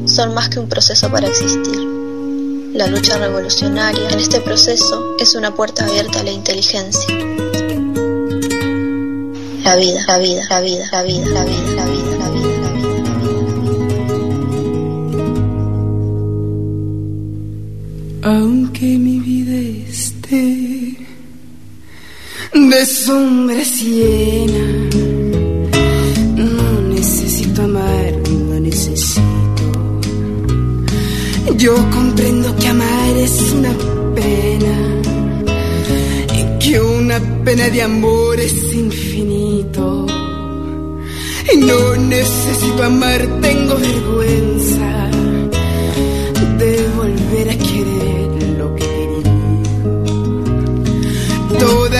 [0.05, 1.77] son más que un proceso para existir.
[2.73, 7.13] La lucha revolucionaria en este proceso es una puerta abierta a la inteligencia.
[9.65, 12.61] La vida, la vida, la vida, la vida, la vida, la vida, la vida.
[18.23, 20.64] Aunque mi vida esté
[22.56, 24.90] de sombras llena,
[26.36, 29.22] no necesito amar, no necesito.
[31.57, 33.73] Yo comprendo que amar es una
[34.15, 34.95] pena
[36.60, 40.06] que una pena de amor es infinito.
[41.53, 45.10] Y no necesito amar, tengo vergüenza
[46.57, 47.57] de volver a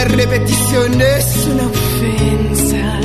[0.06, 3.00] repetición es una ofensa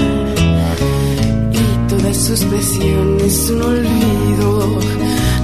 [1.53, 4.79] y toda suspesión es un olvido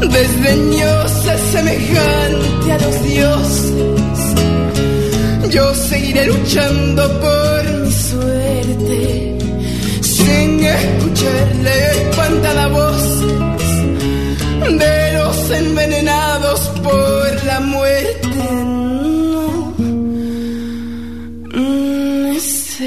[0.00, 4.20] desdeñosa semejante a los dioses.
[5.50, 9.38] Yo seguiré luchando por mi suerte
[10.02, 13.20] sin escuchar la espantada voz
[14.78, 18.25] de los envenenados por la muerte.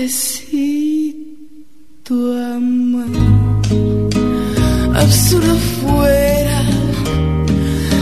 [0.02, 1.16] Necesito
[2.56, 3.10] amar.
[4.96, 6.62] Absurdo fuera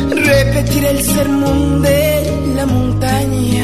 [0.10, 3.57] repetir el sermón de la montaña.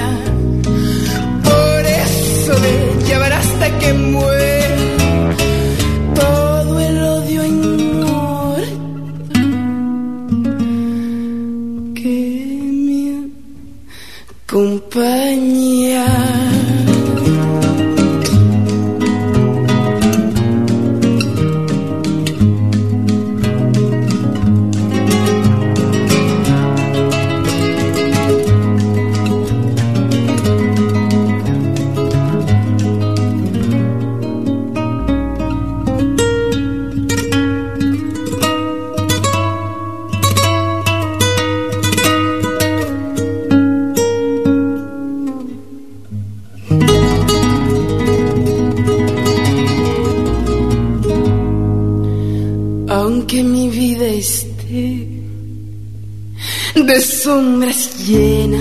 [57.24, 58.60] Sombras llena,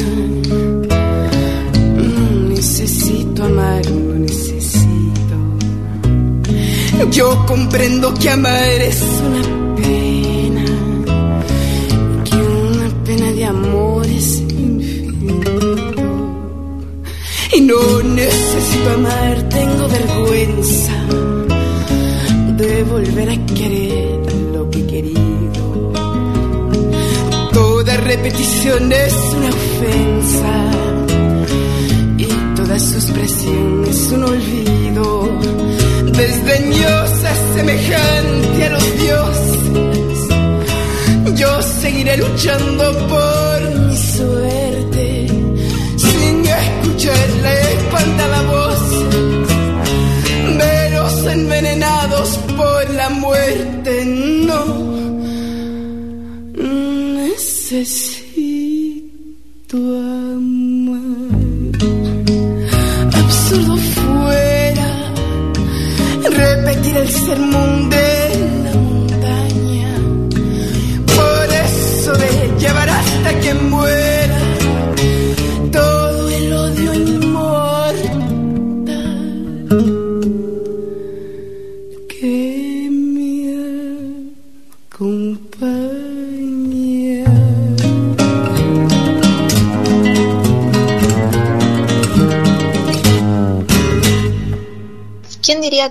[1.97, 5.37] no necesito amar, no necesito.
[7.11, 9.43] Yo comprendo que amar es una
[9.75, 10.65] pena,
[12.25, 16.03] que una pena de amor es infinito.
[17.57, 20.95] Y no necesito amar, tengo vergüenza
[22.59, 23.82] de volver a querer
[28.05, 30.55] repetición es una ofensa
[32.19, 32.27] y
[32.57, 35.39] toda supresión es un olvido
[36.13, 40.19] desdeñosa, semejante a los dioses.
[41.39, 45.27] Yo seguiré luchando por mi suerte,
[45.97, 48.83] sin escuchar la espantada voz
[50.59, 53.82] de los envenenados por la muerte.
[57.73, 59.07] Necesito
[59.77, 61.01] amar.
[63.15, 64.91] Absurdo fuera
[66.25, 67.72] repetir el sermón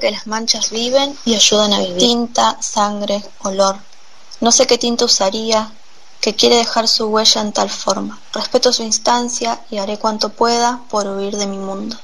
[0.02, 1.98] que las manchas viven y ayudan a vivir?
[1.98, 3.78] Tinta, sangre, olor.
[4.42, 5.72] No sé qué tinta usaría,
[6.20, 8.20] que quiere dejar su huella en tal forma.
[8.34, 11.98] Respeto su instancia y haré cuanto pueda por huir de mi mundo.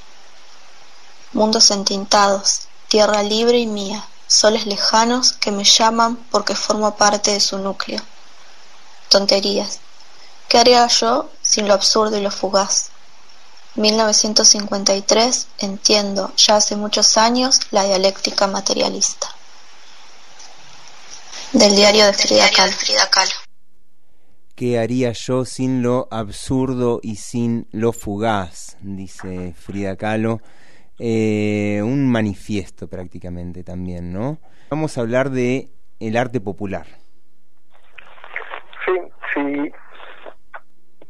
[1.34, 7.40] Mundos entintados, tierra libre y mía, soles lejanos que me llaman porque formo parte de
[7.40, 8.02] su núcleo.
[9.10, 9.80] Tonterías.
[10.48, 12.92] ¿Qué haría yo sin lo absurdo y lo fugaz?
[13.78, 19.28] 1953 entiendo ya hace muchos años la dialéctica materialista.
[21.54, 23.32] Del diario de Frida Kahlo.
[24.56, 28.76] ¿Qué haría yo sin lo absurdo y sin lo fugaz?
[28.82, 30.40] Dice Frida Kahlo.
[31.00, 34.40] Eh, un manifiesto prácticamente también, ¿no?
[34.72, 36.88] Vamos a hablar de el arte popular.
[38.84, 38.94] Sí,
[39.34, 39.72] sí.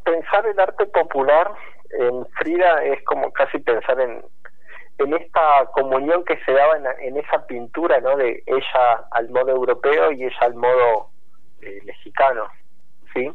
[0.03, 1.53] Pensar el arte popular
[1.91, 4.23] en Frida es como casi pensar en,
[4.97, 8.17] en esta comunión que se daba en, en esa pintura, ¿no?
[8.17, 11.09] De ella al modo europeo y ella al modo
[11.61, 12.47] eh, mexicano,
[13.13, 13.31] ¿sí?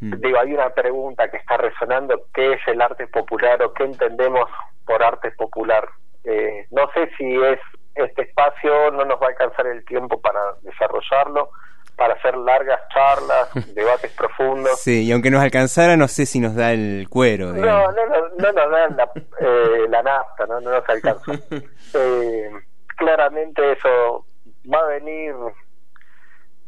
[0.00, 4.50] Digo, hay una pregunta que está resonando, ¿qué es el arte popular o qué entendemos
[4.84, 5.88] por arte popular?
[6.24, 7.58] Eh, no sé si es
[7.94, 11.50] este espacio, no nos va a alcanzar el tiempo para desarrollarlo,
[11.96, 14.80] para hacer largas charlas, debates profundos.
[14.80, 17.52] Sí, y aunque nos alcanzara, no sé si nos da el cuero.
[17.52, 19.10] No, no, no, no nos la,
[19.40, 21.32] eh, la nafta, no, no nos alcanza.
[21.96, 22.50] Eh,
[22.96, 24.26] claramente eso
[24.66, 25.32] va a venir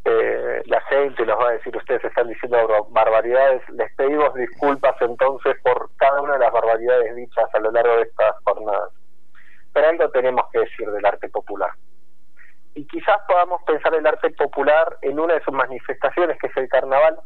[0.05, 5.57] eh, la gente nos va a decir ustedes están diciendo barbaridades les pedimos disculpas entonces
[5.61, 8.89] por cada una de las barbaridades dichas a lo largo de estas jornadas
[9.73, 11.71] pero algo tenemos que decir del arte popular
[12.77, 16.69] y quizás podamos pensar el arte popular en una de sus manifestaciones que es el
[16.69, 17.19] carnaval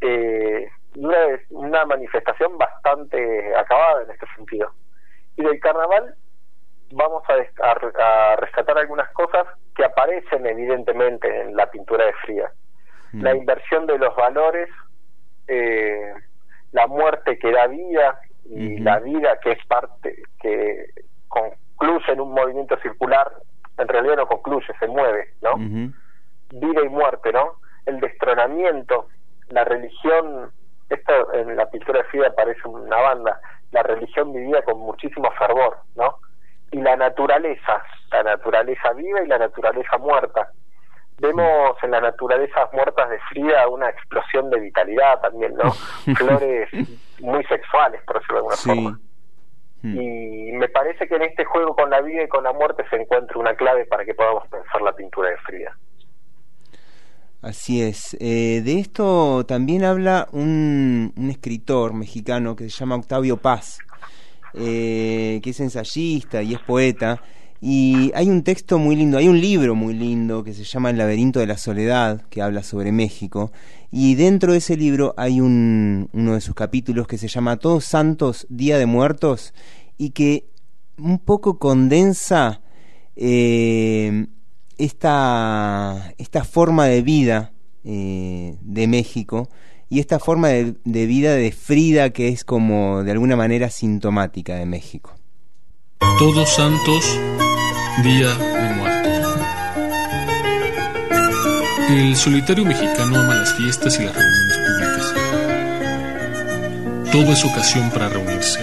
[0.00, 1.18] eh, una,
[1.50, 4.72] una manifestación bastante acabada en este sentido
[5.36, 6.14] y del carnaval
[6.92, 9.46] vamos a, a, a, rescatar algunas cosas
[9.76, 12.52] que aparecen evidentemente en la pintura de Frida.
[13.12, 13.22] Mm.
[13.22, 14.68] La inversión de los valores,
[15.46, 16.12] eh,
[16.72, 20.86] la muerte que da vida y la vida que es parte, que
[21.28, 23.30] concluye en un movimiento circular,
[23.80, 25.54] en realidad no concluye, se mueve, ¿no?
[25.54, 25.94] Uh -huh.
[26.52, 27.56] Vida y muerte, ¿no?
[27.86, 29.08] El destronamiento,
[29.48, 30.50] la religión,
[30.88, 33.40] esto en la pintura de Frida parece una banda,
[33.72, 36.16] la religión vivida con muchísimo fervor, ¿no?
[36.72, 40.50] y la naturaleza, la naturaleza viva y la naturaleza muerta.
[41.18, 45.70] Vemos en las naturalezas muertas de Frida una explosión de vitalidad también, ¿no?
[46.16, 46.68] Flores
[47.20, 48.68] muy sexuales, por decirlo de alguna sí.
[48.68, 48.98] forma.
[49.82, 52.96] Y me parece que en este juego con la vida y con la muerte se
[52.96, 55.76] encuentra una clave para que podamos pensar la pintura de Frida.
[57.40, 58.14] Así es.
[58.20, 63.78] Eh, de esto también habla un, un escritor mexicano que se llama Octavio Paz
[64.54, 67.22] eh, que es ensayista y es poeta.
[67.60, 70.98] Y hay un texto muy lindo, hay un libro muy lindo que se llama El
[70.98, 73.52] laberinto de la soledad, que habla sobre México.
[73.92, 77.84] Y dentro de ese libro hay un, uno de sus capítulos que se llama Todos
[77.84, 79.52] Santos, Día de Muertos,
[79.98, 80.46] y que
[80.96, 82.60] un poco condensa
[83.16, 84.26] eh,
[84.78, 87.52] esta, esta forma de vida
[87.84, 89.48] eh, de México
[89.88, 94.54] y esta forma de, de, vida de Frida que es como de alguna manera sintomática
[94.54, 95.14] de México.
[96.18, 97.18] Todos Santos,
[98.04, 98.89] Día de Muertos.
[101.90, 105.12] El solitario mexicano ama las fiestas y las reuniones públicas.
[107.10, 108.60] Todo es ocasión para reunirse.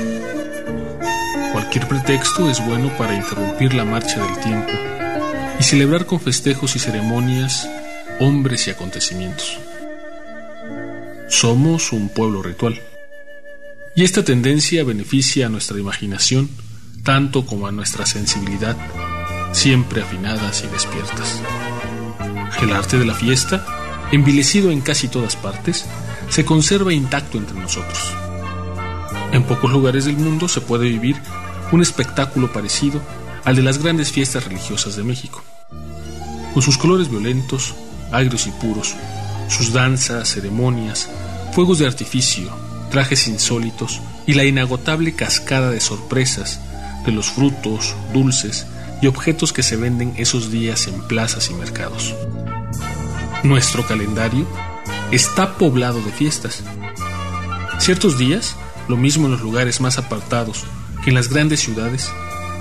[1.51, 4.71] Cualquier pretexto es bueno para interrumpir la marcha del tiempo
[5.59, 7.69] y celebrar con festejos y ceremonias
[8.21, 9.59] hombres y acontecimientos.
[11.27, 12.81] Somos un pueblo ritual.
[13.93, 16.49] Y esta tendencia beneficia a nuestra imaginación
[17.03, 18.75] tanto como a nuestra sensibilidad,
[19.51, 21.41] siempre afinadas y despiertas.
[22.61, 23.65] El arte de la fiesta,
[24.11, 25.85] envilecido en casi todas partes,
[26.29, 28.13] se conserva intacto entre nosotros.
[29.31, 31.17] En pocos lugares del mundo se puede vivir
[31.71, 33.01] un espectáculo parecido
[33.43, 35.43] al de las grandes fiestas religiosas de México.
[36.53, 37.75] Con sus colores violentos,
[38.11, 38.95] agrios y puros,
[39.49, 41.09] sus danzas, ceremonias,
[41.53, 42.49] fuegos de artificio,
[42.89, 46.59] trajes insólitos y la inagotable cascada de sorpresas
[47.05, 48.65] de los frutos, dulces
[49.01, 52.15] y objetos que se venden esos días en plazas y mercados.
[53.43, 54.47] Nuestro calendario
[55.11, 56.63] está poblado de fiestas.
[57.79, 58.55] Ciertos días,
[58.87, 60.65] lo mismo en los lugares más apartados
[61.03, 62.11] que en las grandes ciudades,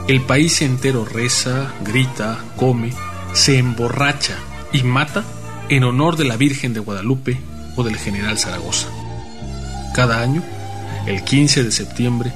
[0.08, 2.92] el país entero reza, grita, come,
[3.32, 4.36] se emborracha
[4.72, 5.24] y mata
[5.68, 7.40] en honor de la Virgen de Guadalupe
[7.76, 8.88] o del general Zaragoza.
[9.94, 10.42] Cada año,
[11.06, 12.32] el 15 de septiembre,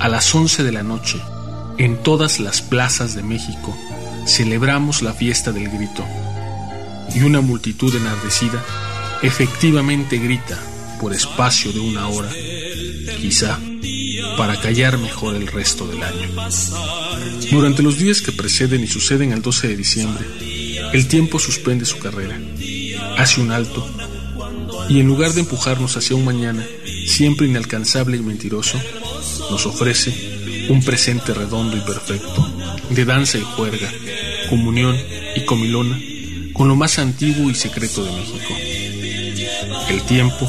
[0.00, 1.18] a las 11 de la noche,
[1.78, 3.76] en todas las plazas de México,
[4.26, 6.04] celebramos la fiesta del grito.
[7.14, 8.64] Y una multitud enardecida
[9.22, 10.58] efectivamente grita
[11.00, 12.30] por espacio de una hora,
[13.20, 13.58] quizá
[14.36, 16.28] para callar mejor el resto del año.
[17.50, 20.24] Durante los días que preceden y suceden al 12 de diciembre,
[20.92, 22.38] el tiempo suspende su carrera,
[23.18, 23.86] hace un alto,
[24.88, 26.64] y en lugar de empujarnos hacia un mañana
[27.06, 28.80] siempre inalcanzable y mentiroso,
[29.50, 30.33] nos ofrece
[30.68, 32.48] un presente redondo y perfecto,
[32.90, 33.90] de danza y juerga,
[34.48, 34.96] comunión
[35.36, 35.98] y comilona,
[36.52, 38.54] con lo más antiguo y secreto de México.
[39.88, 40.48] El tiempo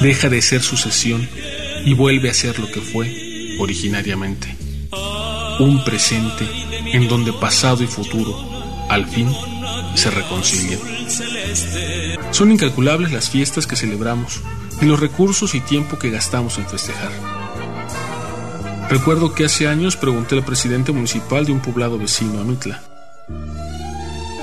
[0.00, 1.28] deja de ser sucesión
[1.84, 4.56] y vuelve a ser lo que fue originariamente.
[5.58, 6.46] Un presente
[6.92, 8.36] en donde pasado y futuro,
[8.88, 9.28] al fin,
[9.94, 10.80] se reconcilian.
[12.30, 14.40] Son incalculables las fiestas que celebramos
[14.80, 17.43] y los recursos y tiempo que gastamos en festejar.
[18.94, 22.80] Recuerdo que hace años pregunté al presidente municipal de un poblado vecino a Mitla.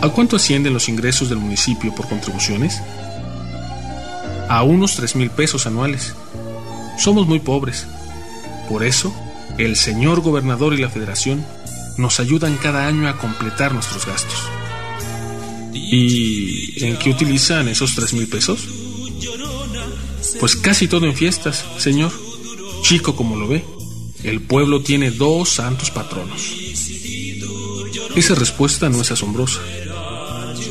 [0.01, 2.81] ¿A cuánto ascienden los ingresos del municipio por contribuciones?
[4.49, 6.15] A unos tres mil pesos anuales.
[6.99, 7.87] Somos muy pobres.
[8.67, 9.15] Por eso,
[9.57, 11.45] el señor gobernador y la federación
[11.97, 14.49] nos ayudan cada año a completar nuestros gastos.
[15.71, 18.67] ¿Y en qué utilizan esos tres mil pesos?
[20.41, 22.11] Pues casi todo en fiestas, señor.
[22.83, 23.63] Chico como lo ve,
[24.23, 26.55] el pueblo tiene dos santos patronos.
[28.15, 29.61] Esa respuesta no es asombrosa.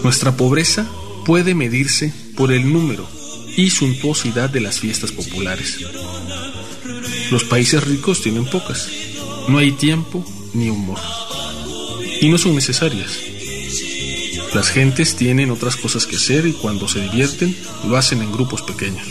[0.02, 0.88] Nuestra pobreza
[1.24, 3.06] puede medirse por el número
[3.56, 5.78] y suntuosidad de las fiestas populares.
[7.30, 8.88] Los países ricos tienen pocas.
[9.48, 10.24] No hay tiempo
[10.54, 10.98] ni humor.
[12.20, 13.18] Y no son necesarias.
[14.54, 17.56] Las gentes tienen otras cosas que hacer y cuando se divierten
[17.88, 19.06] lo hacen en grupos pequeños.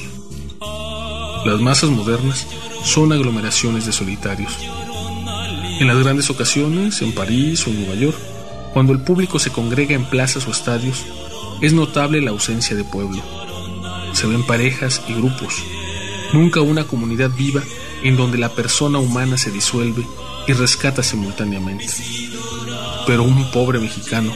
[1.45, 2.45] Las masas modernas
[2.83, 4.53] son aglomeraciones de solitarios.
[5.79, 8.17] En las grandes ocasiones, en París o en Nueva York,
[8.73, 11.05] cuando el público se congrega en plazas o estadios,
[11.61, 13.21] es notable la ausencia de pueblo.
[14.13, 15.55] Se ven parejas y grupos,
[16.33, 17.63] nunca una comunidad viva
[18.03, 20.05] en donde la persona humana se disuelve
[20.47, 21.87] y rescata simultáneamente.
[23.05, 24.33] Pero un pobre mexicano,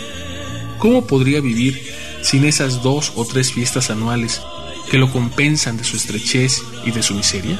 [0.80, 1.82] ¿cómo podría vivir
[2.22, 4.42] sin esas dos o tres fiestas anuales
[4.90, 7.60] que lo compensan de su estrechez y de su miseria?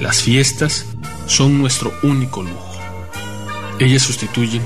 [0.00, 0.86] Las fiestas
[1.26, 2.80] son nuestro único lujo.
[3.78, 4.62] Ellas sustituyen,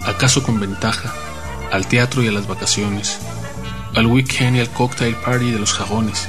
[0.00, 1.12] acaso con ventaja,
[1.70, 3.18] al teatro y a las vacaciones,
[3.94, 6.26] al weekend y al cocktail party de los jagones,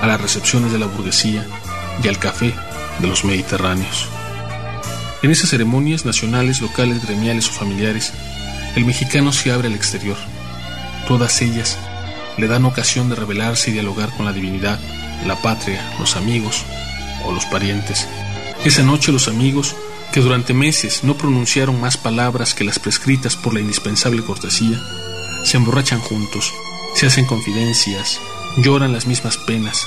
[0.00, 1.44] a las recepciones de la burguesía
[2.04, 2.54] y al café
[3.00, 4.06] de los mediterráneos.
[5.22, 8.12] En esas ceremonias nacionales, locales, gremiales o familiares,
[8.76, 10.16] el mexicano se abre al exterior.
[11.08, 11.78] Todas ellas
[12.38, 14.78] le dan ocasión de revelarse y dialogar con la divinidad,
[15.26, 16.64] la patria, los amigos
[17.24, 18.06] o los parientes.
[18.64, 19.74] Esa noche los amigos,
[20.12, 24.80] que durante meses no pronunciaron más palabras que las prescritas por la indispensable cortesía,
[25.44, 26.52] se emborrachan juntos,
[26.94, 28.20] se hacen confidencias,
[28.58, 29.86] lloran las mismas penas,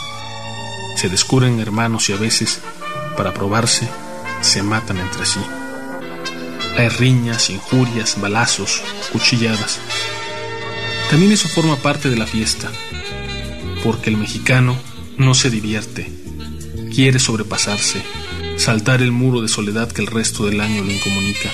[0.96, 2.62] se descubren hermanos y a veces,
[3.16, 3.88] para probarse,
[4.42, 5.40] se matan entre sí.
[6.78, 8.82] Hay riñas, injurias, balazos,
[9.12, 9.80] cuchilladas.
[11.10, 12.70] También eso forma parte de la fiesta,
[13.84, 14.76] porque el mexicano
[15.18, 16.12] no se divierte,
[16.96, 18.02] quiere sobrepasarse,
[18.56, 21.50] saltar el muro de soledad que el resto del año lo incomunica.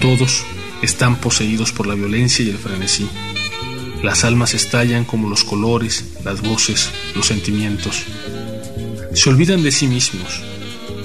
[0.00, 0.42] Todos
[0.80, 3.06] están poseídos por la violencia y el frenesí.
[4.02, 8.04] Las almas estallan como los colores, las voces, los sentimientos.
[9.12, 10.40] Se olvidan de sí mismos,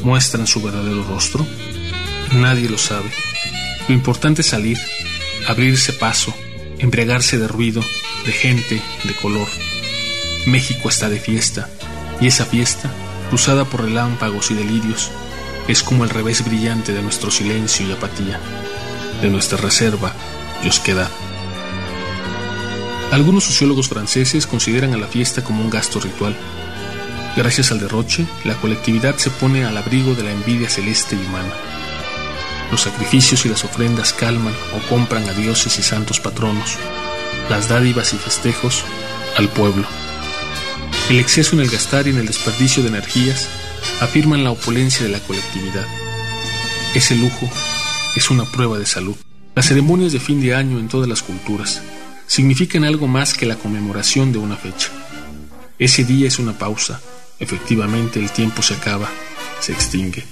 [0.03, 1.45] muestran su verdadero rostro.
[2.35, 3.11] Nadie lo sabe.
[3.89, 4.77] Lo importante es salir,
[5.49, 6.33] abrirse paso,
[6.79, 7.83] embriagarse de ruido,
[8.25, 9.49] de gente, de color.
[10.45, 11.69] México está de fiesta,
[12.21, 12.89] y esa fiesta,
[13.33, 15.09] cruzada por relámpagos y delirios,
[15.67, 18.39] es como el revés brillante de nuestro silencio y apatía,
[19.23, 20.13] de nuestra reserva
[20.63, 21.09] y osquedad.
[23.11, 26.35] Algunos sociólogos franceses consideran a la fiesta como un gasto ritual.
[27.35, 31.53] Gracias al derroche, la colectividad se pone al abrigo de la envidia celeste y humana.
[32.69, 36.75] Los sacrificios y las ofrendas calman o compran a dioses y santos patronos,
[37.49, 38.83] las dádivas y festejos
[39.35, 40.02] al pueblo.
[41.09, 43.49] El exceso en el gastar y en el desperdicio de energías
[43.99, 45.85] afirman la opulencia de la colectividad.
[46.95, 47.49] Ese lujo
[48.15, 49.15] es una prueba de salud.
[49.53, 51.81] Las ceremonias de fin de año en todas las culturas
[52.25, 54.89] significan algo más que la conmemoración de una fecha.
[55.77, 57.01] Ese día es una pausa.
[57.39, 59.09] Efectivamente, el tiempo se acaba,
[59.59, 60.23] se extingue.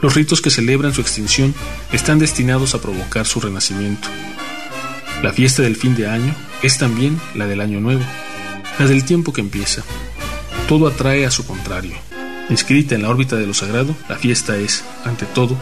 [0.00, 1.54] Los ritos que celebran su extinción
[1.92, 4.08] están destinados a provocar su renacimiento.
[5.22, 8.04] La fiesta del fin de año es también la del año nuevo,
[8.78, 9.82] la del tiempo que empieza.
[10.68, 11.94] Todo atrae a su contrario.
[12.50, 15.56] Inscrita en la órbita de lo sagrado, la fiesta es, ante todo,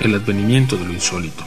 [0.00, 1.44] el advenimiento de lo insólito.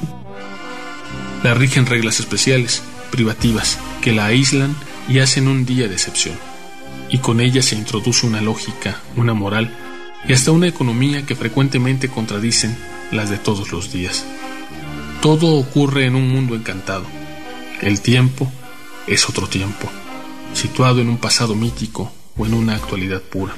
[1.44, 2.82] La rigen reglas especiales,
[3.12, 4.76] privativas, que la aíslan
[5.08, 6.36] y hacen un día de excepción.
[7.10, 9.76] Y con ellas se introduce una lógica, una moral
[10.28, 12.78] y hasta una economía que frecuentemente contradicen
[13.12, 14.26] las de todos los días.
[15.22, 17.06] Todo ocurre en un mundo encantado.
[17.82, 18.52] El tiempo
[19.08, 19.90] es otro tiempo,
[20.54, 23.54] situado en un pasado mítico o en una actualidad pura.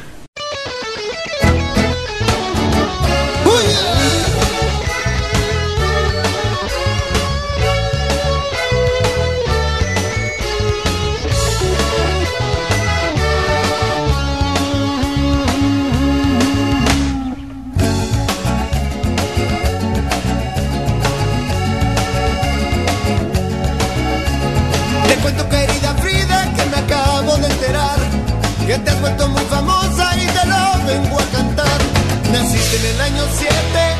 [32.73, 33.53] En el año 7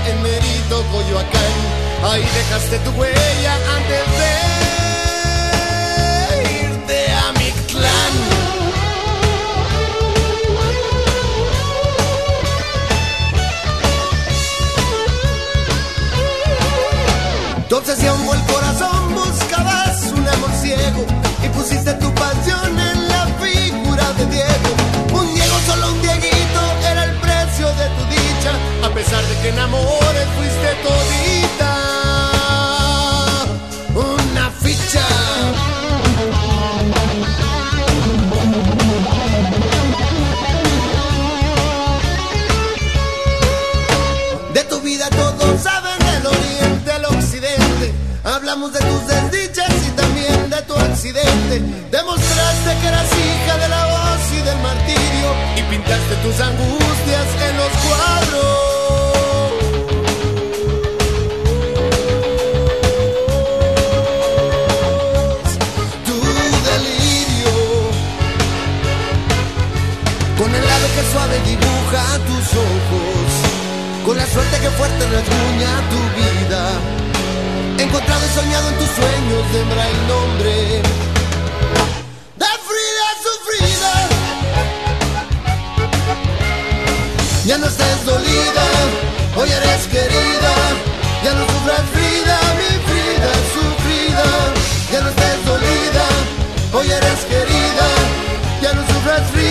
[0.08, 1.54] en Merito, Coyoacán.
[2.04, 4.32] Ahí dejaste tu huella antes de
[6.64, 8.14] irte a mi clan.
[17.68, 21.06] Tu obsesión fue el corazón, buscabas un amor ciego
[21.44, 24.70] y pusiste tu pasión en la figura de Diego.
[25.14, 26.11] Un Diego, solo un Dieguito,
[28.48, 31.74] a pesar de que en amores fuiste todita.
[33.94, 35.06] Una ficha.
[44.54, 47.94] De tu vida todos saben del oriente al occidente.
[48.24, 51.62] Hablamos de tus desdichas y también de tu accidente.
[51.92, 56.91] Demostraste que eras hija de la voz y del martirio y pintaste tus angustias
[74.62, 76.62] que fuerte rasguña tu vida.
[77.80, 80.54] Encontrado y soñado en tus sueños tendrá el nombre
[82.42, 83.94] de Frida sufrida.
[87.46, 88.66] Ya no estés dolida,
[89.36, 90.54] hoy eres querida.
[91.24, 94.26] Ya no sufras Frida, mi Frida sufrida.
[94.92, 96.06] Ya no estés dolida,
[96.74, 97.88] hoy eres querida.
[98.62, 99.51] Ya no sufras Frida,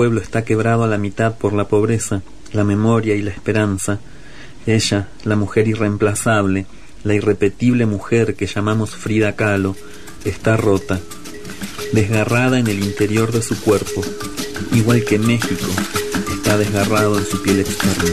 [0.00, 2.22] pueblo está quebrado a la mitad por la pobreza,
[2.54, 4.00] la memoria y la esperanza,
[4.64, 6.64] ella, la mujer irreemplazable,
[7.04, 9.76] la irrepetible mujer que llamamos Frida Kahlo,
[10.24, 10.98] está rota,
[11.92, 14.02] desgarrada en el interior de su cuerpo,
[14.72, 15.66] igual que México
[16.32, 18.10] está desgarrado en su piel externa.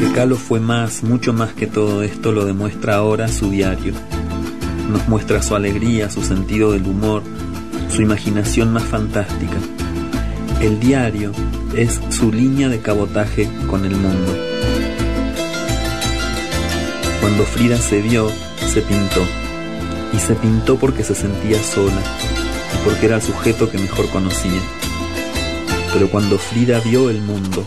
[0.00, 3.92] Que Kahlo fue más, mucho más que todo esto, lo demuestra ahora su diario.
[4.88, 7.22] Nos muestra su alegría, su sentido del humor,
[7.92, 9.58] su imaginación más fantástica.
[10.62, 11.32] El diario
[11.76, 14.34] es su línea de cabotaje con el mundo.
[17.20, 18.30] Cuando Frida se vio,
[18.72, 19.20] se pintó.
[20.14, 22.00] Y se pintó porque se sentía sola
[22.74, 24.60] y porque era el sujeto que mejor conocía.
[25.92, 27.66] Pero cuando Frida vio el mundo,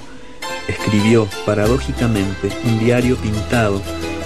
[0.67, 3.79] escribió, paradójicamente, un diario pintado,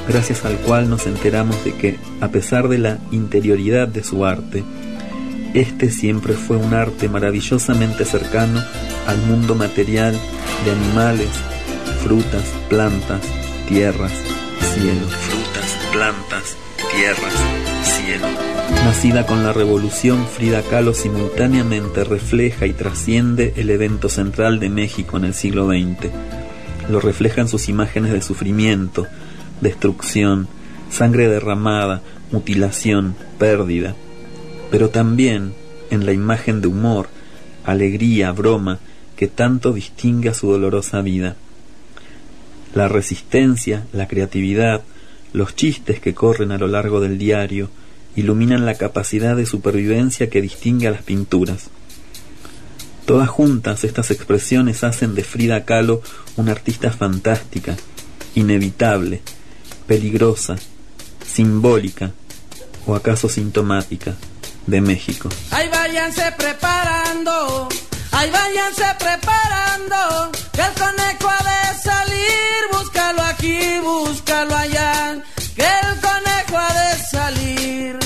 [0.07, 4.63] gracias al cual nos enteramos de que, a pesar de la interioridad de su arte,
[5.53, 8.61] este siempre fue un arte maravillosamente cercano
[9.07, 10.13] al mundo material
[10.65, 11.29] de animales,
[12.03, 13.21] frutas, plantas,
[13.67, 14.11] tierras,
[14.73, 15.07] cielo.
[15.07, 16.57] Frutas, plantas,
[16.91, 17.33] tierras,
[17.83, 18.27] cielo.
[18.85, 25.17] Nacida con la revolución, Frida Kahlo simultáneamente refleja y trasciende el evento central de México
[25.17, 26.11] en el siglo XX.
[26.89, 29.07] Lo reflejan sus imágenes de sufrimiento,
[29.61, 30.47] destrucción,
[30.89, 32.01] sangre derramada,
[32.31, 33.95] mutilación, pérdida,
[34.69, 35.53] pero también
[35.89, 37.09] en la imagen de humor,
[37.65, 38.79] alegría, broma,
[39.15, 41.35] que tanto distingue a su dolorosa vida.
[42.73, 44.83] La resistencia, la creatividad,
[45.33, 47.69] los chistes que corren a lo largo del diario,
[48.15, 51.69] iluminan la capacidad de supervivencia que distingue a las pinturas.
[53.05, 56.01] Todas juntas estas expresiones hacen de Frida Kahlo
[56.37, 57.75] una artista fantástica,
[58.35, 59.21] inevitable,
[59.87, 60.57] peligrosa,
[61.25, 62.11] simbólica
[62.85, 64.15] o acaso sintomática
[64.69, 65.29] de México.
[65.51, 67.67] Ahí váyanse preparando,
[68.11, 75.17] ahí váyanse preparando, que el conejo ha de salir, búscalo aquí, búscalo allá,
[75.55, 77.98] que el conejo ha de salir.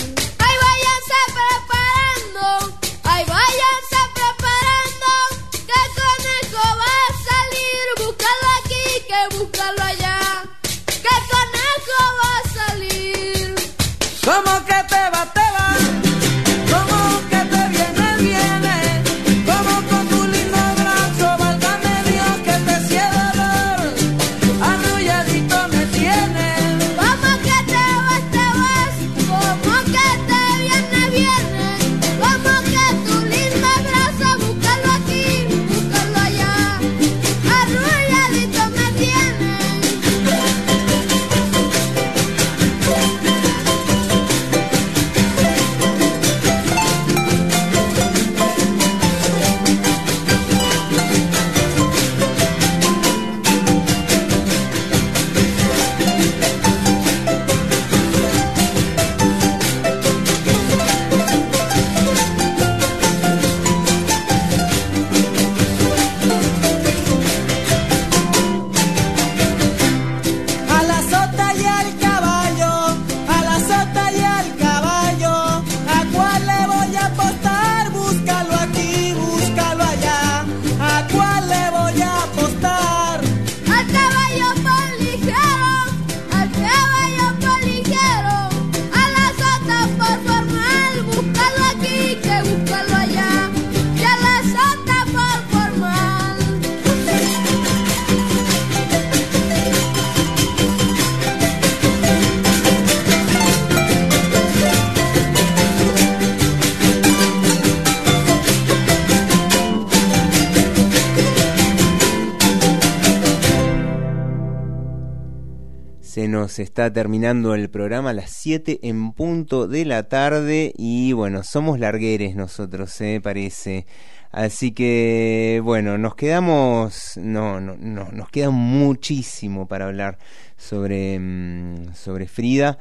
[116.43, 121.41] Nos está terminando el programa a las 7 en punto de la tarde y bueno,
[121.41, 123.21] somos largueres nosotros, ¿eh?
[123.23, 123.85] parece.
[124.29, 130.17] Así que bueno, nos quedamos, no, no, no, nos queda muchísimo para hablar
[130.57, 132.77] sobre, mm, sobre Frida.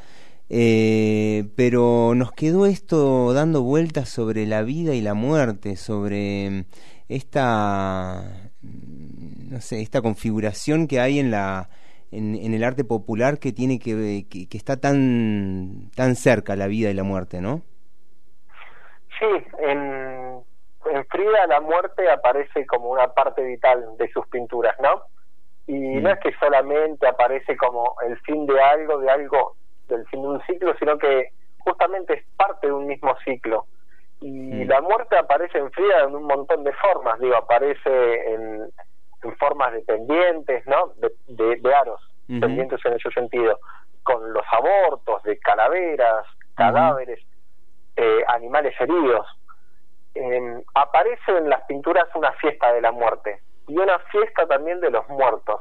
[0.48, 6.64] Eh, pero nos quedó esto dando vueltas sobre la vida y la muerte, sobre mm,
[7.08, 8.24] esta,
[8.60, 11.70] mm, no sé, esta configuración que hay en la,
[12.12, 16.94] en, el arte popular que tiene que, que, está tan tan cerca la vida y
[16.94, 17.62] la muerte, ¿no?
[19.18, 19.26] Sí,
[19.58, 20.42] en,
[20.90, 25.02] en Frida la muerte aparece como una parte vital de sus pinturas, ¿no?
[25.66, 29.56] Y no es que solamente aparece como el fin de algo, de algo,
[29.88, 33.66] del fin de un ciclo, sino que justamente es parte de un mismo ciclo.
[34.20, 38.70] Y la muerte aparece en Frida en un montón de formas, digo, aparece en,
[39.22, 40.92] en formas dependientes, ¿no?
[40.96, 43.58] De, de, aros, pendientes en ese sentido,
[44.02, 47.20] con los abortos, de calaveras, cadáveres,
[47.96, 49.26] eh, animales heridos.
[50.74, 55.08] aparece en las pinturas una fiesta de la muerte y una fiesta también de los
[55.08, 55.60] muertos.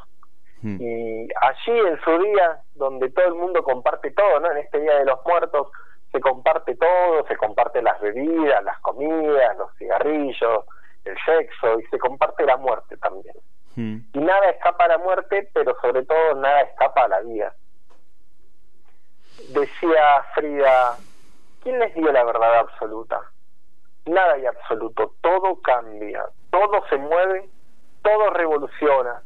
[0.63, 4.51] Y allí en su día, donde todo el mundo comparte todo, ¿no?
[4.51, 5.69] En este Día de los Muertos
[6.11, 10.65] se comparte todo, se comparte las bebidas, las comidas, los cigarrillos,
[11.05, 13.35] el sexo y se comparte la muerte también.
[13.75, 13.97] Hmm.
[14.13, 17.55] Y nada escapa a la muerte, pero sobre todo nada escapa a la vida.
[19.49, 20.97] Decía Frida,
[21.63, 23.19] ¿quién les dio la verdad absoluta?
[24.05, 27.49] Nada hay absoluto, todo cambia, todo se mueve,
[28.01, 29.21] todo revoluciona,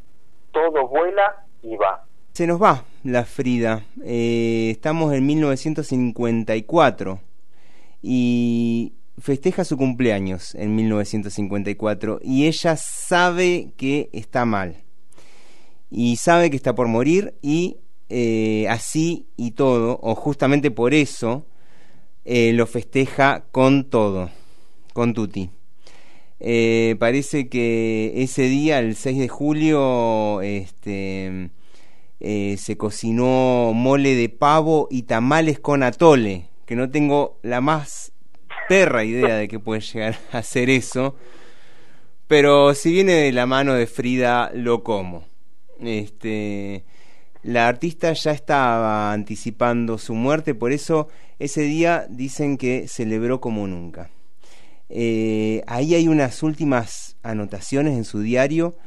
[0.51, 2.03] todo vuela y va.
[2.33, 3.81] Se nos va la Frida.
[4.03, 7.19] Eh, estamos en 1954
[8.01, 14.83] y festeja su cumpleaños en 1954 y ella sabe que está mal
[15.89, 17.77] y sabe que está por morir y
[18.09, 21.45] eh, así y todo, o justamente por eso,
[22.23, 24.29] eh, lo festeja con todo,
[24.93, 25.49] con Tuti.
[26.39, 31.49] Eh, parece que ese día, el 6 de julio, este,
[32.19, 38.11] se cocinó mole de pavo y tamales con atole, que no tengo la más
[38.67, 41.15] perra idea de que puede llegar a hacer eso.
[42.27, 45.25] Pero si viene de la mano de Frida, lo como.
[45.79, 46.83] Este,
[47.43, 53.67] la artista ya estaba anticipando su muerte, por eso ese día dicen que celebró como
[53.67, 54.09] nunca.
[54.89, 58.77] Eh, ahí hay unas últimas anotaciones en su diario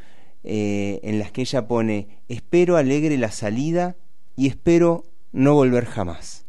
[0.45, 3.97] eh, en las que ella pone, espero alegre la salida
[4.37, 6.48] y espero no volver jamás.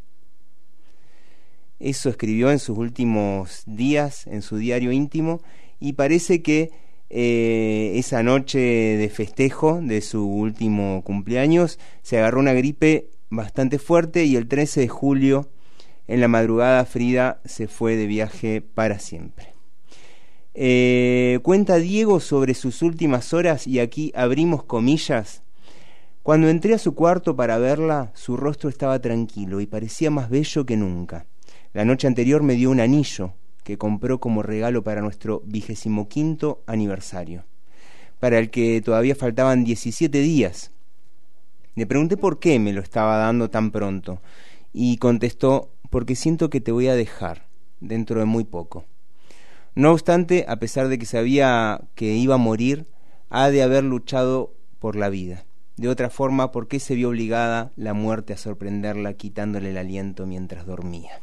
[1.80, 5.41] Eso escribió en sus últimos días en su diario íntimo
[5.80, 6.72] y parece que
[7.10, 14.26] eh, esa noche de festejo de su último cumpleaños se agarró una gripe bastante fuerte
[14.26, 15.49] y el 13 de julio
[16.07, 19.53] en la madrugada Frida se fue de viaje para siempre.
[20.56, 25.43] Eh, cuenta Diego sobre sus últimas horas y aquí abrimos comillas.
[26.23, 30.65] Cuando entré a su cuarto para verla, su rostro estaba tranquilo y parecía más bello
[30.65, 31.26] que nunca.
[31.71, 33.33] La noche anterior me dio un anillo
[33.63, 37.43] que compró como regalo para nuestro vigésimo quinto aniversario,
[38.19, 40.71] para el que todavía faltaban 17 días.
[41.75, 44.19] Le pregunté por qué me lo estaba dando tan pronto
[44.73, 47.45] y contestó porque siento que te voy a dejar
[47.79, 48.85] dentro de muy poco.
[49.75, 52.87] No obstante, a pesar de que sabía que iba a morir,
[53.29, 55.45] ha de haber luchado por la vida.
[55.77, 60.25] De otra forma, ¿por qué se vio obligada la muerte a sorprenderla quitándole el aliento
[60.25, 61.21] mientras dormía?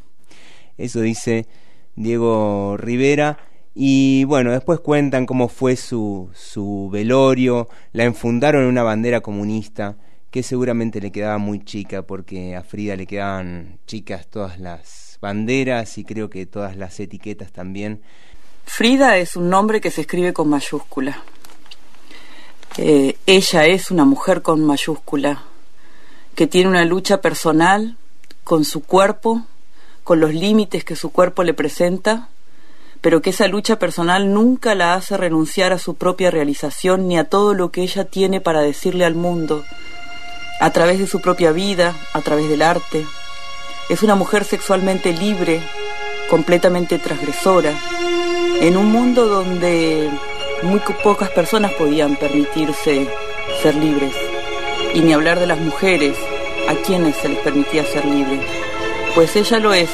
[0.79, 1.47] Eso dice
[1.95, 3.39] Diego Rivera.
[3.75, 9.97] Y bueno, después cuentan cómo fue su, su velorio, la enfundaron en una bandera comunista
[10.31, 15.99] que seguramente le quedaba muy chica porque a Frida le quedaban chicas todas las banderas
[15.99, 18.03] y creo que todas las etiquetas también.
[18.65, 21.23] Frida es un nombre que se escribe con mayúscula.
[22.77, 25.45] Eh, ella es una mujer con mayúscula,
[26.35, 27.97] que tiene una lucha personal
[28.45, 29.47] con su cuerpo,
[30.07, 32.29] con los límites que su cuerpo le presenta,
[33.01, 37.25] pero que esa lucha personal nunca la hace renunciar a su propia realización ni a
[37.25, 39.65] todo lo que ella tiene para decirle al mundo,
[40.61, 43.05] a través de su propia vida, a través del arte.
[43.89, 45.61] Es una mujer sexualmente libre,
[46.31, 47.73] completamente transgresora,
[48.61, 50.09] en un mundo donde
[50.63, 53.09] muy pocas personas podían permitirse
[53.61, 54.15] ser libres,
[54.95, 56.17] y ni hablar de las mujeres
[56.69, 58.66] a quienes se les permitía ser libres
[59.17, 59.89] pues ella lo es.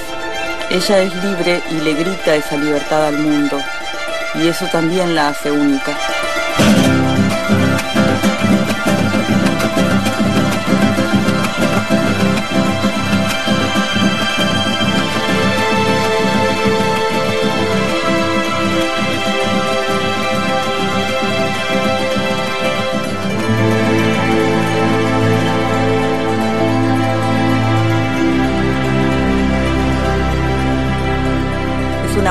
[0.69, 3.57] Ella es libre y le grita esa libertad al mundo.
[4.35, 5.97] Y eso también la hace única.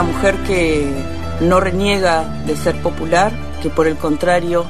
[0.01, 0.91] Una mujer que
[1.41, 4.65] no reniega de ser popular, que por el contrario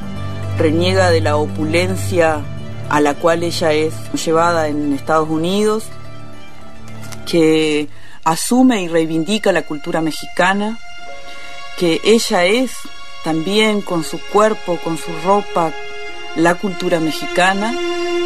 [0.57, 2.41] reniega de la opulencia
[2.89, 3.93] a la cual ella es
[4.25, 5.85] llevada en Estados Unidos,
[7.25, 7.87] que
[8.25, 10.77] asume y reivindica la cultura mexicana,
[11.77, 12.73] que ella es
[13.23, 15.71] también con su cuerpo, con su ropa,
[16.35, 17.73] la cultura mexicana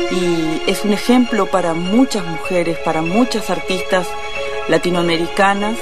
[0.09, 4.07] y es un ejemplo para muchas mujeres, para muchas artistas
[4.69, 5.77] latinoamericanas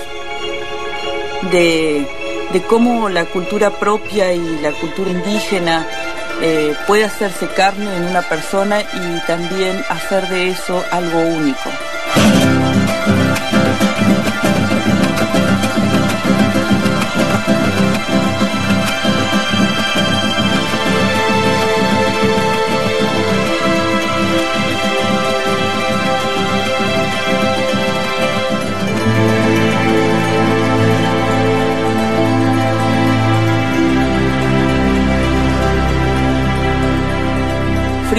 [1.52, 2.06] de,
[2.52, 5.88] de cómo la cultura propia y la cultura indígena
[6.41, 11.70] eh, puede hacerse carne en una persona y también hacer de eso algo único.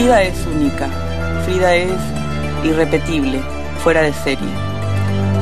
[0.05, 0.87] Frida es única,
[1.47, 1.99] Frida es
[2.63, 3.41] irrepetible,
[3.79, 4.51] fuera de serie.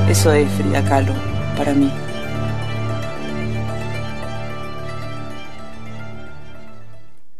[0.08, 1.12] Eso es Frida Kahlo
[1.56, 1.90] para mí.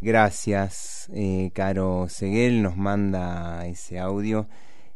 [0.00, 4.48] Gracias, eh, Caro Seguel nos manda ese audio.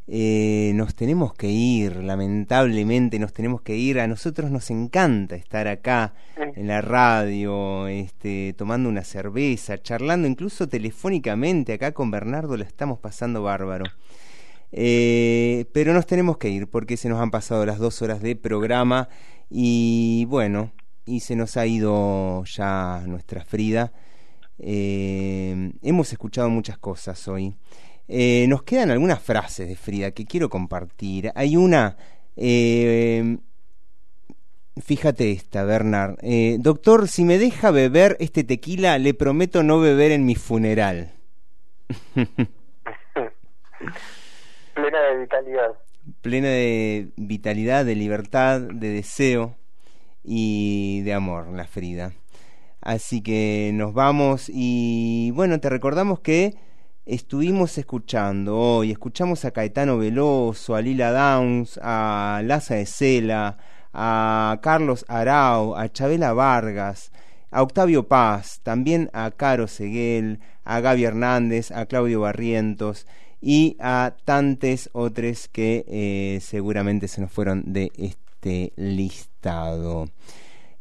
[0.08, 3.98] Eh, nos tenemos que ir, lamentablemente nos tenemos que ir.
[3.98, 10.68] A nosotros nos encanta estar acá en la radio, este, tomando una cerveza, charlando incluso
[10.68, 13.84] telefónicamente acá con Bernardo, lo estamos pasando bárbaro.
[14.72, 18.36] Eh, pero nos tenemos que ir porque se nos han pasado las dos horas de
[18.36, 19.08] programa
[19.48, 20.72] y bueno,
[21.04, 23.92] y se nos ha ido ya nuestra Frida.
[24.58, 27.54] Eh, hemos escuchado muchas cosas hoy.
[28.08, 31.32] Eh, nos quedan algunas frases de Frida que quiero compartir.
[31.34, 31.96] Hay una,
[32.36, 33.38] eh,
[34.80, 36.16] fíjate esta, Bernard.
[36.22, 41.14] Eh, doctor, si me deja beber este tequila, le prometo no beber en mi funeral.
[44.74, 45.72] Plena de vitalidad.
[46.22, 49.56] Plena de vitalidad, de libertad, de deseo
[50.22, 52.12] y de amor, la Frida.
[52.80, 56.54] Así que nos vamos y bueno, te recordamos que
[57.06, 63.58] estuvimos escuchando hoy, escuchamos a Caetano Veloso, a Lila Downs, a Laza de Cela,
[63.94, 67.12] a Carlos Arau, a Chabela Vargas,
[67.52, 73.06] a Octavio Paz, también a Caro Seguel, a Gaby Hernández, a Claudio Barrientos
[73.40, 80.08] y a tantos otros que eh, seguramente se nos fueron de este listado.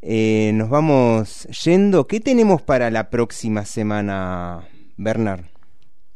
[0.01, 2.07] Eh, nos vamos yendo.
[2.07, 5.54] ¿Qué tenemos para la próxima semana, Bernard?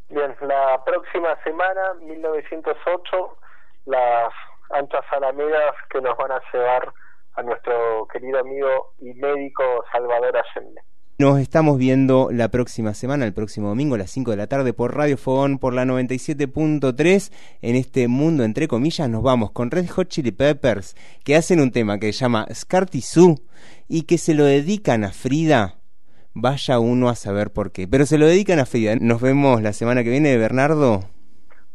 [0.09, 3.37] Bien, la próxima semana, 1908,
[3.85, 4.33] las
[4.71, 6.91] anchas alamedas que nos van a llevar
[7.35, 10.81] a nuestro querido amigo y médico Salvador Allende.
[11.19, 14.73] Nos estamos viendo la próxima semana, el próximo domingo a las 5 de la tarde
[14.73, 17.31] por Radio Fogón por la 97.3.
[17.61, 21.71] En este mundo, entre comillas, nos vamos con Red Hot Chili Peppers, que hacen un
[21.71, 23.35] tema que se llama Scarty Sue
[23.87, 25.78] y que se lo dedican a Frida.
[26.33, 27.87] Vaya uno a saber por qué.
[27.87, 28.95] Pero se lo dedican a Frida.
[28.99, 31.03] Nos vemos la semana que viene, Bernardo.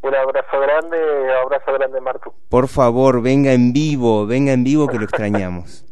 [0.03, 0.97] Un abrazo grande,
[1.43, 2.33] abrazo grande, Martu.
[2.49, 5.87] Por favor, venga en vivo, venga en vivo que lo extrañamos.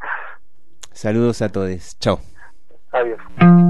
[0.92, 1.98] Saludos a todos.
[1.98, 2.18] Chao.
[2.92, 3.61] Adiós.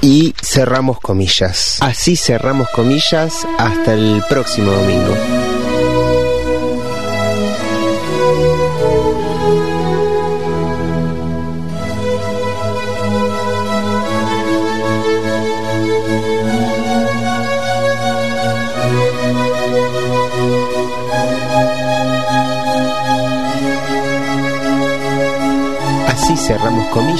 [0.00, 1.78] y cerramos comillas.
[1.80, 5.43] Así cerramos comillas hasta el próximo domingo.